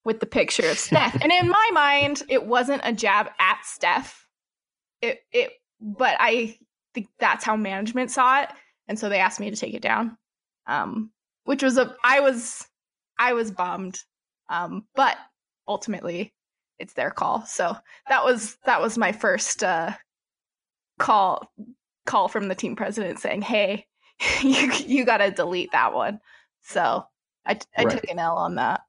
With 0.05 0.20
the 0.20 0.26
picture 0.26 0.68
of 0.70 0.78
steph. 0.78 1.20
And 1.22 1.32
in 1.32 1.49
my 1.49 1.70
mind 1.72 2.22
it 2.28 2.45
wasn't 2.45 2.82
a 2.84 2.93
jab 2.93 3.28
at 3.38 3.59
steph. 3.64 4.26
It 5.01 5.20
it 5.32 5.53
but 5.80 6.16
i 6.18 6.57
think 6.95 7.09
that's 7.18 7.45
how 7.45 7.57
management 7.57 8.11
saw 8.11 8.43
it 8.43 8.49
and 8.88 8.99
so 8.99 9.09
they 9.09 9.18
asked 9.18 9.41
me 9.41 9.51
to 9.51 9.57
take 9.57 9.74
it 9.74 9.82
down 9.82 10.16
um, 10.66 11.11
which 11.45 11.62
was 11.62 11.78
a 11.78 11.95
i 12.05 12.20
was 12.20 12.66
i 13.18 13.32
was 13.32 13.51
bummed 13.51 13.99
um, 14.49 14.84
but 14.97 15.16
ultimately 15.68 16.34
it's 16.80 16.95
their 16.95 17.11
call. 17.11 17.45
So 17.47 17.76
that 18.09 18.24
was 18.24 18.57
that 18.64 18.80
was 18.80 18.99
my 18.99 19.12
first 19.12 19.62
uh, 19.62 19.93
call 20.99 21.53
call 22.07 22.28
from 22.28 22.49
the 22.49 22.55
team 22.55 22.74
president 22.74 23.20
saying, 23.20 23.43
"Hey, 23.43 23.86
you 24.43 24.72
you 24.72 25.05
got 25.05 25.18
to 25.18 25.30
delete 25.30 25.72
that 25.72 25.95
one." 25.95 26.18
So 26.62 27.05
I 27.47 27.59
I 27.76 27.84
right. 27.84 27.91
took 27.91 28.11
an 28.11 28.18
L 28.18 28.36
on 28.36 28.57
that. 28.57 28.80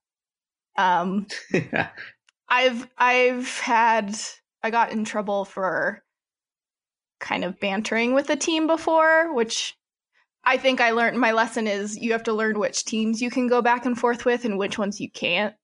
Um, 0.77 1.27
I've 2.49 2.87
I've 2.97 3.59
had 3.59 4.15
I 4.63 4.71
got 4.71 4.91
in 4.91 5.03
trouble 5.03 5.45
for 5.45 6.01
kind 7.21 7.45
of 7.45 7.59
bantering 7.59 8.13
with 8.13 8.27
the 8.27 8.35
team 8.35 8.67
before, 8.67 9.33
which 9.33 9.77
I 10.43 10.57
think 10.57 10.81
I 10.81 10.91
learned 10.91 11.17
my 11.17 11.31
lesson 11.31 11.67
is 11.67 11.97
you 11.97 12.11
have 12.11 12.23
to 12.23 12.33
learn 12.33 12.59
which 12.59 12.83
teams 12.83 13.21
you 13.21 13.29
can 13.29 13.47
go 13.47 13.61
back 13.61 13.85
and 13.85 13.97
forth 13.97 14.25
with 14.25 14.43
and 14.43 14.57
which 14.57 14.77
ones 14.77 14.99
you 14.99 15.09
can't 15.09 15.55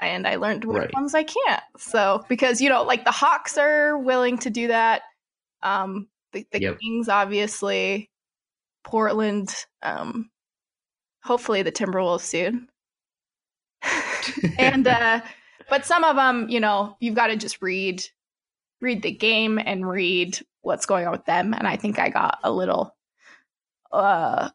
and 0.00 0.26
I 0.26 0.36
learned 0.36 0.64
which 0.64 0.78
right. 0.78 0.94
ones 0.94 1.14
I 1.14 1.24
can't. 1.24 1.62
So 1.76 2.24
because 2.28 2.60
you 2.60 2.68
know, 2.68 2.82
like 2.82 3.04
the 3.04 3.10
Hawks 3.10 3.58
are 3.58 3.98
willing 3.98 4.38
to 4.38 4.50
do 4.50 4.68
that. 4.68 5.02
Um, 5.62 6.08
the, 6.32 6.46
the 6.52 6.60
yep. 6.60 6.78
Kings, 6.80 7.08
obviously, 7.08 8.10
Portland. 8.84 9.54
Um, 9.82 10.30
hopefully 11.22 11.62
the 11.62 11.72
Timberwolves 11.72 12.20
soon. 12.20 12.68
and 14.58 14.86
uh, 14.86 15.20
but 15.68 15.84
some 15.84 16.04
of 16.04 16.16
them, 16.16 16.48
you 16.48 16.60
know, 16.60 16.96
you've 17.00 17.14
got 17.14 17.28
to 17.28 17.36
just 17.36 17.60
read, 17.60 18.02
read 18.80 19.02
the 19.02 19.12
game 19.12 19.58
and 19.58 19.88
read 19.88 20.38
what's 20.68 20.86
going 20.86 21.06
on 21.06 21.12
with 21.12 21.24
them. 21.24 21.54
And 21.54 21.66
I 21.66 21.76
think 21.76 21.98
I 21.98 22.10
got 22.10 22.38
a 22.44 22.52
little. 22.52 22.94
Uh, 23.90 24.50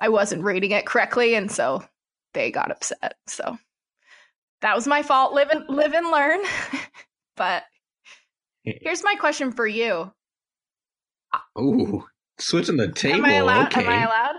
I 0.00 0.08
wasn't 0.08 0.44
reading 0.44 0.70
it 0.70 0.86
correctly, 0.86 1.34
and 1.34 1.50
so 1.50 1.84
they 2.32 2.50
got 2.50 2.70
upset. 2.70 3.16
So 3.26 3.58
that 4.62 4.74
was 4.74 4.86
my 4.86 5.02
fault. 5.02 5.34
Live 5.34 5.48
and 5.50 5.68
live 5.68 5.92
and 5.92 6.10
learn. 6.10 6.40
but 7.36 7.64
here's 8.62 9.04
my 9.04 9.16
question 9.16 9.52
for 9.52 9.66
you. 9.66 10.12
Ooh, 11.58 12.04
switching 12.38 12.76
the 12.76 12.92
table. 12.92 13.18
Am 13.18 13.24
I 13.24 13.34
allowed? 13.34 13.66
Okay. 13.66 13.84
Am 13.84 13.88
I 13.88 14.04
allowed? 14.04 14.34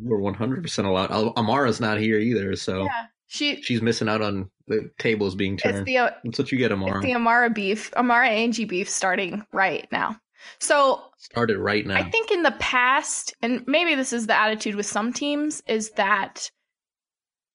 We're 0.00 0.18
one 0.18 0.34
hundred 0.34 0.62
percent 0.62 0.86
allowed. 0.86 1.10
Amara's 1.36 1.80
not 1.80 1.98
here 1.98 2.18
either, 2.18 2.54
so 2.54 2.84
yeah, 2.84 3.06
she 3.26 3.60
she's 3.62 3.82
missing 3.82 4.08
out 4.08 4.22
on 4.22 4.50
the 4.68 4.90
tables 4.98 5.34
being 5.34 5.56
turned. 5.56 5.78
It's 5.78 5.84
the, 5.84 5.98
uh, 5.98 6.10
That's 6.24 6.38
what 6.38 6.52
you 6.52 6.58
get, 6.58 6.72
Amara. 6.72 6.98
It's 6.98 7.06
the 7.06 7.14
Amara 7.14 7.50
beef, 7.50 7.92
Amara 7.94 8.28
Angie 8.28 8.64
beef, 8.64 8.88
starting 8.88 9.44
right 9.52 9.86
now. 9.90 10.20
So 10.60 11.02
started 11.18 11.58
right 11.58 11.86
now. 11.86 11.96
I 11.96 12.08
think 12.10 12.30
in 12.30 12.42
the 12.42 12.54
past, 12.58 13.34
and 13.42 13.64
maybe 13.66 13.94
this 13.94 14.12
is 14.12 14.26
the 14.26 14.38
attitude 14.38 14.74
with 14.74 14.86
some 14.86 15.12
teams, 15.12 15.62
is 15.66 15.90
that 15.92 16.50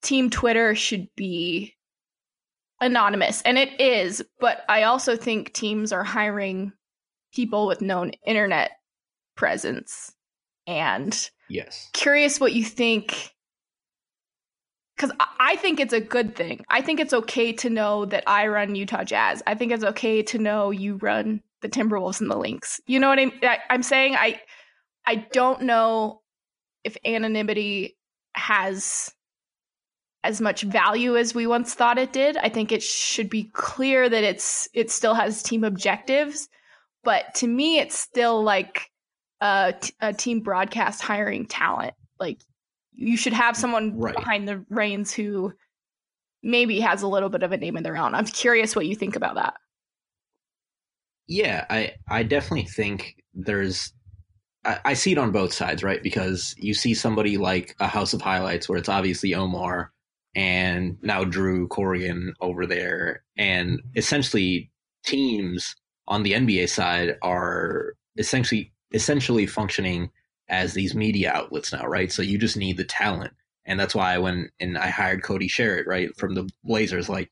team 0.02 0.30
Twitter 0.30 0.76
should 0.76 1.08
be 1.16 1.76
anonymous. 2.82 3.42
And 3.44 3.58
it 3.58 3.80
is, 3.80 4.22
but 4.40 4.64
I 4.68 4.84
also 4.84 5.16
think 5.16 5.54
teams 5.54 5.94
are 5.94 6.04
hiring 6.04 6.74
people 7.34 7.66
with 7.68 7.82
known 7.82 8.12
internet 8.26 8.72
presence. 9.36 10.14
And 10.68 11.30
yes, 11.50 11.90
curious 11.94 12.40
what 12.40 12.54
you 12.54 12.64
think. 12.64 13.33
Because 14.96 15.12
I 15.40 15.56
think 15.56 15.80
it's 15.80 15.94
a 15.94 16.00
good 16.00 16.36
thing. 16.36 16.64
I 16.70 16.82
think 16.82 17.00
it's 17.00 17.14
okay 17.14 17.52
to 17.54 17.70
know 17.70 18.06
that 18.06 18.24
I 18.28 18.48
run 18.48 18.76
Utah 18.76 19.04
Jazz. 19.04 19.42
I 19.48 19.56
think 19.56 19.72
it's 19.72 19.84
okay 19.84 20.22
to 20.24 20.38
know 20.38 20.70
you 20.70 20.96
run 20.98 21.42
the 21.62 21.70
Timberwolves 21.70 22.22
and 22.22 22.30
the 22.30 22.38
Lynx. 22.38 22.80
You 22.86 23.00
know 23.00 23.10
what 23.10 23.20
I'm, 23.20 23.32
I'm 23.70 23.84
saying? 23.84 24.16
I 24.16 24.40
I 25.06 25.16
don't 25.34 25.64
know 25.64 26.22
if 26.84 26.98
anonymity 27.06 27.98
has 28.36 29.12
as 30.24 30.40
much 30.40 30.62
value 30.62 31.18
as 31.18 31.36
we 31.36 31.48
once 31.48 31.74
thought 31.74 31.98
it 31.98 32.14
did. 32.14 32.38
I 32.38 32.50
think 32.50 32.72
it 32.72 32.82
should 32.82 33.30
be 33.30 33.46
clear 33.54 34.08
that 34.08 34.24
it's 34.24 34.70
it 34.74 34.92
still 34.92 35.14
has 35.14 35.44
team 35.44 35.64
objectives, 35.64 36.50
but 37.04 37.34
to 37.36 37.48
me, 37.48 37.80
it's 37.80 37.98
still 37.98 38.44
like 38.44 38.90
a, 39.42 39.74
a 40.00 40.14
team 40.14 40.40
broadcast 40.40 41.02
hiring 41.02 41.46
talent. 41.46 41.94
Like 42.20 42.40
you 42.96 43.18
should 43.18 43.34
have 43.34 43.58
someone 43.58 43.98
right. 43.98 44.16
behind 44.16 44.48
the 44.48 44.64
reins 44.70 45.14
who 45.14 45.54
maybe 46.42 46.80
has 46.80 47.02
a 47.02 47.08
little 47.08 47.30
bit 47.30 47.44
of 47.44 47.52
a 47.52 47.58
name 47.58 47.78
of 47.78 47.84
their 47.84 47.98
own. 47.98 48.14
I'm 48.16 48.26
curious 48.26 48.76
what 48.76 48.86
you 48.86 48.96
think 48.96 49.16
about 49.16 49.36
that. 49.36 49.56
yeah, 51.28 51.66
I 51.70 51.94
I 52.08 52.24
definitely 52.24 52.66
think 52.66 53.16
there's 53.34 53.94
I, 54.66 54.80
I 54.86 54.94
see 54.94 55.14
it 55.14 55.18
on 55.18 55.32
both 55.32 55.54
sides, 55.54 55.84
right? 55.84 56.02
Because 56.04 56.56
you 56.58 56.74
see 56.74 56.94
somebody 56.94 57.38
like 57.38 57.76
a 57.80 57.88
House 57.88 58.14
of 58.14 58.22
Highlights 58.22 58.68
where 58.68 58.78
it's 58.78 58.90
obviously 58.90 59.34
Omar 59.34 59.92
and 60.36 60.98
now 61.02 61.24
Drew 61.24 61.68
Corrigan 61.68 62.34
over 62.42 62.66
there, 62.66 63.24
and 63.38 63.82
essentially 63.96 64.72
teams 65.06 65.76
on 66.08 66.24
the 66.24 66.34
NBA 66.34 66.70
side 66.70 67.18
are 67.22 67.94
essentially 68.18 68.72
essentially 68.94 69.46
functioning 69.48 70.10
as 70.54 70.74
these 70.74 70.94
media 70.94 71.32
outlets 71.34 71.74
now, 71.74 71.84
right? 71.88 72.12
So 72.12 72.22
you 72.22 72.38
just 72.38 72.56
need 72.56 72.78
the 72.78 72.84
talent. 72.84 73.34
And 73.66 73.80
that's 73.80 73.96
why 73.96 74.18
when 74.20 74.50
and 74.60 74.78
I 74.78 74.90
hired 74.90 75.24
Cody 75.24 75.50
Sherritt, 75.50 75.88
right, 75.88 76.16
from 76.16 76.36
the 76.36 76.48
Blazers, 76.64 77.10
like 77.10 77.32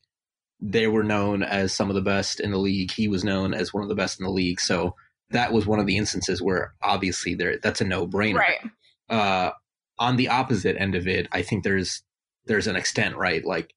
they 0.60 0.88
were 0.88 1.04
known 1.04 1.44
as 1.44 1.72
some 1.72 1.88
of 1.88 1.94
the 1.94 2.02
best 2.02 2.40
in 2.40 2.50
the 2.50 2.58
league. 2.58 2.90
He 2.90 3.06
was 3.06 3.22
known 3.22 3.54
as 3.54 3.72
one 3.72 3.84
of 3.84 3.88
the 3.88 3.94
best 3.94 4.18
in 4.18 4.24
the 4.24 4.32
league. 4.32 4.60
So 4.60 4.96
that 5.30 5.52
was 5.52 5.66
one 5.66 5.78
of 5.78 5.86
the 5.86 5.96
instances 5.96 6.42
where 6.42 6.74
obviously 6.82 7.34
there 7.34 7.58
that's 7.62 7.80
a 7.80 7.84
no 7.84 8.08
brainer. 8.08 8.38
Right. 8.38 8.70
Uh, 9.08 9.52
on 9.98 10.16
the 10.16 10.28
opposite 10.28 10.76
end 10.76 10.96
of 10.96 11.06
it, 11.06 11.28
I 11.30 11.42
think 11.42 11.62
there's 11.62 12.02
there's 12.46 12.66
an 12.66 12.76
extent, 12.76 13.16
right? 13.16 13.44
Like, 13.44 13.72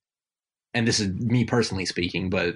and 0.74 0.88
this 0.88 1.00
is 1.00 1.10
me 1.10 1.46
personally 1.46 1.86
speaking, 1.86 2.32
but 2.32 2.56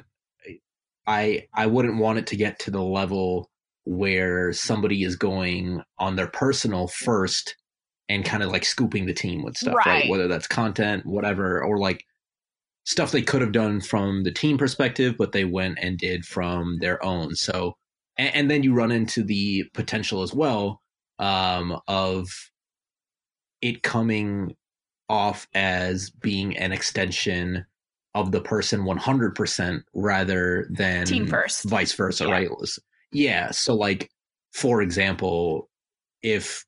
I 1.05 1.47
I 1.53 1.67
wouldn't 1.67 1.99
want 1.99 2.17
it 2.17 2.27
to 2.27 2.35
get 2.35 2.57
to 2.59 2.71
the 2.71 2.81
level 2.81 3.51
where 3.89 4.53
somebody 4.53 5.01
is 5.01 5.15
going 5.15 5.81
on 5.97 6.15
their 6.15 6.27
personal 6.27 6.87
first 6.87 7.55
and 8.07 8.23
kind 8.23 8.43
of 8.43 8.51
like 8.51 8.63
scooping 8.63 9.07
the 9.07 9.13
team 9.15 9.41
with 9.43 9.57
stuff, 9.57 9.73
right? 9.73 9.85
right? 9.87 10.09
Whether 10.09 10.27
that's 10.27 10.45
content, 10.45 11.07
whatever, 11.07 11.63
or 11.63 11.79
like 11.79 12.05
stuff 12.85 13.11
they 13.11 13.23
could 13.23 13.41
have 13.41 13.51
done 13.51 13.81
from 13.81 14.21
the 14.23 14.31
team 14.31 14.59
perspective, 14.59 15.15
but 15.17 15.31
they 15.31 15.43
went 15.43 15.79
and 15.81 15.97
did 15.97 16.23
from 16.23 16.77
their 16.81 17.03
own. 17.03 17.33
So, 17.33 17.77
and, 18.15 18.35
and 18.35 18.51
then 18.51 18.61
you 18.61 18.75
run 18.75 18.91
into 18.91 19.23
the 19.23 19.63
potential 19.73 20.21
as 20.21 20.35
well 20.35 20.83
um, 21.17 21.79
of 21.87 22.27
it 23.63 23.81
coming 23.81 24.55
off 25.09 25.47
as 25.55 26.11
being 26.11 26.55
an 26.57 26.71
extension 26.71 27.65
of 28.13 28.31
the 28.31 28.41
person 28.41 28.81
100% 28.81 29.81
rather 29.95 30.67
than 30.69 31.07
team 31.07 31.25
first, 31.25 31.63
vice 31.63 31.93
versa, 31.93 32.25
yeah. 32.25 32.31
right? 32.31 32.49
Yeah. 33.11 33.51
So, 33.51 33.75
like, 33.75 34.09
for 34.53 34.81
example, 34.81 35.69
if 36.21 36.65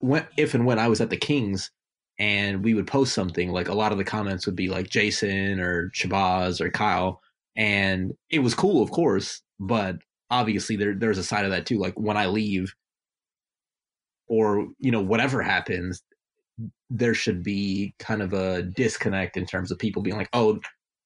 when 0.00 0.26
if 0.36 0.54
and 0.54 0.66
when 0.66 0.78
I 0.78 0.88
was 0.88 1.00
at 1.00 1.10
the 1.10 1.16
Kings 1.16 1.70
and 2.18 2.64
we 2.64 2.74
would 2.74 2.86
post 2.86 3.14
something, 3.14 3.50
like 3.50 3.68
a 3.68 3.74
lot 3.74 3.92
of 3.92 3.98
the 3.98 4.04
comments 4.04 4.46
would 4.46 4.56
be 4.56 4.68
like 4.68 4.90
Jason 4.90 5.60
or 5.60 5.90
Shahbaz 5.90 6.60
or 6.60 6.70
Kyle, 6.70 7.20
and 7.56 8.12
it 8.30 8.40
was 8.40 8.54
cool, 8.54 8.82
of 8.82 8.90
course, 8.90 9.42
but 9.60 9.96
obviously 10.30 10.76
there 10.76 10.94
there's 10.94 11.18
a 11.18 11.24
side 11.24 11.44
of 11.44 11.50
that 11.50 11.66
too. 11.66 11.78
Like 11.78 11.94
when 11.94 12.16
I 12.16 12.26
leave, 12.26 12.74
or 14.28 14.68
you 14.78 14.90
know 14.90 15.00
whatever 15.00 15.42
happens, 15.42 16.02
there 16.90 17.14
should 17.14 17.42
be 17.42 17.94
kind 17.98 18.22
of 18.22 18.32
a 18.32 18.62
disconnect 18.62 19.36
in 19.36 19.46
terms 19.46 19.70
of 19.70 19.78
people 19.78 20.02
being 20.02 20.16
like, 20.16 20.30
oh, 20.32 20.58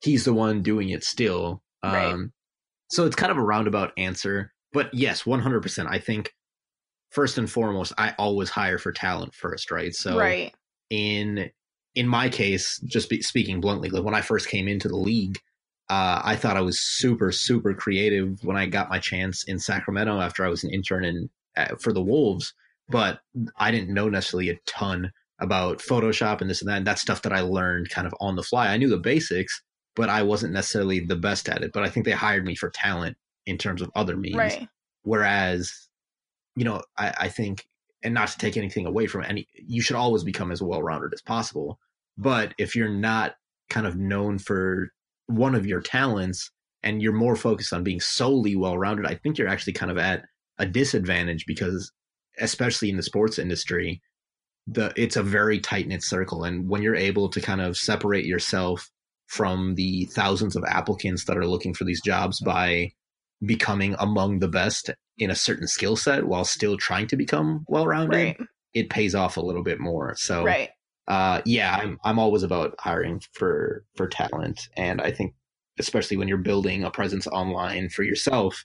he's 0.03 0.25
the 0.25 0.35
one 0.35 0.63
doing 0.63 0.91
it 0.91 1.05
still. 1.05 1.63
Right. 1.85 2.13
Um, 2.13 2.33
so 2.91 3.07
it's 3.07 3.17
kind 3.17 3.33
of 3.33 3.39
a 3.39 3.43
roundabout 3.43 3.93
answer, 3.97 4.53
but 4.73 4.93
yes, 4.93 5.25
100%. 5.25 5.87
I 5.89 5.99
think 5.99 6.33
first 7.11 7.39
and 7.39 7.51
foremost, 7.51 7.93
I 7.99 8.15
always 8.19 8.51
hire 8.51 8.79
for 8.79 8.93
talent 8.93 9.35
first, 9.35 9.71
right? 9.71 9.95
So 9.95 10.19
right. 10.19 10.53
in 10.91 11.51
in 11.95 12.09
my 12.09 12.31
case, 12.31 12.81
just 12.87 13.11
be, 13.11 13.21
speaking 13.21 13.61
bluntly, 13.61 13.91
like 13.91 14.03
when 14.03 14.15
I 14.15 14.23
first 14.23 14.49
came 14.49 14.67
into 14.67 14.89
the 14.89 14.97
league, 14.97 15.39
uh, 15.91 16.23
I 16.25 16.37
thought 16.37 16.57
I 16.57 16.63
was 16.63 16.81
super 16.81 17.31
super 17.33 17.75
creative 17.75 18.43
when 18.45 18.57
I 18.57 18.67
got 18.67 18.91
my 18.91 18.99
chance 18.99 19.45
in 19.45 19.59
Sacramento 19.59 20.21
after 20.21 20.45
I 20.45 20.49
was 20.49 20.65
an 20.65 20.71
intern 20.71 21.05
in 21.05 21.31
uh, 21.57 21.77
for 21.79 21.93
the 21.93 22.03
Wolves, 22.03 22.55
but 22.89 23.21
I 23.59 23.71
didn't 23.71 23.93
know 23.93 24.09
necessarily 24.09 24.49
a 24.49 24.59
ton 24.67 25.13
about 25.39 25.81
Photoshop 25.81 26.41
and 26.41 26.49
this 26.49 26.63
and 26.63 26.71
that. 26.71 26.79
And 26.79 26.87
that's 26.87 27.03
stuff 27.03 27.23
that 27.23 27.33
I 27.33 27.41
learned 27.41 27.91
kind 27.91 28.07
of 28.07 28.15
on 28.21 28.37
the 28.37 28.43
fly. 28.43 28.69
I 28.69 28.77
knew 28.77 28.89
the 28.89 28.97
basics, 28.97 29.61
but 29.97 30.09
I 30.09 30.23
wasn't 30.23 30.53
necessarily 30.53 31.01
the 31.01 31.17
best 31.17 31.49
at 31.49 31.63
it. 31.63 31.73
But 31.75 31.83
I 31.83 31.91
think 31.91 32.07
they 32.07 32.13
hired 32.13 32.47
me 32.47 32.55
for 32.55 32.71
talent 32.71 33.17
in 33.47 33.59
terms 33.59 33.83
of 33.83 33.91
other 33.95 34.17
means. 34.17 34.37
Right. 34.37 34.69
Whereas 35.03 35.89
you 36.57 36.65
know, 36.65 36.83
I, 36.99 37.15
I 37.21 37.29
think, 37.29 37.67
and 38.03 38.15
not 38.15 38.29
to 38.29 38.39
take 38.39 38.57
anything 38.57 38.87
away 38.87 39.07
from 39.07 39.25
any, 39.25 39.47
you 39.55 39.81
should 39.81 39.97
always 39.97 40.25
become 40.25 40.53
as 40.53 40.63
well 40.63 40.83
rounded 40.83 41.13
as 41.15 41.23
possible. 41.23 41.79
But 42.19 42.55
if 42.59 42.77
you're 42.77 42.89
not 42.89 43.35
kind 43.71 43.87
of 43.87 43.97
known 43.97 44.39
for 44.39 44.91
one 45.27 45.55
of 45.55 45.67
your 45.67 45.81
talents 45.81 46.51
and 46.83 47.01
you're 47.01 47.13
more 47.13 47.37
focused 47.37 47.73
on 47.73 47.85
being 47.85 48.01
solely 48.01 48.57
well 48.57 48.77
rounded, 48.77 49.07
I 49.07 49.15
think 49.15 49.39
you're 49.39 49.49
actually 49.49 49.73
kind 49.73 49.91
of 49.91 49.99
at 49.99 50.25
a 50.59 50.67
disadvantage 50.67 51.47
because, 51.47 51.91
especially 52.39 52.91
in 52.91 52.97
the 52.97 53.03
sports 53.03 53.39
industry, 53.39 54.03
the 54.67 54.93
it's 54.97 55.17
a 55.17 55.23
very 55.23 55.59
tight 55.59 55.89
knit 55.89 56.05
circle, 56.05 56.45
and 56.45 56.69
when 56.69 56.83
you're 56.83 56.95
able 56.95 57.29
to 57.31 57.41
kind 57.41 57.61
of 57.61 57.77
separate 57.77 58.27
yourself 58.27 58.91
from 59.27 59.75
the 59.77 60.05
thousands 60.13 60.55
of 60.55 60.65
applicants 60.65 61.25
that 61.25 61.39
are 61.39 61.47
looking 61.47 61.75
for 61.75 61.85
these 61.85 62.03
jobs 62.03 62.41
mm. 62.41 62.47
by 62.47 62.93
becoming 63.45 63.95
among 63.99 64.39
the 64.39 64.49
best 64.49 64.91
in 65.19 65.31
a 65.31 65.35
certain 65.35 65.67
skill 65.67 65.97
set 65.97 66.27
while 66.27 66.45
still 66.45 66.77
trying 66.77 67.07
to 67.09 67.17
become 67.17 67.65
well 67.69 67.87
rounded, 67.87 68.17
right. 68.17 68.41
it 68.75 68.91
pays 68.91 69.15
off 69.15 69.37
a 69.37 69.41
little 69.41 69.63
bit 69.63 69.81
more. 69.81 70.15
So, 70.17 70.45
right. 70.45 70.71
uh, 71.09 71.43
yeah, 71.45 71.77
I'm 71.77 71.99
I'm 72.05 72.19
always 72.19 72.43
about 72.43 72.75
hiring 72.79 73.21
for 73.33 73.85
for 73.97 74.09
talent, 74.09 74.69
and 74.77 75.01
I 75.01 75.11
think 75.11 75.35
especially 75.79 76.17
when 76.17 76.29
you're 76.29 76.39
building 76.39 76.85
a 76.85 76.91
presence 76.91 77.27
online 77.27 77.89
for 77.89 78.03
yourself, 78.03 78.65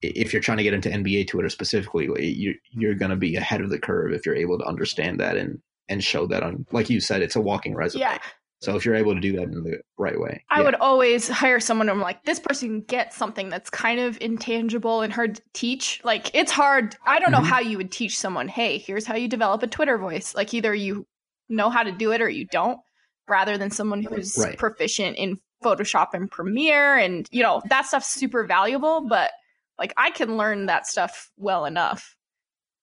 if 0.00 0.32
you're 0.32 0.42
trying 0.42 0.58
to 0.58 0.64
get 0.64 0.74
into 0.74 0.88
NBA 0.88 1.28
Twitter 1.28 1.48
specifically, 1.48 2.08
you 2.32 2.54
you're 2.70 2.94
going 2.94 3.10
to 3.10 3.16
be 3.16 3.36
ahead 3.36 3.60
of 3.60 3.70
the 3.70 3.78
curve 3.78 4.12
if 4.12 4.24
you're 4.24 4.36
able 4.36 4.58
to 4.58 4.64
understand 4.64 5.20
that 5.20 5.36
and 5.36 5.60
and 5.88 6.04
show 6.04 6.26
that 6.26 6.42
on 6.42 6.66
like 6.72 6.90
you 6.90 7.00
said, 7.00 7.22
it's 7.22 7.36
a 7.36 7.40
walking 7.40 7.74
resume. 7.74 8.00
Yeah. 8.00 8.18
So 8.60 8.74
if 8.74 8.84
you're 8.84 8.96
able 8.96 9.14
to 9.14 9.20
do 9.20 9.32
that 9.36 9.44
in 9.44 9.62
the 9.62 9.80
right 9.98 10.18
way, 10.18 10.42
I 10.50 10.58
yeah. 10.58 10.64
would 10.64 10.74
always 10.76 11.28
hire 11.28 11.60
someone. 11.60 11.88
I'm 11.88 12.00
like, 12.00 12.24
this 12.24 12.40
person 12.40 12.80
gets 12.80 13.16
something 13.16 13.48
that's 13.48 13.70
kind 13.70 14.00
of 14.00 14.18
intangible 14.20 15.02
and 15.02 15.12
hard 15.12 15.36
to 15.36 15.42
teach. 15.52 16.00
Like 16.02 16.30
it's 16.34 16.50
hard. 16.50 16.96
I 17.06 17.20
don't 17.20 17.30
know 17.30 17.38
mm-hmm. 17.38 17.46
how 17.46 17.60
you 17.60 17.76
would 17.76 17.92
teach 17.92 18.18
someone. 18.18 18.48
Hey, 18.48 18.78
here's 18.78 19.06
how 19.06 19.14
you 19.14 19.28
develop 19.28 19.62
a 19.62 19.68
Twitter 19.68 19.96
voice. 19.96 20.34
Like 20.34 20.54
either 20.54 20.74
you 20.74 21.06
know 21.48 21.70
how 21.70 21.84
to 21.84 21.92
do 21.92 22.12
it 22.12 22.20
or 22.20 22.28
you 22.28 22.46
don't. 22.46 22.80
Rather 23.28 23.58
than 23.58 23.70
someone 23.70 24.02
who's 24.02 24.38
right. 24.38 24.56
proficient 24.56 25.18
in 25.18 25.38
Photoshop 25.62 26.14
and 26.14 26.30
Premiere, 26.30 26.96
and 26.96 27.28
you 27.30 27.42
know 27.42 27.60
that 27.68 27.84
stuff's 27.84 28.08
super 28.08 28.44
valuable. 28.44 29.06
But 29.06 29.32
like 29.78 29.92
I 29.98 30.10
can 30.10 30.38
learn 30.38 30.64
that 30.66 30.86
stuff 30.86 31.30
well 31.36 31.66
enough. 31.66 32.16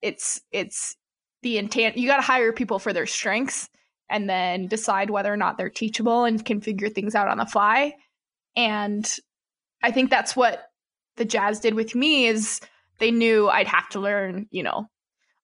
It's 0.04 0.40
it's 0.52 0.96
the 1.42 1.58
intent. 1.58 1.98
You 1.98 2.08
got 2.08 2.18
to 2.18 2.22
hire 2.22 2.54
people 2.54 2.78
for 2.78 2.94
their 2.94 3.08
strengths 3.08 3.70
and 4.10 4.30
then 4.30 4.68
decide 4.68 5.10
whether 5.10 5.32
or 5.32 5.38
not 5.38 5.58
they're 5.58 5.70
teachable 5.70 6.26
and 6.26 6.46
can 6.46 6.62
figure 6.62 6.90
things 6.90 7.16
out 7.16 7.28
on 7.28 7.38
the 7.38 7.46
fly. 7.46 7.96
And 8.56 9.10
I 9.84 9.92
think 9.92 10.10
that's 10.10 10.36
what 10.36 10.70
the 11.18 11.26
Jazz 11.26 11.60
did 11.60 11.74
with 11.74 11.96
me 11.96 12.28
is 12.28 12.62
they 13.00 13.12
knew 13.12 13.50
I'd 13.50 13.68
have 13.68 13.90
to 13.90 14.00
learn, 14.00 14.48
you 14.52 14.64
know, 14.64 14.90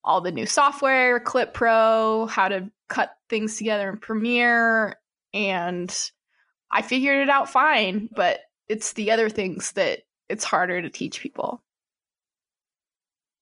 all 0.04 0.20
the 0.20 0.32
new 0.32 0.46
software, 0.46 1.20
Clip 1.20 1.54
Pro, 1.54 2.26
how 2.26 2.48
to 2.48 2.70
cut 2.88 3.10
things 3.28 3.56
together 3.56 3.88
in 3.88 3.98
Premiere, 3.98 4.96
and 5.32 5.94
I 6.70 6.82
figured 6.82 7.20
it 7.20 7.30
out 7.30 7.50
fine, 7.50 8.08
but 8.14 8.40
it's 8.68 8.94
the 8.94 9.10
other 9.10 9.28
things 9.28 9.72
that 9.72 10.00
it's 10.28 10.44
harder 10.44 10.82
to 10.82 10.90
teach 10.90 11.20
people. 11.20 11.62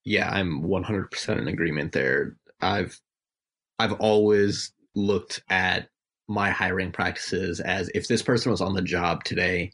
Yeah, 0.05 0.29
I'm 0.31 0.63
100% 0.63 1.39
in 1.39 1.49
agreement 1.49 1.93
there. 1.93 2.37
I've 2.61 3.01
I've 3.79 3.93
always 3.95 4.73
looked 4.95 5.43
at 5.49 5.89
my 6.29 6.51
hiring 6.51 6.93
practices 6.93 7.61
as 7.61 7.91
if 7.95 8.09
this 8.09 8.23
person 8.23 8.51
was 8.51 8.61
on 8.61 8.75
the 8.75 8.83
job 8.83 9.25
today, 9.25 9.73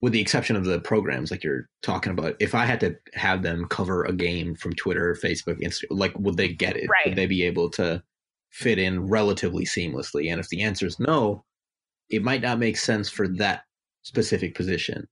with 0.00 0.12
the 0.12 0.20
exception 0.20 0.56
of 0.56 0.64
the 0.64 0.80
programs 0.80 1.30
like 1.30 1.42
you're 1.42 1.68
talking 1.82 2.12
about, 2.12 2.36
if 2.38 2.54
I 2.54 2.64
had 2.66 2.80
to 2.80 2.96
have 3.14 3.42
them 3.42 3.66
cover 3.68 4.04
a 4.04 4.12
game 4.12 4.54
from 4.54 4.74
Twitter, 4.74 5.16
Facebook, 5.20 5.60
Instagram, 5.60 5.86
like 5.90 6.16
would 6.18 6.36
they 6.36 6.48
get 6.48 6.76
it? 6.76 6.88
Right. 6.88 7.06
Would 7.06 7.16
they 7.16 7.26
be 7.26 7.42
able 7.44 7.70
to 7.70 8.02
fit 8.50 8.78
in 8.78 9.08
relatively 9.08 9.64
seamlessly? 9.64 10.30
And 10.30 10.38
if 10.38 10.48
the 10.48 10.62
answer 10.62 10.86
is 10.86 11.00
no, 11.00 11.44
it 12.08 12.22
might 12.22 12.42
not 12.42 12.58
make 12.58 12.76
sense 12.76 13.08
for 13.08 13.26
that 13.28 13.62
specific 14.02 14.54
position. 14.54 15.08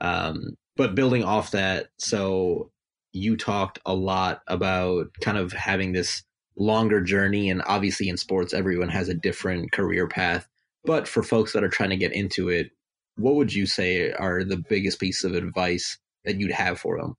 Um, 0.00 0.56
but 0.76 0.94
building 0.94 1.24
off 1.24 1.50
that, 1.52 1.88
so 1.98 2.70
you 3.12 3.36
talked 3.36 3.78
a 3.86 3.94
lot 3.94 4.42
about 4.46 5.06
kind 5.22 5.38
of 5.38 5.52
having 5.52 5.92
this 5.92 6.22
longer 6.56 7.00
journey. 7.00 7.50
And 7.50 7.62
obviously, 7.66 8.08
in 8.08 8.16
sports, 8.16 8.54
everyone 8.54 8.88
has 8.88 9.08
a 9.08 9.14
different 9.14 9.72
career 9.72 10.08
path. 10.08 10.48
But 10.84 11.08
for 11.08 11.22
folks 11.22 11.52
that 11.52 11.64
are 11.64 11.68
trying 11.68 11.90
to 11.90 11.96
get 11.96 12.12
into 12.12 12.48
it, 12.48 12.70
what 13.16 13.34
would 13.34 13.52
you 13.52 13.66
say 13.66 14.12
are 14.12 14.44
the 14.44 14.56
biggest 14.68 15.00
piece 15.00 15.24
of 15.24 15.34
advice 15.34 15.98
that 16.24 16.38
you'd 16.38 16.52
have 16.52 16.78
for 16.78 16.98
them? 16.98 17.16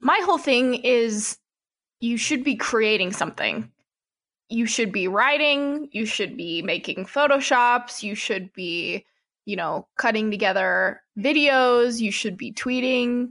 My 0.00 0.20
whole 0.24 0.38
thing 0.38 0.74
is 0.74 1.38
you 2.00 2.16
should 2.16 2.44
be 2.44 2.56
creating 2.56 3.12
something. 3.12 3.70
You 4.48 4.66
should 4.66 4.92
be 4.92 5.06
writing, 5.06 5.88
you 5.92 6.06
should 6.06 6.36
be 6.36 6.60
making 6.62 7.06
photoshops, 7.06 8.02
you 8.02 8.14
should 8.14 8.52
be, 8.52 9.04
you 9.44 9.56
know, 9.56 9.86
cutting 9.96 10.30
together 10.30 11.02
videos, 11.18 12.00
you 12.00 12.10
should 12.10 12.36
be 12.36 12.52
tweeting. 12.52 13.30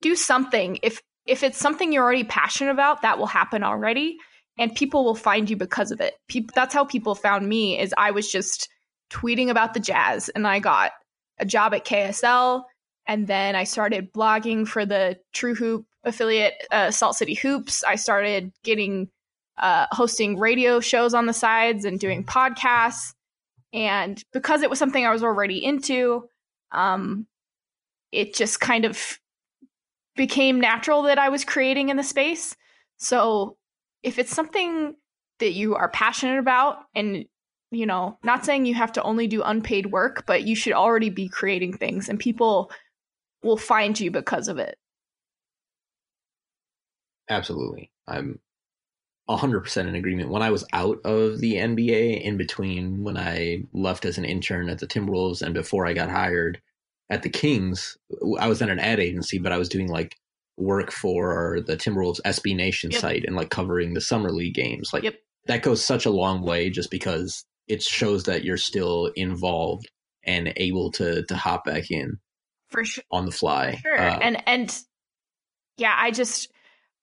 do 0.00 0.16
something. 0.16 0.78
If 0.82 1.02
if 1.30 1.44
it's 1.44 1.58
something 1.58 1.92
you're 1.92 2.02
already 2.02 2.24
passionate 2.24 2.72
about, 2.72 3.02
that 3.02 3.18
will 3.18 3.26
happen 3.26 3.62
already 3.62 4.18
and 4.58 4.74
people 4.74 5.04
will 5.04 5.14
find 5.14 5.48
you 5.48 5.56
because 5.56 5.92
of 5.92 6.00
it. 6.00 6.14
People, 6.28 6.52
that's 6.56 6.74
how 6.74 6.84
people 6.84 7.14
found 7.14 7.48
me 7.48 7.78
is 7.78 7.94
I 7.96 8.10
was 8.10 8.30
just 8.30 8.68
tweeting 9.10 9.48
about 9.48 9.72
the 9.72 9.80
Jazz 9.80 10.28
and 10.30 10.46
I 10.46 10.58
got 10.58 10.90
a 11.38 11.46
job 11.46 11.72
at 11.72 11.84
KSL 11.84 12.64
and 13.06 13.28
then 13.28 13.54
I 13.54 13.64
started 13.64 14.12
blogging 14.12 14.66
for 14.66 14.84
the 14.84 15.18
True 15.32 15.54
Hoop 15.54 15.86
affiliate 16.02 16.54
uh, 16.72 16.90
Salt 16.90 17.14
City 17.14 17.34
Hoops. 17.34 17.84
I 17.84 17.94
started 17.94 18.52
getting 18.64 19.08
uh, 19.56 19.86
hosting 19.92 20.36
radio 20.36 20.80
shows 20.80 21.14
on 21.14 21.26
the 21.26 21.32
sides 21.32 21.84
and 21.84 22.00
doing 22.00 22.24
podcasts. 22.24 23.14
And 23.72 24.22
because 24.32 24.62
it 24.62 24.70
was 24.70 24.80
something 24.80 25.06
I 25.06 25.12
was 25.12 25.22
already 25.22 25.64
into, 25.64 26.28
um, 26.72 27.26
it 28.10 28.34
just 28.34 28.58
kind 28.58 28.84
of 28.84 29.20
became 30.20 30.60
natural 30.60 31.04
that 31.04 31.18
I 31.18 31.30
was 31.30 31.46
creating 31.46 31.88
in 31.88 31.96
the 31.96 32.02
space. 32.02 32.54
So 32.98 33.56
if 34.02 34.18
it's 34.18 34.34
something 34.34 34.94
that 35.38 35.52
you 35.52 35.76
are 35.76 35.88
passionate 35.88 36.38
about 36.38 36.80
and 36.94 37.24
you 37.70 37.86
know, 37.86 38.18
not 38.22 38.44
saying 38.44 38.66
you 38.66 38.74
have 38.74 38.92
to 38.92 39.02
only 39.02 39.26
do 39.26 39.42
unpaid 39.42 39.86
work, 39.86 40.26
but 40.26 40.42
you 40.42 40.54
should 40.54 40.74
already 40.74 41.08
be 41.08 41.26
creating 41.26 41.72
things 41.72 42.10
and 42.10 42.18
people 42.18 42.70
will 43.42 43.56
find 43.56 43.98
you 43.98 44.10
because 44.10 44.46
of 44.48 44.58
it. 44.58 44.76
Absolutely. 47.30 47.90
I'm 48.06 48.40
100% 49.30 49.88
in 49.88 49.94
agreement. 49.94 50.28
When 50.28 50.42
I 50.42 50.50
was 50.50 50.66
out 50.74 50.98
of 51.06 51.40
the 51.40 51.54
NBA, 51.54 52.20
in 52.20 52.36
between 52.36 53.04
when 53.04 53.16
I 53.16 53.62
left 53.72 54.04
as 54.04 54.18
an 54.18 54.26
intern 54.26 54.68
at 54.68 54.80
the 54.80 54.86
Timberwolves 54.86 55.40
and 55.40 55.54
before 55.54 55.86
I 55.86 55.94
got 55.94 56.10
hired 56.10 56.60
at 57.10 57.22
the 57.22 57.28
Kings, 57.28 57.98
I 58.38 58.48
was 58.48 58.62
at 58.62 58.70
an 58.70 58.78
ad 58.78 59.00
agency, 59.00 59.38
but 59.38 59.52
I 59.52 59.58
was 59.58 59.68
doing 59.68 59.88
like 59.88 60.16
work 60.56 60.92
for 60.92 61.60
the 61.66 61.76
Timberwolves 61.76 62.20
SB 62.24 62.54
Nation 62.54 62.90
yep. 62.90 63.00
site 63.00 63.24
and 63.24 63.34
like 63.34 63.50
covering 63.50 63.94
the 63.94 64.00
summer 64.00 64.30
league 64.30 64.54
games. 64.54 64.90
Like 64.92 65.02
yep. 65.02 65.16
that 65.46 65.62
goes 65.62 65.84
such 65.84 66.06
a 66.06 66.10
long 66.10 66.42
way 66.42 66.70
just 66.70 66.90
because 66.90 67.44
it 67.66 67.82
shows 67.82 68.24
that 68.24 68.44
you're 68.44 68.56
still 68.56 69.10
involved 69.16 69.90
and 70.24 70.52
able 70.56 70.90
to 70.92 71.24
to 71.24 71.34
hop 71.34 71.64
back 71.64 71.90
in 71.90 72.18
for 72.68 72.84
sure 72.84 73.04
on 73.10 73.26
the 73.26 73.32
fly. 73.32 73.76
Sure. 73.82 73.98
Uh, 73.98 74.18
and 74.18 74.42
and 74.46 74.78
yeah, 75.76 75.96
I 75.98 76.10
just 76.10 76.52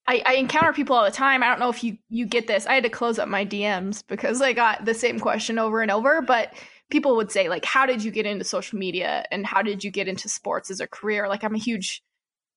I, 0.08 0.22
I 0.26 0.34
encounter 0.36 0.72
people 0.72 0.96
all 0.96 1.04
the 1.04 1.12
time. 1.12 1.44
I 1.44 1.48
don't 1.48 1.60
know 1.60 1.70
if 1.70 1.84
you 1.84 1.98
you 2.10 2.26
get 2.26 2.48
this. 2.48 2.66
I 2.66 2.76
had 2.76 2.84
to 2.84 2.90
close 2.90 3.20
up 3.20 3.28
my 3.28 3.46
DMs 3.46 4.04
because 4.08 4.42
I 4.42 4.54
got 4.54 4.86
the 4.86 4.94
same 4.94 5.20
question 5.20 5.60
over 5.60 5.82
and 5.82 5.92
over, 5.92 6.22
but 6.22 6.54
people 6.90 7.16
would 7.16 7.32
say 7.32 7.50
like 7.50 7.66
how 7.66 7.86
did 7.86 8.04
you 8.04 8.12
get 8.12 8.26
into 8.26 8.46
social 8.46 8.80
media 8.80 9.26
and 9.32 9.46
how 9.46 9.62
did 9.62 9.84
you 9.84 9.92
get 9.92 10.08
into 10.08 10.30
sports 10.30 10.72
as 10.72 10.80
a 10.80 10.88
career? 10.88 11.28
Like 11.28 11.44
I'm 11.44 11.56
a 11.56 11.60
huge 11.60 12.02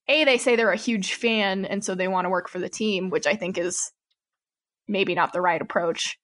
a 0.09 0.25
they 0.25 0.39
say 0.39 0.57
they're 0.57 0.73
a 0.73 0.77
huge 0.77 1.15
fan 1.15 1.65
and 1.65 1.85
so 1.85 1.95
they 1.95 2.09
want 2.09 2.25
to 2.25 2.31
work 2.31 2.49
for 2.49 2.59
the 2.59 2.69
team, 2.69 3.11
which 3.11 3.27
I 3.27 3.37
think 3.37 3.59
is 3.59 3.93
maybe 4.89 5.15
not 5.15 5.33
the 5.33 5.41
right 5.41 5.61
approach. 5.61 6.19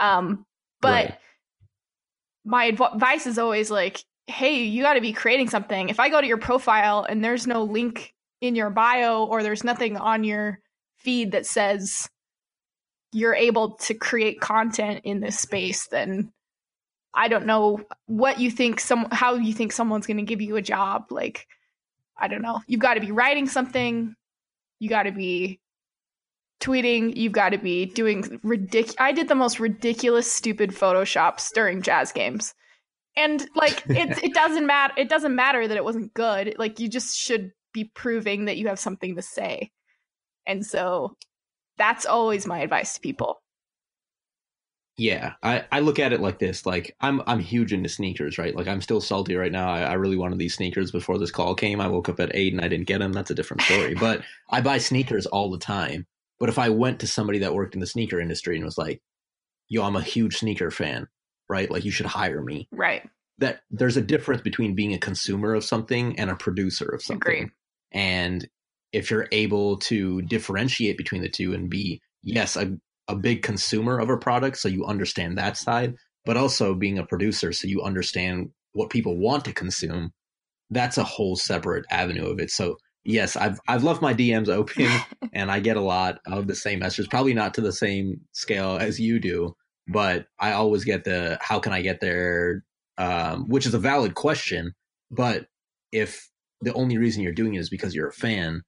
Um, 0.00 0.44
but 0.80 1.10
right. 1.10 1.18
my 2.44 2.64
advice 2.64 3.26
is 3.26 3.38
always 3.38 3.70
like, 3.70 4.02
hey, 4.26 4.64
you 4.64 4.82
got 4.82 4.94
to 4.94 5.00
be 5.00 5.12
creating 5.12 5.48
something. 5.48 5.88
If 5.88 6.00
I 6.00 6.08
go 6.08 6.20
to 6.20 6.26
your 6.26 6.38
profile 6.38 7.04
and 7.08 7.24
there's 7.24 7.46
no 7.46 7.64
link 7.64 8.14
in 8.40 8.54
your 8.54 8.70
bio 8.70 9.24
or 9.24 9.42
there's 9.42 9.64
nothing 9.64 9.96
on 9.96 10.24
your 10.24 10.58
feed 10.98 11.32
that 11.32 11.46
says 11.46 12.08
you're 13.12 13.34
able 13.34 13.76
to 13.76 13.94
create 13.94 14.40
content 14.40 15.02
in 15.04 15.20
this 15.20 15.38
space, 15.38 15.86
then 15.88 16.32
I 17.14 17.28
don't 17.28 17.46
know 17.46 17.80
what 18.06 18.40
you 18.40 18.50
think 18.50 18.80
some 18.80 19.08
how 19.10 19.34
you 19.34 19.52
think 19.52 19.72
someone's 19.72 20.06
going 20.06 20.18
to 20.18 20.22
give 20.22 20.40
you 20.40 20.56
a 20.56 20.62
job. 20.62 21.06
Like 21.10 21.46
I 22.16 22.28
don't 22.28 22.42
know. 22.42 22.60
You've 22.66 22.80
got 22.80 22.94
to 22.94 23.00
be 23.00 23.10
writing 23.10 23.48
something. 23.48 24.14
You 24.78 24.88
got 24.88 25.04
to 25.04 25.12
be 25.12 25.60
tweeting. 26.60 27.16
You've 27.16 27.32
got 27.32 27.50
to 27.50 27.58
be 27.58 27.86
doing 27.86 28.38
ridiculous. 28.42 28.96
I 28.98 29.12
did 29.12 29.28
the 29.28 29.34
most 29.34 29.58
ridiculous, 29.58 30.30
stupid 30.30 30.70
photoshops 30.70 31.50
during 31.52 31.82
jazz 31.82 32.12
games, 32.12 32.54
and 33.16 33.46
like 33.54 33.82
it, 33.88 34.18
it 34.22 34.34
doesn't 34.34 34.66
matter. 34.66 34.94
It 34.96 35.08
doesn't 35.08 35.34
matter 35.34 35.66
that 35.66 35.76
it 35.76 35.84
wasn't 35.84 36.14
good. 36.14 36.54
Like 36.58 36.78
you 36.78 36.88
just 36.88 37.16
should 37.16 37.52
be 37.72 37.84
proving 37.94 38.44
that 38.44 38.56
you 38.56 38.68
have 38.68 38.78
something 38.78 39.16
to 39.16 39.22
say, 39.22 39.70
and 40.46 40.64
so 40.64 41.16
that's 41.78 42.06
always 42.06 42.46
my 42.46 42.60
advice 42.60 42.94
to 42.94 43.00
people. 43.00 43.40
Yeah, 45.00 45.32
I, 45.42 45.64
I 45.72 45.80
look 45.80 45.98
at 45.98 46.12
it 46.12 46.20
like 46.20 46.38
this. 46.38 46.66
Like 46.66 46.94
I'm 47.00 47.22
I'm 47.26 47.40
huge 47.40 47.72
into 47.72 47.88
sneakers, 47.88 48.36
right? 48.36 48.54
Like 48.54 48.68
I'm 48.68 48.82
still 48.82 49.00
salty 49.00 49.34
right 49.34 49.50
now. 49.50 49.72
I, 49.72 49.80
I 49.80 49.92
really 49.94 50.18
wanted 50.18 50.38
these 50.38 50.52
sneakers 50.52 50.90
before 50.90 51.16
this 51.16 51.30
call 51.30 51.54
came. 51.54 51.80
I 51.80 51.88
woke 51.88 52.10
up 52.10 52.20
at 52.20 52.32
eight 52.34 52.52
and 52.52 52.62
I 52.62 52.68
didn't 52.68 52.86
get 52.86 52.98
them. 52.98 53.14
That's 53.14 53.30
a 53.30 53.34
different 53.34 53.62
story. 53.62 53.94
but 53.98 54.20
I 54.50 54.60
buy 54.60 54.76
sneakers 54.76 55.24
all 55.24 55.50
the 55.50 55.56
time. 55.56 56.06
But 56.38 56.50
if 56.50 56.58
I 56.58 56.68
went 56.68 57.00
to 57.00 57.06
somebody 57.06 57.38
that 57.38 57.54
worked 57.54 57.72
in 57.72 57.80
the 57.80 57.86
sneaker 57.86 58.20
industry 58.20 58.56
and 58.56 58.64
was 58.64 58.76
like, 58.76 59.00
"Yo, 59.70 59.82
I'm 59.82 59.96
a 59.96 60.02
huge 60.02 60.36
sneaker 60.36 60.70
fan," 60.70 61.08
right? 61.48 61.70
Like 61.70 61.86
you 61.86 61.90
should 61.90 62.04
hire 62.04 62.42
me. 62.42 62.68
Right. 62.70 63.08
That 63.38 63.62
there's 63.70 63.96
a 63.96 64.02
difference 64.02 64.42
between 64.42 64.74
being 64.74 64.92
a 64.92 64.98
consumer 64.98 65.54
of 65.54 65.64
something 65.64 66.18
and 66.18 66.28
a 66.28 66.36
producer 66.36 66.84
of 66.84 67.00
something. 67.00 67.32
Agreed. 67.32 67.50
And 67.90 68.46
if 68.92 69.10
you're 69.10 69.28
able 69.32 69.78
to 69.78 70.20
differentiate 70.20 70.98
between 70.98 71.22
the 71.22 71.30
two 71.30 71.54
and 71.54 71.70
be 71.70 72.02
yes, 72.22 72.56
a 72.56 72.76
a 73.10 73.16
big 73.16 73.42
consumer 73.42 73.98
of 73.98 74.08
a 74.08 74.16
product, 74.16 74.58
so 74.58 74.68
you 74.68 74.84
understand 74.84 75.36
that 75.36 75.56
side, 75.56 75.94
but 76.24 76.36
also 76.36 76.74
being 76.74 76.98
a 76.98 77.06
producer, 77.06 77.52
so 77.52 77.66
you 77.66 77.82
understand 77.82 78.50
what 78.72 78.90
people 78.90 79.18
want 79.18 79.44
to 79.44 79.52
consume. 79.52 80.12
That's 80.70 80.98
a 80.98 81.04
whole 81.04 81.36
separate 81.36 81.84
avenue 81.90 82.26
of 82.26 82.38
it. 82.38 82.50
So 82.50 82.76
yes, 83.04 83.36
I've 83.36 83.58
I've 83.66 83.84
left 83.84 84.02
my 84.02 84.14
DMs 84.14 84.48
open, 84.48 84.88
and 85.32 85.50
I 85.50 85.60
get 85.60 85.76
a 85.76 85.82
lot 85.82 86.18
of 86.26 86.46
the 86.46 86.54
same 86.54 86.78
messages. 86.78 87.08
Probably 87.08 87.34
not 87.34 87.54
to 87.54 87.60
the 87.60 87.72
same 87.72 88.20
scale 88.32 88.76
as 88.80 89.00
you 89.00 89.18
do, 89.18 89.54
but 89.88 90.26
I 90.38 90.52
always 90.52 90.84
get 90.84 91.04
the 91.04 91.38
how 91.40 91.58
can 91.58 91.72
I 91.72 91.82
get 91.82 92.00
there, 92.00 92.64
um, 92.98 93.48
which 93.48 93.66
is 93.66 93.74
a 93.74 93.78
valid 93.78 94.14
question. 94.14 94.72
But 95.10 95.46
if 95.90 96.28
the 96.60 96.72
only 96.74 96.98
reason 96.98 97.22
you're 97.22 97.32
doing 97.32 97.54
it 97.54 97.60
is 97.60 97.70
because 97.70 97.94
you're 97.94 98.08
a 98.08 98.12
fan, 98.12 98.62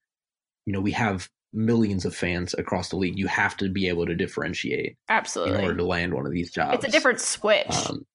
you 0.67 0.73
know, 0.73 0.81
we 0.81 0.93
have 0.93 1.29
millions 1.53 2.05
of 2.05 2.15
fans 2.15 2.55
across 2.57 2.89
the 2.89 2.97
league. 2.97 3.19
You 3.19 3.27
have 3.27 3.57
to 3.59 3.69
be 3.69 3.89
able 3.89 4.07
to 4.07 4.15
differentiate 4.15 4.97
absolutely 5.09 5.59
in 5.59 5.65
order 5.65 5.77
to 5.77 5.85
land 5.85 6.15
one 6.15 6.27
of 6.27 6.33
these 6.33 6.51
jobs. 6.51 6.77
It's 6.77 6.85
a 6.85 6.91
different 6.91 7.21
switch. 7.21 7.75
Um, 7.89 8.07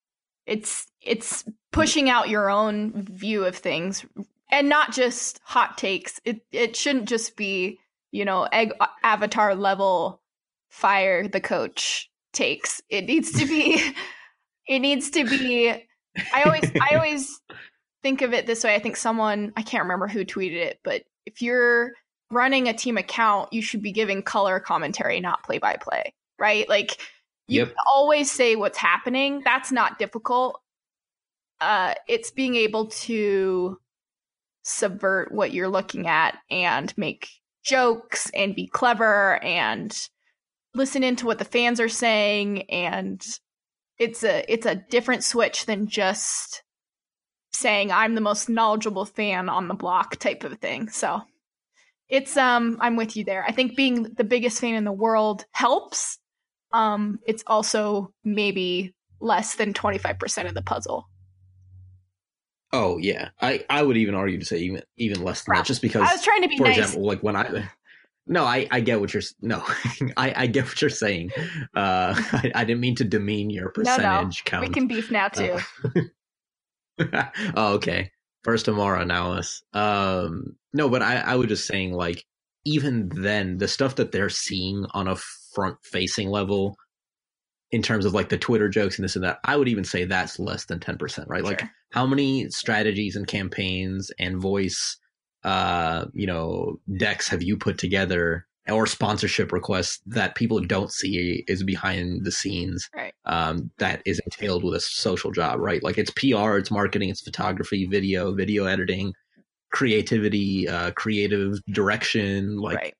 it's 0.45 0.87
it's 1.01 1.43
pushing 1.71 2.09
out 2.09 2.29
your 2.29 2.49
own 2.49 3.03
view 3.03 3.45
of 3.45 3.55
things 3.55 4.05
and 4.51 4.69
not 4.69 4.93
just 4.93 5.39
hot 5.43 5.77
takes. 5.77 6.19
It 6.25 6.41
it 6.51 6.75
shouldn't 6.75 7.09
just 7.09 7.35
be 7.35 7.79
you 8.11 8.25
know 8.25 8.43
egg 8.51 8.73
avatar 9.03 9.55
level 9.55 10.21
fire 10.69 11.27
the 11.27 11.41
coach 11.41 12.09
takes. 12.33 12.81
It 12.89 13.05
needs 13.05 13.31
to 13.33 13.45
be. 13.45 13.93
it 14.67 14.79
needs 14.79 15.11
to 15.11 15.25
be. 15.25 15.69
I 16.33 16.43
always 16.43 16.71
I 16.81 16.95
always 16.95 17.39
think 18.01 18.21
of 18.21 18.33
it 18.33 18.47
this 18.47 18.63
way. 18.63 18.73
I 18.73 18.79
think 18.79 18.95
someone 18.95 19.53
I 19.55 19.61
can't 19.61 19.83
remember 19.83 20.07
who 20.07 20.25
tweeted 20.25 20.55
it, 20.55 20.79
but 20.83 21.03
if 21.25 21.41
you're 21.41 21.91
running 22.31 22.67
a 22.67 22.73
team 22.73 22.97
account, 22.97 23.53
you 23.53 23.61
should 23.61 23.81
be 23.81 23.91
giving 23.91 24.21
color 24.21 24.59
commentary, 24.59 25.19
not 25.19 25.43
play 25.43 25.57
by 25.57 25.77
play, 25.77 26.13
right? 26.39 26.67
Like 26.67 26.97
you 27.47 27.61
yep. 27.61 27.75
always 27.91 28.31
say 28.31 28.55
what's 28.55 28.77
happening. 28.77 29.41
That's 29.43 29.71
not 29.71 29.99
difficult. 29.99 30.59
Uh, 31.59 31.93
it's 32.07 32.31
being 32.31 32.55
able 32.55 32.87
to 32.87 33.79
subvert 34.63 35.31
what 35.31 35.53
you're 35.53 35.69
looking 35.69 36.07
at 36.07 36.37
and 36.51 36.93
make 36.97 37.29
jokes 37.63 38.29
and 38.33 38.55
be 38.55 38.67
clever 38.67 39.41
and 39.43 39.97
listen 40.75 41.03
into 41.03 41.25
what 41.25 41.39
the 41.39 41.45
fans 41.45 41.79
are 41.79 41.89
saying 41.89 42.69
and 42.69 43.25
it's 43.97 44.23
a 44.23 44.45
it's 44.51 44.65
a 44.65 44.75
different 44.75 45.23
switch 45.23 45.65
than 45.65 45.87
just 45.87 46.63
saying 47.53 47.91
I'm 47.91 48.13
the 48.13 48.21
most 48.21 48.49
knowledgeable 48.49 49.05
fan 49.05 49.49
on 49.49 49.67
the 49.67 49.73
block 49.73 50.17
type 50.17 50.43
of 50.43 50.59
thing. 50.59 50.89
So 50.89 51.21
it's 52.09 52.37
um 52.37 52.77
I'm 52.79 52.95
with 52.95 53.17
you 53.17 53.23
there. 53.23 53.43
I 53.45 53.51
think 53.51 53.75
being 53.75 54.03
the 54.03 54.23
biggest 54.23 54.59
fan 54.59 54.75
in 54.75 54.83
the 54.83 54.91
world 54.91 55.45
helps. 55.51 56.19
Um 56.73 57.19
it's 57.25 57.43
also 57.47 58.13
maybe 58.23 58.93
less 59.19 59.55
than 59.55 59.73
25% 59.73 60.47
of 60.47 60.53
the 60.53 60.61
puzzle. 60.61 61.09
Oh 62.71 62.97
yeah. 62.97 63.29
I 63.41 63.65
I 63.69 63.83
would 63.83 63.97
even 63.97 64.15
argue 64.15 64.39
to 64.39 64.45
say 64.45 64.57
even 64.59 64.83
even 64.97 65.23
less 65.23 65.43
than 65.43 65.55
that 65.55 65.65
just 65.65 65.81
because 65.81 66.07
I 66.07 66.13
was 66.13 66.23
trying 66.23 66.43
to 66.43 66.47
be 66.47 66.57
for 66.57 66.65
nice. 66.65 66.77
example 66.77 67.05
like 67.05 67.21
when 67.21 67.35
I 67.35 67.69
no, 68.29 68.43
I, 68.43 68.67
I 68.71 68.81
get 68.81 68.99
what 68.99 69.13
you're 69.13 69.23
no, 69.41 69.63
I, 70.17 70.33
I 70.35 70.47
get 70.47 70.65
what 70.65 70.81
you're 70.81 70.89
saying. 70.89 71.31
Uh, 71.73 72.13
I, 72.33 72.51
I 72.55 72.65
didn't 72.65 72.81
mean 72.81 72.95
to 72.95 73.05
demean 73.05 73.49
your 73.49 73.69
percentage 73.69 74.03
no, 74.03 74.19
no. 74.19 74.31
count. 74.43 74.67
We 74.67 74.73
can 74.73 74.87
beef 74.87 75.09
now 75.09 75.29
too. 75.29 75.59
Uh, 76.99 77.23
oh, 77.55 77.73
okay 77.75 78.11
first 78.43 78.65
tomorrow 78.65 79.03
now 79.03 79.39
um 79.73 80.55
no 80.73 80.89
but 80.89 81.01
i 81.01 81.17
i 81.17 81.35
was 81.35 81.47
just 81.47 81.67
saying 81.67 81.93
like 81.93 82.23
even 82.65 83.09
then 83.09 83.57
the 83.57 83.67
stuff 83.67 83.95
that 83.95 84.11
they're 84.11 84.29
seeing 84.29 84.85
on 84.91 85.07
a 85.07 85.15
front 85.53 85.77
facing 85.83 86.29
level 86.29 86.75
in 87.71 87.81
terms 87.81 88.05
of 88.05 88.13
like 88.13 88.29
the 88.29 88.37
twitter 88.37 88.69
jokes 88.69 88.97
and 88.97 89.03
this 89.03 89.15
and 89.15 89.23
that 89.23 89.39
i 89.43 89.55
would 89.55 89.67
even 89.67 89.83
say 89.83 90.05
that's 90.05 90.39
less 90.39 90.65
than 90.65 90.79
10% 90.79 91.25
right 91.27 91.39
sure. 91.39 91.47
like 91.47 91.63
how 91.91 92.05
many 92.05 92.49
strategies 92.49 93.15
and 93.15 93.27
campaigns 93.27 94.11
and 94.19 94.41
voice 94.41 94.97
uh, 95.43 96.05
you 96.13 96.27
know, 96.27 96.79
decks 96.97 97.27
have 97.29 97.43
you 97.43 97.57
put 97.57 97.77
together 97.77 98.46
or 98.69 98.85
sponsorship 98.85 99.51
requests 99.51 99.99
that 100.05 100.35
people 100.35 100.59
don't 100.59 100.91
see 100.91 101.43
is 101.47 101.63
behind 101.63 102.25
the 102.25 102.31
scenes 102.31 102.89
right. 102.95 103.13
um, 103.25 103.71
that 103.79 104.01
is 104.05 104.19
entailed 104.25 104.63
with 104.63 104.75
a 104.75 104.79
social 104.79 105.31
job, 105.31 105.59
right? 105.59 105.83
Like 105.83 105.97
it's 105.97 106.11
PR, 106.11 106.57
it's 106.57 106.71
marketing, 106.71 107.09
it's 107.09 107.21
photography, 107.21 107.85
video, 107.85 108.33
video 108.33 108.65
editing, 108.65 109.13
creativity, 109.71 110.67
uh, 110.67 110.91
creative 110.91 111.59
direction, 111.71 112.57
like 112.57 112.77
right. 112.77 112.93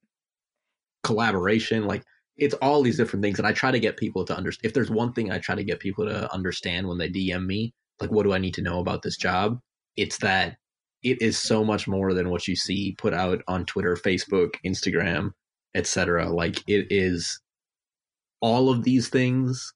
collaboration, 1.03 1.86
like 1.86 2.03
it's 2.38 2.55
all 2.55 2.82
these 2.82 2.97
different 2.97 3.24
things. 3.24 3.39
And 3.39 3.47
I 3.47 3.51
try 3.51 3.72
to 3.72 3.80
get 3.80 3.97
people 3.97 4.24
to 4.26 4.36
understand. 4.36 4.70
If 4.70 4.74
there's 4.74 4.91
one 4.91 5.13
thing 5.13 5.32
I 5.32 5.39
try 5.39 5.55
to 5.55 5.63
get 5.63 5.80
people 5.80 6.05
to 6.05 6.32
understand 6.34 6.88
when 6.88 6.97
they 6.97 7.09
DM 7.09 7.45
me, 7.45 7.74
like 7.99 8.11
what 8.11 8.24
do 8.24 8.34
I 8.34 8.38
need 8.38 8.53
to 8.55 8.61
know 8.61 8.80
about 8.80 9.01
this 9.01 9.18
job? 9.18 9.59
It's 9.95 10.20
that 10.20 10.57
it 11.03 11.22
is 11.22 11.38
so 11.38 11.63
much 11.63 11.88
more 11.88 12.13
than 12.13 12.30
what 12.30 12.47
you 12.47 12.55
see 12.55 12.95
put 12.97 13.13
out 13.13 13.41
on 13.47 13.65
Twitter, 13.65 13.95
Facebook, 13.95 14.55
Instagram, 14.65 15.32
etc. 15.76 16.30
Like 16.30 16.63
it 16.68 16.88
is 16.89 17.39
all 18.41 18.70
of 18.70 18.84
these 18.84 19.09
things 19.09 19.74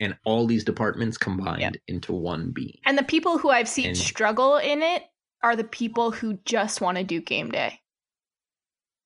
and 0.00 0.16
all 0.24 0.46
these 0.46 0.64
departments 0.64 1.16
combined 1.16 1.60
yep. 1.60 1.74
into 1.88 2.12
one 2.12 2.50
being. 2.50 2.78
And 2.84 2.98
the 2.98 3.04
people 3.04 3.38
who 3.38 3.50
I've 3.50 3.68
seen 3.68 3.88
and, 3.88 3.96
struggle 3.96 4.56
in 4.56 4.82
it 4.82 5.02
are 5.42 5.56
the 5.56 5.64
people 5.64 6.10
who 6.10 6.38
just 6.44 6.80
want 6.80 6.98
to 6.98 7.04
do 7.04 7.20
game 7.20 7.50
day. 7.50 7.80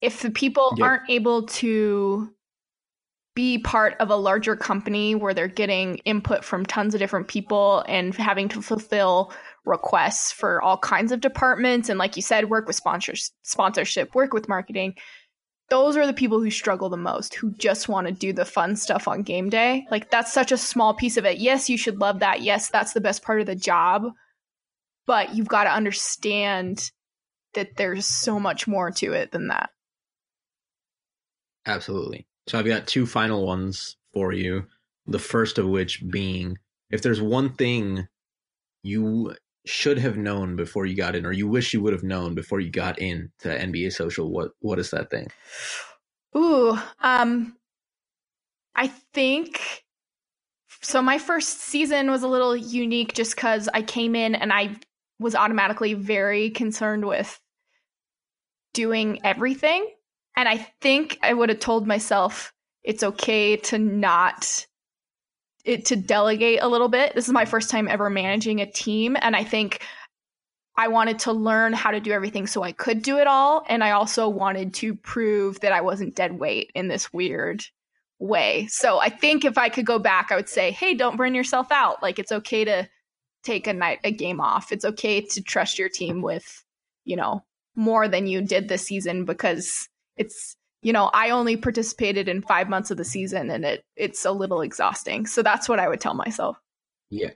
If 0.01 0.23
the 0.23 0.31
people 0.31 0.75
yep. 0.77 0.87
aren't 0.87 1.11
able 1.11 1.47
to 1.47 2.33
be 3.39 3.59
part 3.59 3.95
of 4.01 4.11
a 4.11 4.17
larger 4.17 4.57
company 4.57 5.15
where 5.15 5.33
they're 5.33 5.47
getting 5.47 5.99
input 5.99 6.45
from 6.45 6.67
tons 6.67 6.93
of 6.93 6.99
different 6.99 7.29
people 7.29 7.85
and 7.87 8.13
having 8.17 8.49
to 8.49 8.61
fulfill 8.61 9.33
requests 9.65 10.33
for 10.33 10.61
all 10.61 10.77
kinds 10.79 11.13
of 11.13 11.21
departments 11.21 11.89
and 11.89 12.01
like 12.01 12.17
you 12.17 12.23
said 12.23 12.51
work 12.51 12.67
with 12.67 12.75
sponsors 12.75 13.31
sponsorship 13.43 14.13
work 14.13 14.33
with 14.33 14.49
marketing 14.49 14.93
those 15.71 15.97
are 15.97 16.07
the 16.07 16.13
people 16.13 16.41
who 16.41 16.51
struggle 16.51 16.89
the 16.89 16.97
most 16.97 17.35
who 17.35 17.51
just 17.53 17.89
want 17.89 18.07
to 18.07 18.13
do 18.13 18.33
the 18.33 18.45
fun 18.45 18.77
stuff 18.77 19.07
on 19.07 19.23
game 19.23 19.51
day. 19.51 19.87
Like 19.91 20.11
that's 20.11 20.33
such 20.33 20.53
a 20.53 20.57
small 20.57 20.95
piece 20.95 21.17
of 21.17 21.25
it. 21.25 21.39
Yes 21.39 21.69
you 21.69 21.77
should 21.77 21.99
love 21.99 22.21
that. 22.21 22.43
Yes 22.43 22.71
that's 22.71 22.93
the 22.93 23.01
best 23.01 23.23
part 23.23 23.41
of 23.41 23.47
the 23.47 23.55
job. 23.55 24.05
But 25.07 25.35
you've 25.35 25.49
got 25.49 25.65
to 25.65 25.71
understand 25.71 26.91
that 27.55 27.77
there's 27.77 28.07
so 28.07 28.39
much 28.39 28.67
more 28.67 28.91
to 28.93 29.13
it 29.13 29.33
than 29.33 29.49
that. 29.49 29.71
Absolutely. 31.67 32.27
So 32.47 32.59
i've 32.59 32.67
got 32.67 32.87
two 32.87 33.07
final 33.07 33.47
ones 33.47 33.97
for 34.13 34.33
you. 34.33 34.67
The 35.07 35.19
first 35.19 35.59
of 35.59 35.67
which 35.67 36.03
being 36.09 36.59
if 36.91 37.03
there's 37.03 37.21
one 37.21 37.53
thing 37.55 38.09
you 38.83 39.35
should 39.69 39.99
have 39.99 40.17
known 40.17 40.57
before 40.57 40.87
you 40.87 40.97
got 40.97 41.15
in, 41.15 41.27
or 41.27 41.33
you 41.33 41.47
wish 41.49 41.75
you 41.75 41.83
would 41.83 41.93
have 41.93 42.03
known 42.03 42.35
before 42.35 42.61
you 42.61 42.71
got 42.71 42.99
in 42.99 43.31
to 43.41 43.49
NBA 43.49 43.93
Social? 43.93 44.31
What 44.31 44.53
what 44.61 44.79
is 44.79 44.91
that 44.91 45.11
thing? 45.11 45.29
Ooh, 46.37 46.79
um, 47.01 47.57
I 48.75 48.89
think 49.13 49.85
so. 50.83 51.03
My 51.03 51.19
first 51.19 51.61
season 51.61 52.11
was 52.11 52.23
a 52.23 52.29
little 52.29 52.57
unique 52.57 53.15
just 53.15 53.37
because 53.37 53.69
I 53.73 53.83
came 53.83 54.15
in 54.15 54.35
and 54.35 54.53
I 54.53 54.77
was 55.19 55.35
automatically 55.35 55.95
very 55.95 56.51
concerned 56.51 57.05
with 57.07 57.41
doing 58.75 59.21
everything, 59.25 59.87
and 60.37 60.49
I 60.49 60.59
think 60.81 61.19
I 61.23 61.35
would 61.35 61.49
have 61.49 61.61
told 61.61 61.87
myself 61.87 62.53
it's 62.85 63.03
okay 63.03 63.57
to 63.57 63.79
not 63.79 64.67
it 65.69 65.85
to 65.85 65.97
delegate 65.97 66.61
a 66.63 66.67
little 66.67 66.89
bit. 66.89 67.15
This 67.15 67.27
is 67.27 67.33
my 67.33 67.45
first 67.45 67.69
time 67.69 67.89
ever 67.89 68.09
managing 68.09 68.63
a 68.63 68.67
team. 68.67 69.19
And 69.21 69.37
I 69.37 69.45
think 69.45 69.87
I 70.79 70.89
wanted 70.89 71.19
to 71.21 71.33
learn 71.33 71.75
how 71.75 71.91
to 71.91 72.01
do 72.01 72.11
everything 72.11 72.47
so 72.47 72.63
I 72.63 72.73
could 72.73 73.03
do 73.03 73.19
it 73.19 73.27
all. 73.27 73.65
And 73.69 73.85
I 73.85 73.91
also 73.91 74.31
wanted 74.31 74.73
to 74.75 74.95
prove 74.95 75.61
that 75.61 75.73
I 75.73 75.83
wasn't 75.83 76.17
dead 76.17 76.39
weight 76.39 76.71
in 76.75 76.89
this 76.89 77.13
weird 77.13 77.67
way. 78.19 78.67
So 78.69 78.99
I 78.99 79.11
think 79.11 79.45
if 79.45 79.59
I 79.59 79.69
could 79.69 79.85
go 79.85 79.99
back, 79.99 80.33
I 80.33 80.37
would 80.37 80.49
say, 80.49 80.71
hey, 80.71 80.95
don't 80.95 81.19
burn 81.19 81.35
yourself 81.35 81.71
out. 81.71 82.03
Like 82.03 82.19
it's 82.19 82.33
okay 82.33 82.65
to 82.65 82.89
take 83.45 83.67
a 83.67 83.75
night, 83.75 83.99
a 84.05 84.11
game 84.11 84.41
off. 84.41 84.73
It's 84.73 84.87
okay 84.87 85.21
to 85.21 85.43
trust 85.43 85.79
your 85.79 85.91
team 85.91 86.23
with, 86.23 86.65
you 87.05 87.17
know, 87.17 87.45
more 87.77 88.09
than 88.09 88.27
you 88.27 88.41
did 88.41 88.69
this 88.69 88.87
season 88.87 89.27
because 89.27 89.89
it's 90.17 90.57
you 90.83 90.93
know, 90.93 91.11
I 91.13 91.31
only 91.31 91.57
participated 91.57 92.29
in 92.29 92.43
five 92.43 92.69
months 92.69 92.91
of 92.91 92.97
the 92.97 93.05
season 93.05 93.51
and 93.51 93.65
it 93.65 93.85
it's 93.97 94.25
a 94.25 94.33
little 94.33 94.61
exhausting. 94.61 95.27
So 95.27 95.43
that's 95.43 95.69
what 95.69 95.81
I 95.81 95.89
would 95.89 96.01
tell 96.01 96.15
myself. 96.15 96.57
Yeah. 97.11 97.31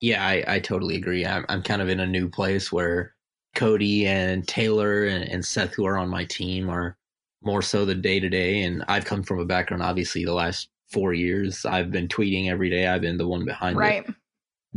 Yeah, 0.00 0.26
I, 0.26 0.44
I 0.46 0.60
totally 0.60 0.96
agree. 0.96 1.24
I'm 1.24 1.46
I'm 1.48 1.62
kind 1.62 1.80
of 1.80 1.88
in 1.88 2.00
a 2.00 2.06
new 2.06 2.28
place 2.28 2.72
where 2.72 3.14
Cody 3.54 4.06
and 4.06 4.46
Taylor 4.46 5.04
and, 5.04 5.28
and 5.28 5.44
Seth 5.44 5.74
who 5.74 5.86
are 5.86 5.96
on 5.96 6.08
my 6.08 6.24
team 6.24 6.68
are 6.68 6.96
more 7.42 7.62
so 7.62 7.84
the 7.84 7.94
day 7.94 8.20
to 8.20 8.28
day 8.28 8.62
and 8.62 8.84
I've 8.88 9.04
come 9.04 9.22
from 9.22 9.38
a 9.40 9.44
background 9.44 9.82
obviously 9.82 10.24
the 10.24 10.34
last 10.34 10.68
four 10.90 11.14
years. 11.14 11.64
I've 11.64 11.90
been 11.90 12.08
tweeting 12.08 12.50
every 12.50 12.68
day. 12.68 12.86
I've 12.86 13.00
been 13.00 13.16
the 13.16 13.28
one 13.28 13.44
behind 13.44 13.76
right. 13.76 14.06
the 14.06 14.14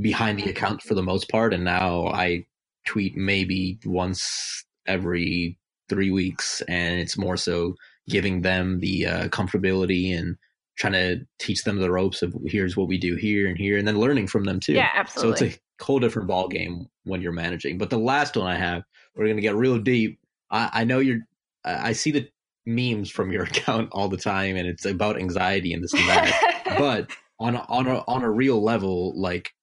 behind 0.01 0.39
the 0.39 0.49
account 0.49 0.81
for 0.81 0.93
the 0.93 1.03
most 1.03 1.29
part 1.29 1.53
and 1.53 1.63
now 1.63 2.07
I 2.07 2.45
tweet 2.85 3.17
maybe 3.17 3.79
once 3.85 4.63
every 4.87 5.57
three 5.89 6.11
weeks, 6.11 6.61
and 6.67 6.99
it's 6.99 7.17
more 7.17 7.37
so 7.37 7.75
giving 8.07 8.41
them 8.41 8.79
the 8.79 9.05
uh, 9.05 9.27
comfortability 9.29 10.17
and 10.17 10.35
trying 10.77 10.93
to 10.93 11.19
teach 11.39 11.63
them 11.63 11.79
the 11.79 11.91
ropes 11.91 12.21
of 12.21 12.35
here's 12.45 12.75
what 12.75 12.87
we 12.87 12.97
do 12.97 13.15
here 13.15 13.47
and 13.47 13.57
here, 13.57 13.77
and 13.77 13.87
then 13.87 13.99
learning 13.99 14.27
from 14.27 14.43
them 14.43 14.59
too. 14.59 14.73
Yeah, 14.73 14.89
absolutely. 14.93 15.37
So 15.37 15.45
it's 15.45 15.55
a 15.55 15.83
whole 15.83 15.99
different 15.99 16.27
ball 16.27 16.47
game 16.47 16.87
when 17.03 17.21
you're 17.21 17.31
managing. 17.31 17.77
But 17.77 17.89
the 17.89 17.99
last 17.99 18.35
one 18.35 18.47
I 18.47 18.55
have, 18.55 18.83
we're 19.15 19.27
gonna 19.27 19.41
get 19.41 19.55
real 19.55 19.79
deep. 19.79 20.19
I, 20.51 20.69
I 20.73 20.83
know 20.83 20.99
you're. 20.99 21.21
I 21.63 21.93
see 21.93 22.11
the 22.11 22.29
memes 22.65 23.09
from 23.09 23.31
your 23.31 23.43
account 23.51 23.89
all 23.91 24.09
the 24.09 24.17
time, 24.17 24.55
and 24.55 24.67
it's 24.67 24.85
about 24.85 25.17
anxiety 25.17 25.73
and 25.73 25.83
this 25.83 25.93
and 25.95 26.07
that. 26.07 26.75
but 26.77 27.09
on 27.39 27.55
a, 27.55 27.65
on 27.67 27.87
a 27.87 28.03
on 28.07 28.23
a 28.23 28.31
real 28.31 28.61
level, 28.61 29.19
like 29.19 29.53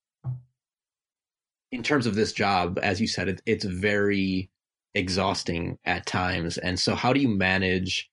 in 1.70 1.82
terms 1.82 2.06
of 2.06 2.14
this 2.14 2.32
job, 2.32 2.78
as 2.82 3.00
you 3.00 3.06
said, 3.06 3.28
it, 3.28 3.42
it's 3.46 3.64
very 3.64 4.50
exhausting 4.94 5.78
at 5.84 6.06
times. 6.06 6.58
And 6.58 6.78
so, 6.78 6.94
how 6.94 7.12
do 7.12 7.20
you 7.20 7.28
manage 7.28 8.10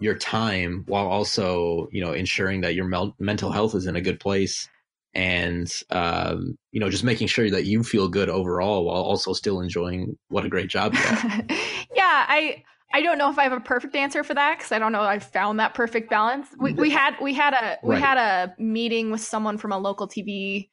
your 0.00 0.14
time 0.14 0.84
while 0.86 1.06
also, 1.06 1.88
you 1.90 2.04
know, 2.04 2.12
ensuring 2.12 2.60
that 2.62 2.74
your 2.74 2.84
mel- 2.84 3.16
mental 3.18 3.50
health 3.50 3.74
is 3.74 3.86
in 3.86 3.96
a 3.96 4.00
good 4.00 4.20
place? 4.20 4.68
And 5.14 5.72
um, 5.90 6.58
you 6.72 6.80
know, 6.80 6.90
just 6.90 7.04
making 7.04 7.28
sure 7.28 7.50
that 7.50 7.64
you 7.64 7.82
feel 7.82 8.08
good 8.08 8.28
overall 8.28 8.84
while 8.84 9.02
also 9.02 9.32
still 9.32 9.60
enjoying 9.60 10.18
what 10.28 10.44
a 10.44 10.48
great 10.50 10.68
job 10.68 10.92
you 10.92 11.00
have. 11.00 11.44
yeah, 11.94 12.26
I 12.28 12.62
I 12.92 13.02
don't 13.02 13.18
know 13.18 13.30
if 13.30 13.38
I 13.38 13.44
have 13.44 13.52
a 13.52 13.60
perfect 13.60 13.96
answer 13.96 14.22
for 14.22 14.34
that 14.34 14.58
because 14.58 14.72
I 14.72 14.78
don't 14.78 14.92
know 14.92 15.00
I've 15.00 15.24
found 15.24 15.58
that 15.60 15.74
perfect 15.74 16.10
balance. 16.10 16.48
We, 16.58 16.72
we 16.72 16.90
had 16.90 17.16
we 17.20 17.32
had 17.32 17.54
a 17.54 17.78
we 17.82 17.94
right. 17.94 18.02
had 18.02 18.18
a 18.18 18.54
meeting 18.62 19.10
with 19.10 19.22
someone 19.22 19.58
from 19.58 19.72
a 19.72 19.78
local 19.78 20.06
TV 20.06 20.68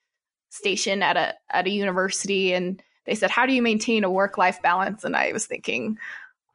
station 0.50 1.02
at 1.02 1.18
a 1.18 1.34
at 1.50 1.66
a 1.66 1.70
university 1.70 2.54
and 2.54 2.82
they 3.06 3.16
said, 3.16 3.30
How 3.30 3.46
do 3.46 3.54
you 3.54 3.62
maintain 3.62 4.04
a 4.04 4.12
work 4.12 4.38
life 4.38 4.62
balance? 4.62 5.04
And 5.04 5.16
I 5.16 5.32
was 5.32 5.46
thinking, 5.46 5.98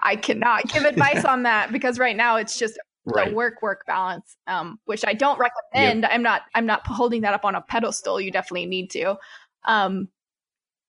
I 0.01 0.17
cannot 0.17 0.69
give 0.69 0.85
advice 0.85 1.25
on 1.25 1.45
that 1.45 1.73
because 1.73 1.99
right 1.99 2.17
now 2.17 2.37
it's 2.37 2.59
just 2.59 2.79
right. 3.05 3.31
a 3.31 3.35
work 3.35 3.63
work 3.63 3.85
balance, 3.87 4.37
um, 4.47 4.79
which 4.85 5.05
I 5.07 5.15
don't 5.15 5.39
recommend. 5.39 6.03
Yep. 6.03 6.11
I'm 6.13 6.23
not 6.23 6.43
I'm 6.55 6.67
not 6.67 6.87
holding 6.87 7.23
that 7.23 7.35
up 7.35 7.45
on 7.45 7.55
a 7.55 7.61
pedestal. 7.61 8.21
You 8.21 8.31
definitely 8.31 8.67
need 8.67 8.91
to. 8.91 9.17
Um, 9.65 10.09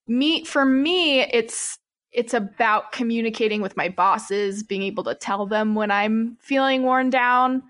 me 0.07 0.43
for 0.43 0.65
me, 0.65 1.21
it's 1.21 1.77
it's 2.11 2.33
about 2.33 2.91
communicating 2.91 3.61
with 3.61 3.77
my 3.77 3.89
bosses, 3.89 4.63
being 4.63 4.83
able 4.83 5.03
to 5.03 5.15
tell 5.15 5.45
them 5.45 5.75
when 5.75 5.91
I'm 5.91 6.37
feeling 6.39 6.83
worn 6.83 7.11
down, 7.11 7.63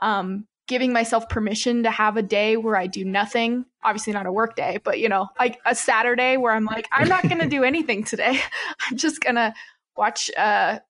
um, 0.00 0.46
giving 0.66 0.92
myself 0.92 1.28
permission 1.28 1.82
to 1.84 1.90
have 1.90 2.16
a 2.16 2.22
day 2.22 2.56
where 2.56 2.76
I 2.76 2.86
do 2.86 3.04
nothing. 3.04 3.64
Obviously, 3.84 4.12
not 4.12 4.26
a 4.26 4.32
work 4.32 4.56
day, 4.56 4.78
but 4.82 4.98
you 4.98 5.08
know, 5.08 5.28
like 5.38 5.58
a 5.64 5.74
Saturday 5.74 6.36
where 6.36 6.52
I'm 6.52 6.64
like, 6.64 6.88
I'm 6.92 7.08
not 7.08 7.22
going 7.22 7.40
to 7.40 7.48
do 7.48 7.64
anything 7.64 8.04
today. 8.04 8.40
I'm 8.90 8.96
just 8.96 9.20
going 9.20 9.36
to 9.36 9.54
watch. 9.96 10.30
Uh, 10.36 10.80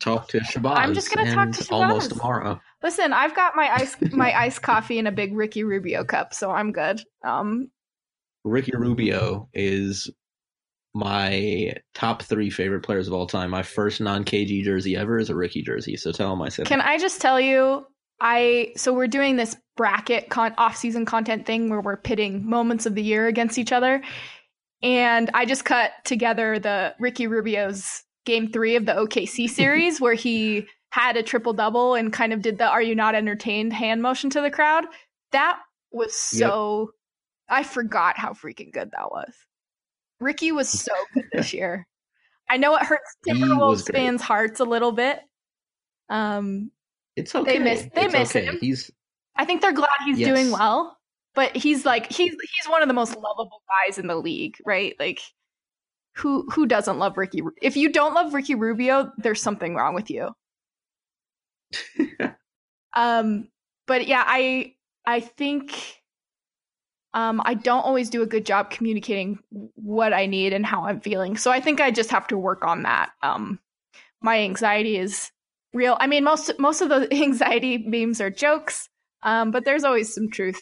talk 0.00 0.28
to 0.28 0.40
Shahbaz. 0.40 0.76
I'm 0.76 0.94
just 0.94 1.14
going 1.14 1.26
to 1.26 1.32
talk 1.32 1.50
to 1.52 1.64
Shahbaz. 1.64 1.72
almost 1.72 2.10
tomorrow. 2.10 2.60
Listen, 2.82 3.12
I've 3.12 3.34
got 3.34 3.56
my 3.56 3.72
ice 3.74 3.96
my 4.12 4.38
iced 4.38 4.62
coffee 4.62 4.98
in 4.98 5.06
a 5.06 5.12
big 5.12 5.34
Ricky 5.34 5.64
Rubio 5.64 6.04
cup, 6.04 6.34
so 6.34 6.50
I'm 6.50 6.72
good. 6.72 7.02
Um, 7.24 7.70
Ricky 8.44 8.72
Rubio 8.76 9.48
is 9.54 10.10
my 10.94 11.74
top 11.94 12.22
three 12.22 12.50
favorite 12.50 12.82
players 12.82 13.08
of 13.08 13.14
all 13.14 13.26
time. 13.26 13.50
My 13.50 13.62
first 13.62 14.00
non 14.00 14.24
KG 14.24 14.62
jersey 14.62 14.96
ever 14.96 15.18
is 15.18 15.30
a 15.30 15.34
Ricky 15.34 15.62
jersey. 15.62 15.96
So 15.96 16.12
tell 16.12 16.32
him 16.32 16.42
I 16.42 16.48
said. 16.48 16.66
Can 16.66 16.78
that. 16.78 16.88
I 16.88 16.98
just 16.98 17.20
tell 17.20 17.40
you? 17.40 17.86
I 18.20 18.72
so 18.76 18.92
we're 18.92 19.06
doing 19.06 19.36
this 19.36 19.56
bracket 19.76 20.30
con- 20.30 20.54
off-season 20.56 21.04
content 21.04 21.46
thing 21.46 21.68
where 21.68 21.80
we're 21.80 21.96
pitting 21.96 22.48
moments 22.48 22.86
of 22.86 22.94
the 22.94 23.02
year 23.02 23.26
against 23.26 23.58
each 23.58 23.72
other. 23.72 24.02
And 24.82 25.30
I 25.34 25.46
just 25.46 25.64
cut 25.64 25.92
together 26.04 26.58
the 26.58 26.94
Ricky 26.98 27.26
Rubio's 27.26 28.02
game 28.24 28.52
3 28.52 28.76
of 28.76 28.86
the 28.86 28.92
OKC 28.92 29.48
series 29.50 30.00
where 30.00 30.14
he 30.14 30.66
had 30.90 31.16
a 31.16 31.22
triple 31.22 31.52
double 31.52 31.94
and 31.94 32.12
kind 32.12 32.32
of 32.32 32.40
did 32.40 32.58
the 32.58 32.68
are 32.68 32.82
you 32.82 32.94
not 32.94 33.14
entertained 33.14 33.72
hand 33.72 34.00
motion 34.00 34.30
to 34.30 34.40
the 34.40 34.50
crowd. 34.50 34.84
That 35.32 35.58
was 35.90 36.14
so 36.14 36.92
yep. 37.50 37.58
I 37.58 37.62
forgot 37.64 38.16
how 38.16 38.32
freaking 38.32 38.72
good 38.72 38.92
that 38.92 39.10
was. 39.10 39.34
Ricky 40.20 40.52
was 40.52 40.68
so 40.68 40.92
good 41.12 41.24
this 41.32 41.52
year. 41.52 41.86
I 42.48 42.58
know 42.58 42.76
it 42.76 42.82
hurts 42.82 43.16
Timberwolves 43.26 43.90
fans' 43.90 44.22
hearts 44.22 44.60
a 44.60 44.64
little 44.64 44.92
bit. 44.92 45.18
Um, 46.08 46.70
it's 47.16 47.34
okay. 47.34 47.58
They 47.58 47.64
miss. 47.64 47.82
They 47.94 48.04
it's 48.04 48.12
miss 48.12 48.36
okay. 48.36 48.44
him. 48.46 48.58
He's. 48.60 48.90
I 49.36 49.44
think 49.44 49.62
they're 49.62 49.72
glad 49.72 49.88
he's 50.04 50.18
Yes. 50.18 50.28
doing 50.28 50.50
well, 50.52 50.96
but 51.34 51.56
he's 51.56 51.84
like 51.84 52.10
he's 52.10 52.32
he's 52.32 52.68
one 52.70 52.82
of 52.82 52.88
the 52.88 52.94
most 52.94 53.16
lovable 53.16 53.62
guys 53.84 53.98
in 53.98 54.06
the 54.06 54.16
league, 54.16 54.56
right? 54.64 54.94
Like 54.98 55.20
who 56.16 56.48
who 56.50 56.66
doesn't 56.66 56.98
love 56.98 57.16
Ricky? 57.18 57.42
If 57.60 57.76
you 57.76 57.90
don't 57.92 58.14
love 58.14 58.34
Ricky 58.34 58.54
Rubio, 58.54 59.10
there's 59.18 59.42
something 59.42 59.74
wrong 59.74 59.94
with 59.94 60.10
you. 60.10 60.30
Um, 62.96 63.48
but 63.86 64.06
yeah, 64.06 64.22
I 64.24 64.74
I 65.04 65.20
think 65.20 66.00
um, 67.12 67.42
I 67.44 67.54
don't 67.54 67.82
always 67.82 68.08
do 68.10 68.22
a 68.22 68.26
good 68.26 68.46
job 68.46 68.70
communicating 68.70 69.38
what 69.74 70.12
I 70.12 70.26
need 70.26 70.52
and 70.52 70.64
how 70.64 70.84
I'm 70.84 71.00
feeling. 71.00 71.36
So 71.36 71.50
I 71.50 71.60
think 71.60 71.80
I 71.80 71.90
just 71.90 72.10
have 72.10 72.26
to 72.28 72.38
work 72.38 72.64
on 72.64 72.82
that. 72.84 73.10
Um, 73.22 73.58
my 74.22 74.38
anxiety 74.40 74.96
is 74.96 75.30
real. 75.74 75.96
I 76.00 76.06
mean, 76.06 76.24
most 76.24 76.52
most 76.58 76.80
of 76.80 76.88
the 76.88 77.12
anxiety 77.22 77.78
memes 77.78 78.20
are 78.20 78.30
jokes, 78.30 78.88
um, 79.22 79.50
but 79.50 79.64
there's 79.64 79.84
always 79.84 80.14
some 80.14 80.30
truth. 80.30 80.60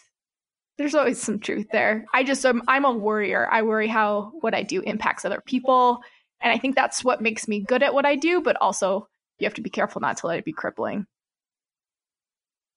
There's 0.78 0.94
always 0.94 1.20
some 1.20 1.38
truth 1.38 1.66
there. 1.70 2.06
I 2.14 2.24
just 2.24 2.44
um, 2.46 2.62
I'm 2.66 2.84
a 2.84 2.92
worrier. 2.92 3.48
I 3.50 3.62
worry 3.62 3.88
how 3.88 4.32
what 4.40 4.54
I 4.54 4.62
do 4.62 4.80
impacts 4.80 5.24
other 5.24 5.42
people, 5.46 6.00
and 6.40 6.52
I 6.52 6.58
think 6.58 6.74
that's 6.74 7.04
what 7.04 7.20
makes 7.20 7.46
me 7.46 7.60
good 7.60 7.82
at 7.82 7.94
what 7.94 8.06
I 8.06 8.16
do. 8.16 8.40
But 8.40 8.56
also, 8.60 9.08
you 9.38 9.46
have 9.46 9.54
to 9.54 9.62
be 9.62 9.70
careful 9.70 10.00
not 10.00 10.16
to 10.18 10.26
let 10.26 10.38
it 10.38 10.44
be 10.44 10.52
crippling. 10.52 11.06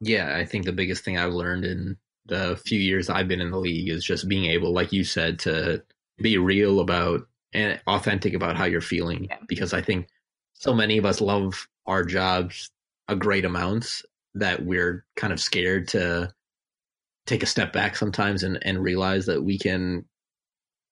Yeah, 0.01 0.36
I 0.36 0.45
think 0.45 0.65
the 0.65 0.73
biggest 0.73 1.03
thing 1.03 1.17
I've 1.17 1.33
learned 1.33 1.63
in 1.63 1.97
the 2.25 2.59
few 2.65 2.79
years 2.79 3.09
I've 3.09 3.27
been 3.27 3.41
in 3.41 3.51
the 3.51 3.59
league 3.59 3.89
is 3.89 4.03
just 4.03 4.27
being 4.27 4.45
able, 4.45 4.73
like 4.73 4.91
you 4.91 5.03
said, 5.03 5.39
to 5.39 5.83
be 6.17 6.38
real 6.38 6.79
about 6.79 7.21
and 7.53 7.79
authentic 7.88 8.33
about 8.33 8.57
how 8.57 8.65
you're 8.65 8.81
feeling. 8.81 9.25
Yeah. 9.29 9.38
Because 9.47 9.73
I 9.73 9.81
think 9.81 10.07
so 10.53 10.73
many 10.73 10.97
of 10.97 11.05
us 11.05 11.21
love 11.21 11.67
our 11.88 12.03
jobs 12.03 12.69
a 13.07 13.15
great 13.15 13.45
amount 13.45 14.01
that 14.33 14.65
we're 14.65 15.05
kind 15.15 15.31
of 15.31 15.39
scared 15.39 15.88
to 15.89 16.33
take 17.25 17.43
a 17.43 17.47
step 17.47 17.71
back 17.73 17.95
sometimes 17.95 18.43
and, 18.43 18.59
and 18.63 18.83
realize 18.83 19.25
that 19.25 19.43
we 19.43 19.57
can 19.57 20.05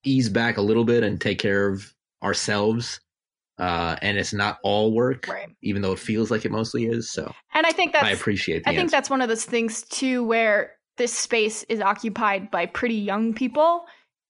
ease 0.04 0.28
back 0.28 0.56
a 0.56 0.62
little 0.62 0.84
bit 0.84 1.02
and 1.02 1.20
take 1.20 1.38
care 1.38 1.68
of 1.68 1.92
ourselves. 2.22 3.00
Uh, 3.58 3.96
and 4.02 4.18
it's 4.18 4.32
not 4.32 4.58
all 4.64 4.92
work, 4.92 5.28
Right. 5.28 5.48
even 5.62 5.80
though 5.82 5.92
it 5.92 5.98
feels 5.98 6.30
like 6.30 6.44
it 6.44 6.50
mostly 6.50 6.86
is. 6.86 7.10
So 7.10 7.32
And 7.54 7.66
I 7.66 7.70
think 7.72 7.92
that's 7.92 8.04
I 8.04 8.10
appreciate 8.10 8.62
I 8.66 8.70
think 8.70 8.80
answer. 8.80 8.96
that's 8.96 9.10
one 9.10 9.20
of 9.20 9.28
those 9.28 9.44
things 9.44 9.82
too 9.82 10.24
where 10.24 10.72
this 10.96 11.12
space 11.12 11.62
is 11.64 11.80
occupied 11.80 12.50
by 12.50 12.66
pretty 12.66 12.94
young 12.96 13.34
people 13.34 13.84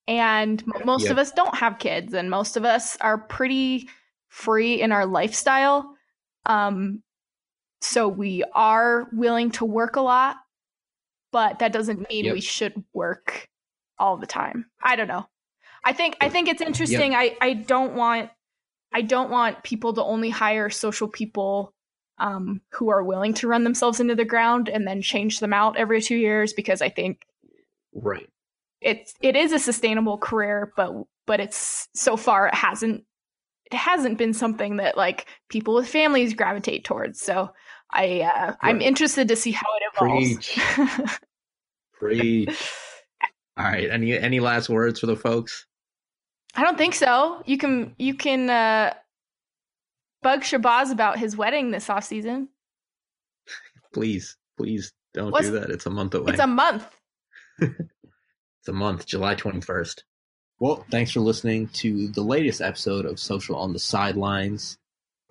and 0.07 0.63
most 0.85 1.05
Yeah. 1.05 1.13
of 1.13 1.19
us 1.19 1.31
don't 1.33 1.55
have 1.55 1.79
kids 1.79 2.13
and 2.13 2.29
most 2.31 2.57
of 2.59 2.65
us 2.65 2.97
are 3.01 3.17
pretty 3.19 3.89
free 4.29 4.81
in 4.81 4.93
our 4.93 5.07
lifestyle. 5.07 5.94
Um 6.47 7.03
so 7.81 8.09
we 8.09 8.43
are 8.55 9.07
willing 9.13 9.51
to 9.53 9.65
work 9.65 9.97
a 9.97 10.01
lot, 10.01 10.37
but 11.33 11.59
that 11.59 11.73
doesn't 11.73 12.09
mean 12.09 12.25
Yep. 12.25 12.35
we 12.35 12.41
should 12.41 12.83
work 12.95 13.49
all 13.99 14.17
the 14.17 14.27
time. 14.27 14.67
I 14.83 14.97
don't 14.97 15.09
know. 15.09 15.27
I 15.85 15.93
think 15.93 16.17
I 16.21 16.29
think 16.29 16.49
it's 16.49 16.63
interesting. 16.63 17.15
I 17.15 17.37
I 17.41 17.53
don't 17.55 17.95
want 17.95 18.31
I 18.93 19.03
don't 19.03 19.31
want 19.31 19.63
people 19.63 19.93
to 19.95 20.03
only 20.05 20.31
hire 20.31 20.71
social 20.71 21.09
people 21.09 21.75
um, 22.19 22.61
who 22.71 22.91
are 22.91 23.03
willing 23.03 23.35
to 23.35 23.49
run 23.49 23.65
themselves 23.65 23.99
into 24.01 24.15
the 24.15 24.25
ground 24.25 24.69
and 24.69 24.87
then 24.87 25.03
change 25.03 25.41
them 25.41 25.53
out 25.53 25.77
every 25.77 26.01
two 26.01 26.17
years 26.17 26.53
because 26.53 26.81
I 26.81 26.89
think 26.89 27.27
right. 27.93 28.31
it's 28.81 29.15
it 29.21 29.35
is 29.37 29.53
a 29.53 29.59
sustainable 29.59 30.17
career, 30.19 30.73
but 30.77 30.93
but 31.27 31.41
it's 31.41 31.89
so 31.95 32.17
far 32.17 32.47
it 32.47 32.55
hasn't 32.55 33.05
it 33.71 33.75
hasn't 33.75 34.19
been 34.19 34.35
something 34.35 34.77
that 34.77 34.97
like 34.97 35.27
people 35.49 35.75
with 35.75 35.89
families 35.89 36.35
gravitate 36.35 36.85
towards. 36.85 37.21
So 37.21 37.51
I 37.91 38.21
uh, 38.21 38.55
I'm 38.61 38.81
interested 38.81 39.29
to 39.29 39.37
see 39.37 39.53
how 39.53 39.67
it 39.77 40.03
evolves. 40.03 41.11
Preach. 41.99 42.49
All 43.57 43.65
right. 43.65 43.89
Any 43.91 44.19
any 44.19 44.41
last 44.41 44.69
words 44.69 45.01
for 45.01 45.07
the 45.07 45.17
folks? 45.17 45.67
I 46.57 46.63
don't 46.63 46.79
think 46.79 46.95
so. 46.95 47.43
You 47.47 47.59
can 47.59 47.95
you 47.99 48.15
can 48.15 48.51
uh, 48.51 48.95
bug 50.23 50.41
Shahbaz 50.41 50.93
about 50.93 51.19
his 51.19 51.37
wedding 51.37 51.71
this 51.71 51.89
off 51.89 52.05
season. 52.05 52.49
Please, 53.93 54.37
please 54.57 54.93
don't 55.15 55.31
What's- 55.31 55.47
do 55.47 55.59
that. 55.61 55.71
It's 55.71 55.87
a 55.87 55.91
month 55.91 56.15
away. 56.15 56.33
It's 56.33 56.41
a 56.43 56.47
month. 56.47 56.87
It's 58.65 58.71
a 58.71 58.73
month, 58.73 59.05
July 59.05 59.35
21st. 59.35 60.01
Well, 60.61 60.85
thanks 60.91 61.11
for 61.11 61.21
listening 61.21 61.69
to 61.75 62.09
the 62.09 62.23
latest 62.23 62.61
episode 62.61 63.07
of 63.07 63.19
Social 63.19 63.57
on 63.57 63.73
the 63.73 63.79
Sidelines. 63.79 64.79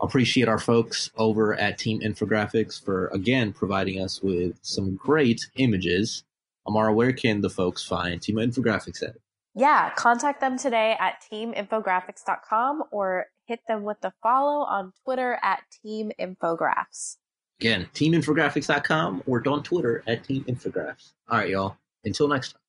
Appreciate 0.02 0.50
our 0.50 0.60
folks 0.60 1.10
over 1.16 1.56
at 1.56 1.78
Team 1.78 2.02
Infographics 2.02 2.84
for 2.84 3.08
again 3.08 3.54
providing 3.54 4.02
us 4.02 4.22
with 4.22 4.58
some 4.62 4.96
great 4.96 5.48
images. 5.56 6.24
Amara, 6.68 6.94
where 6.94 7.14
can 7.14 7.42
the 7.42 7.50
folks 7.50 7.84
find 7.86 8.22
Team 8.22 8.36
Infographics 8.36 9.02
at? 9.02 9.16
Yeah, 9.56 9.92
contact 9.92 10.42
them 10.42 10.58
today 10.58 10.98
at 11.00 11.24
teaminfographics.com 11.32 12.84
or 12.92 13.28
hit 13.46 13.60
them 13.68 13.84
with 13.84 14.02
the 14.02 14.12
follow 14.22 14.66
on 14.66 14.94
Twitter 15.04 15.40
at 15.44 15.62
Team 15.84 16.12
Infographs. 16.20 17.18
Again, 17.60 17.88
teaminfographics.com 17.94 19.24
or 19.28 19.48
on 19.48 19.64
Twitter 19.64 20.04
at 20.08 20.24
Team 20.24 20.44
Infographs. 20.46 21.14
All 21.30 21.38
right, 21.38 21.50
y'all. 21.50 21.78
Until 22.04 22.28
next 22.28 22.54
time. 22.54 22.63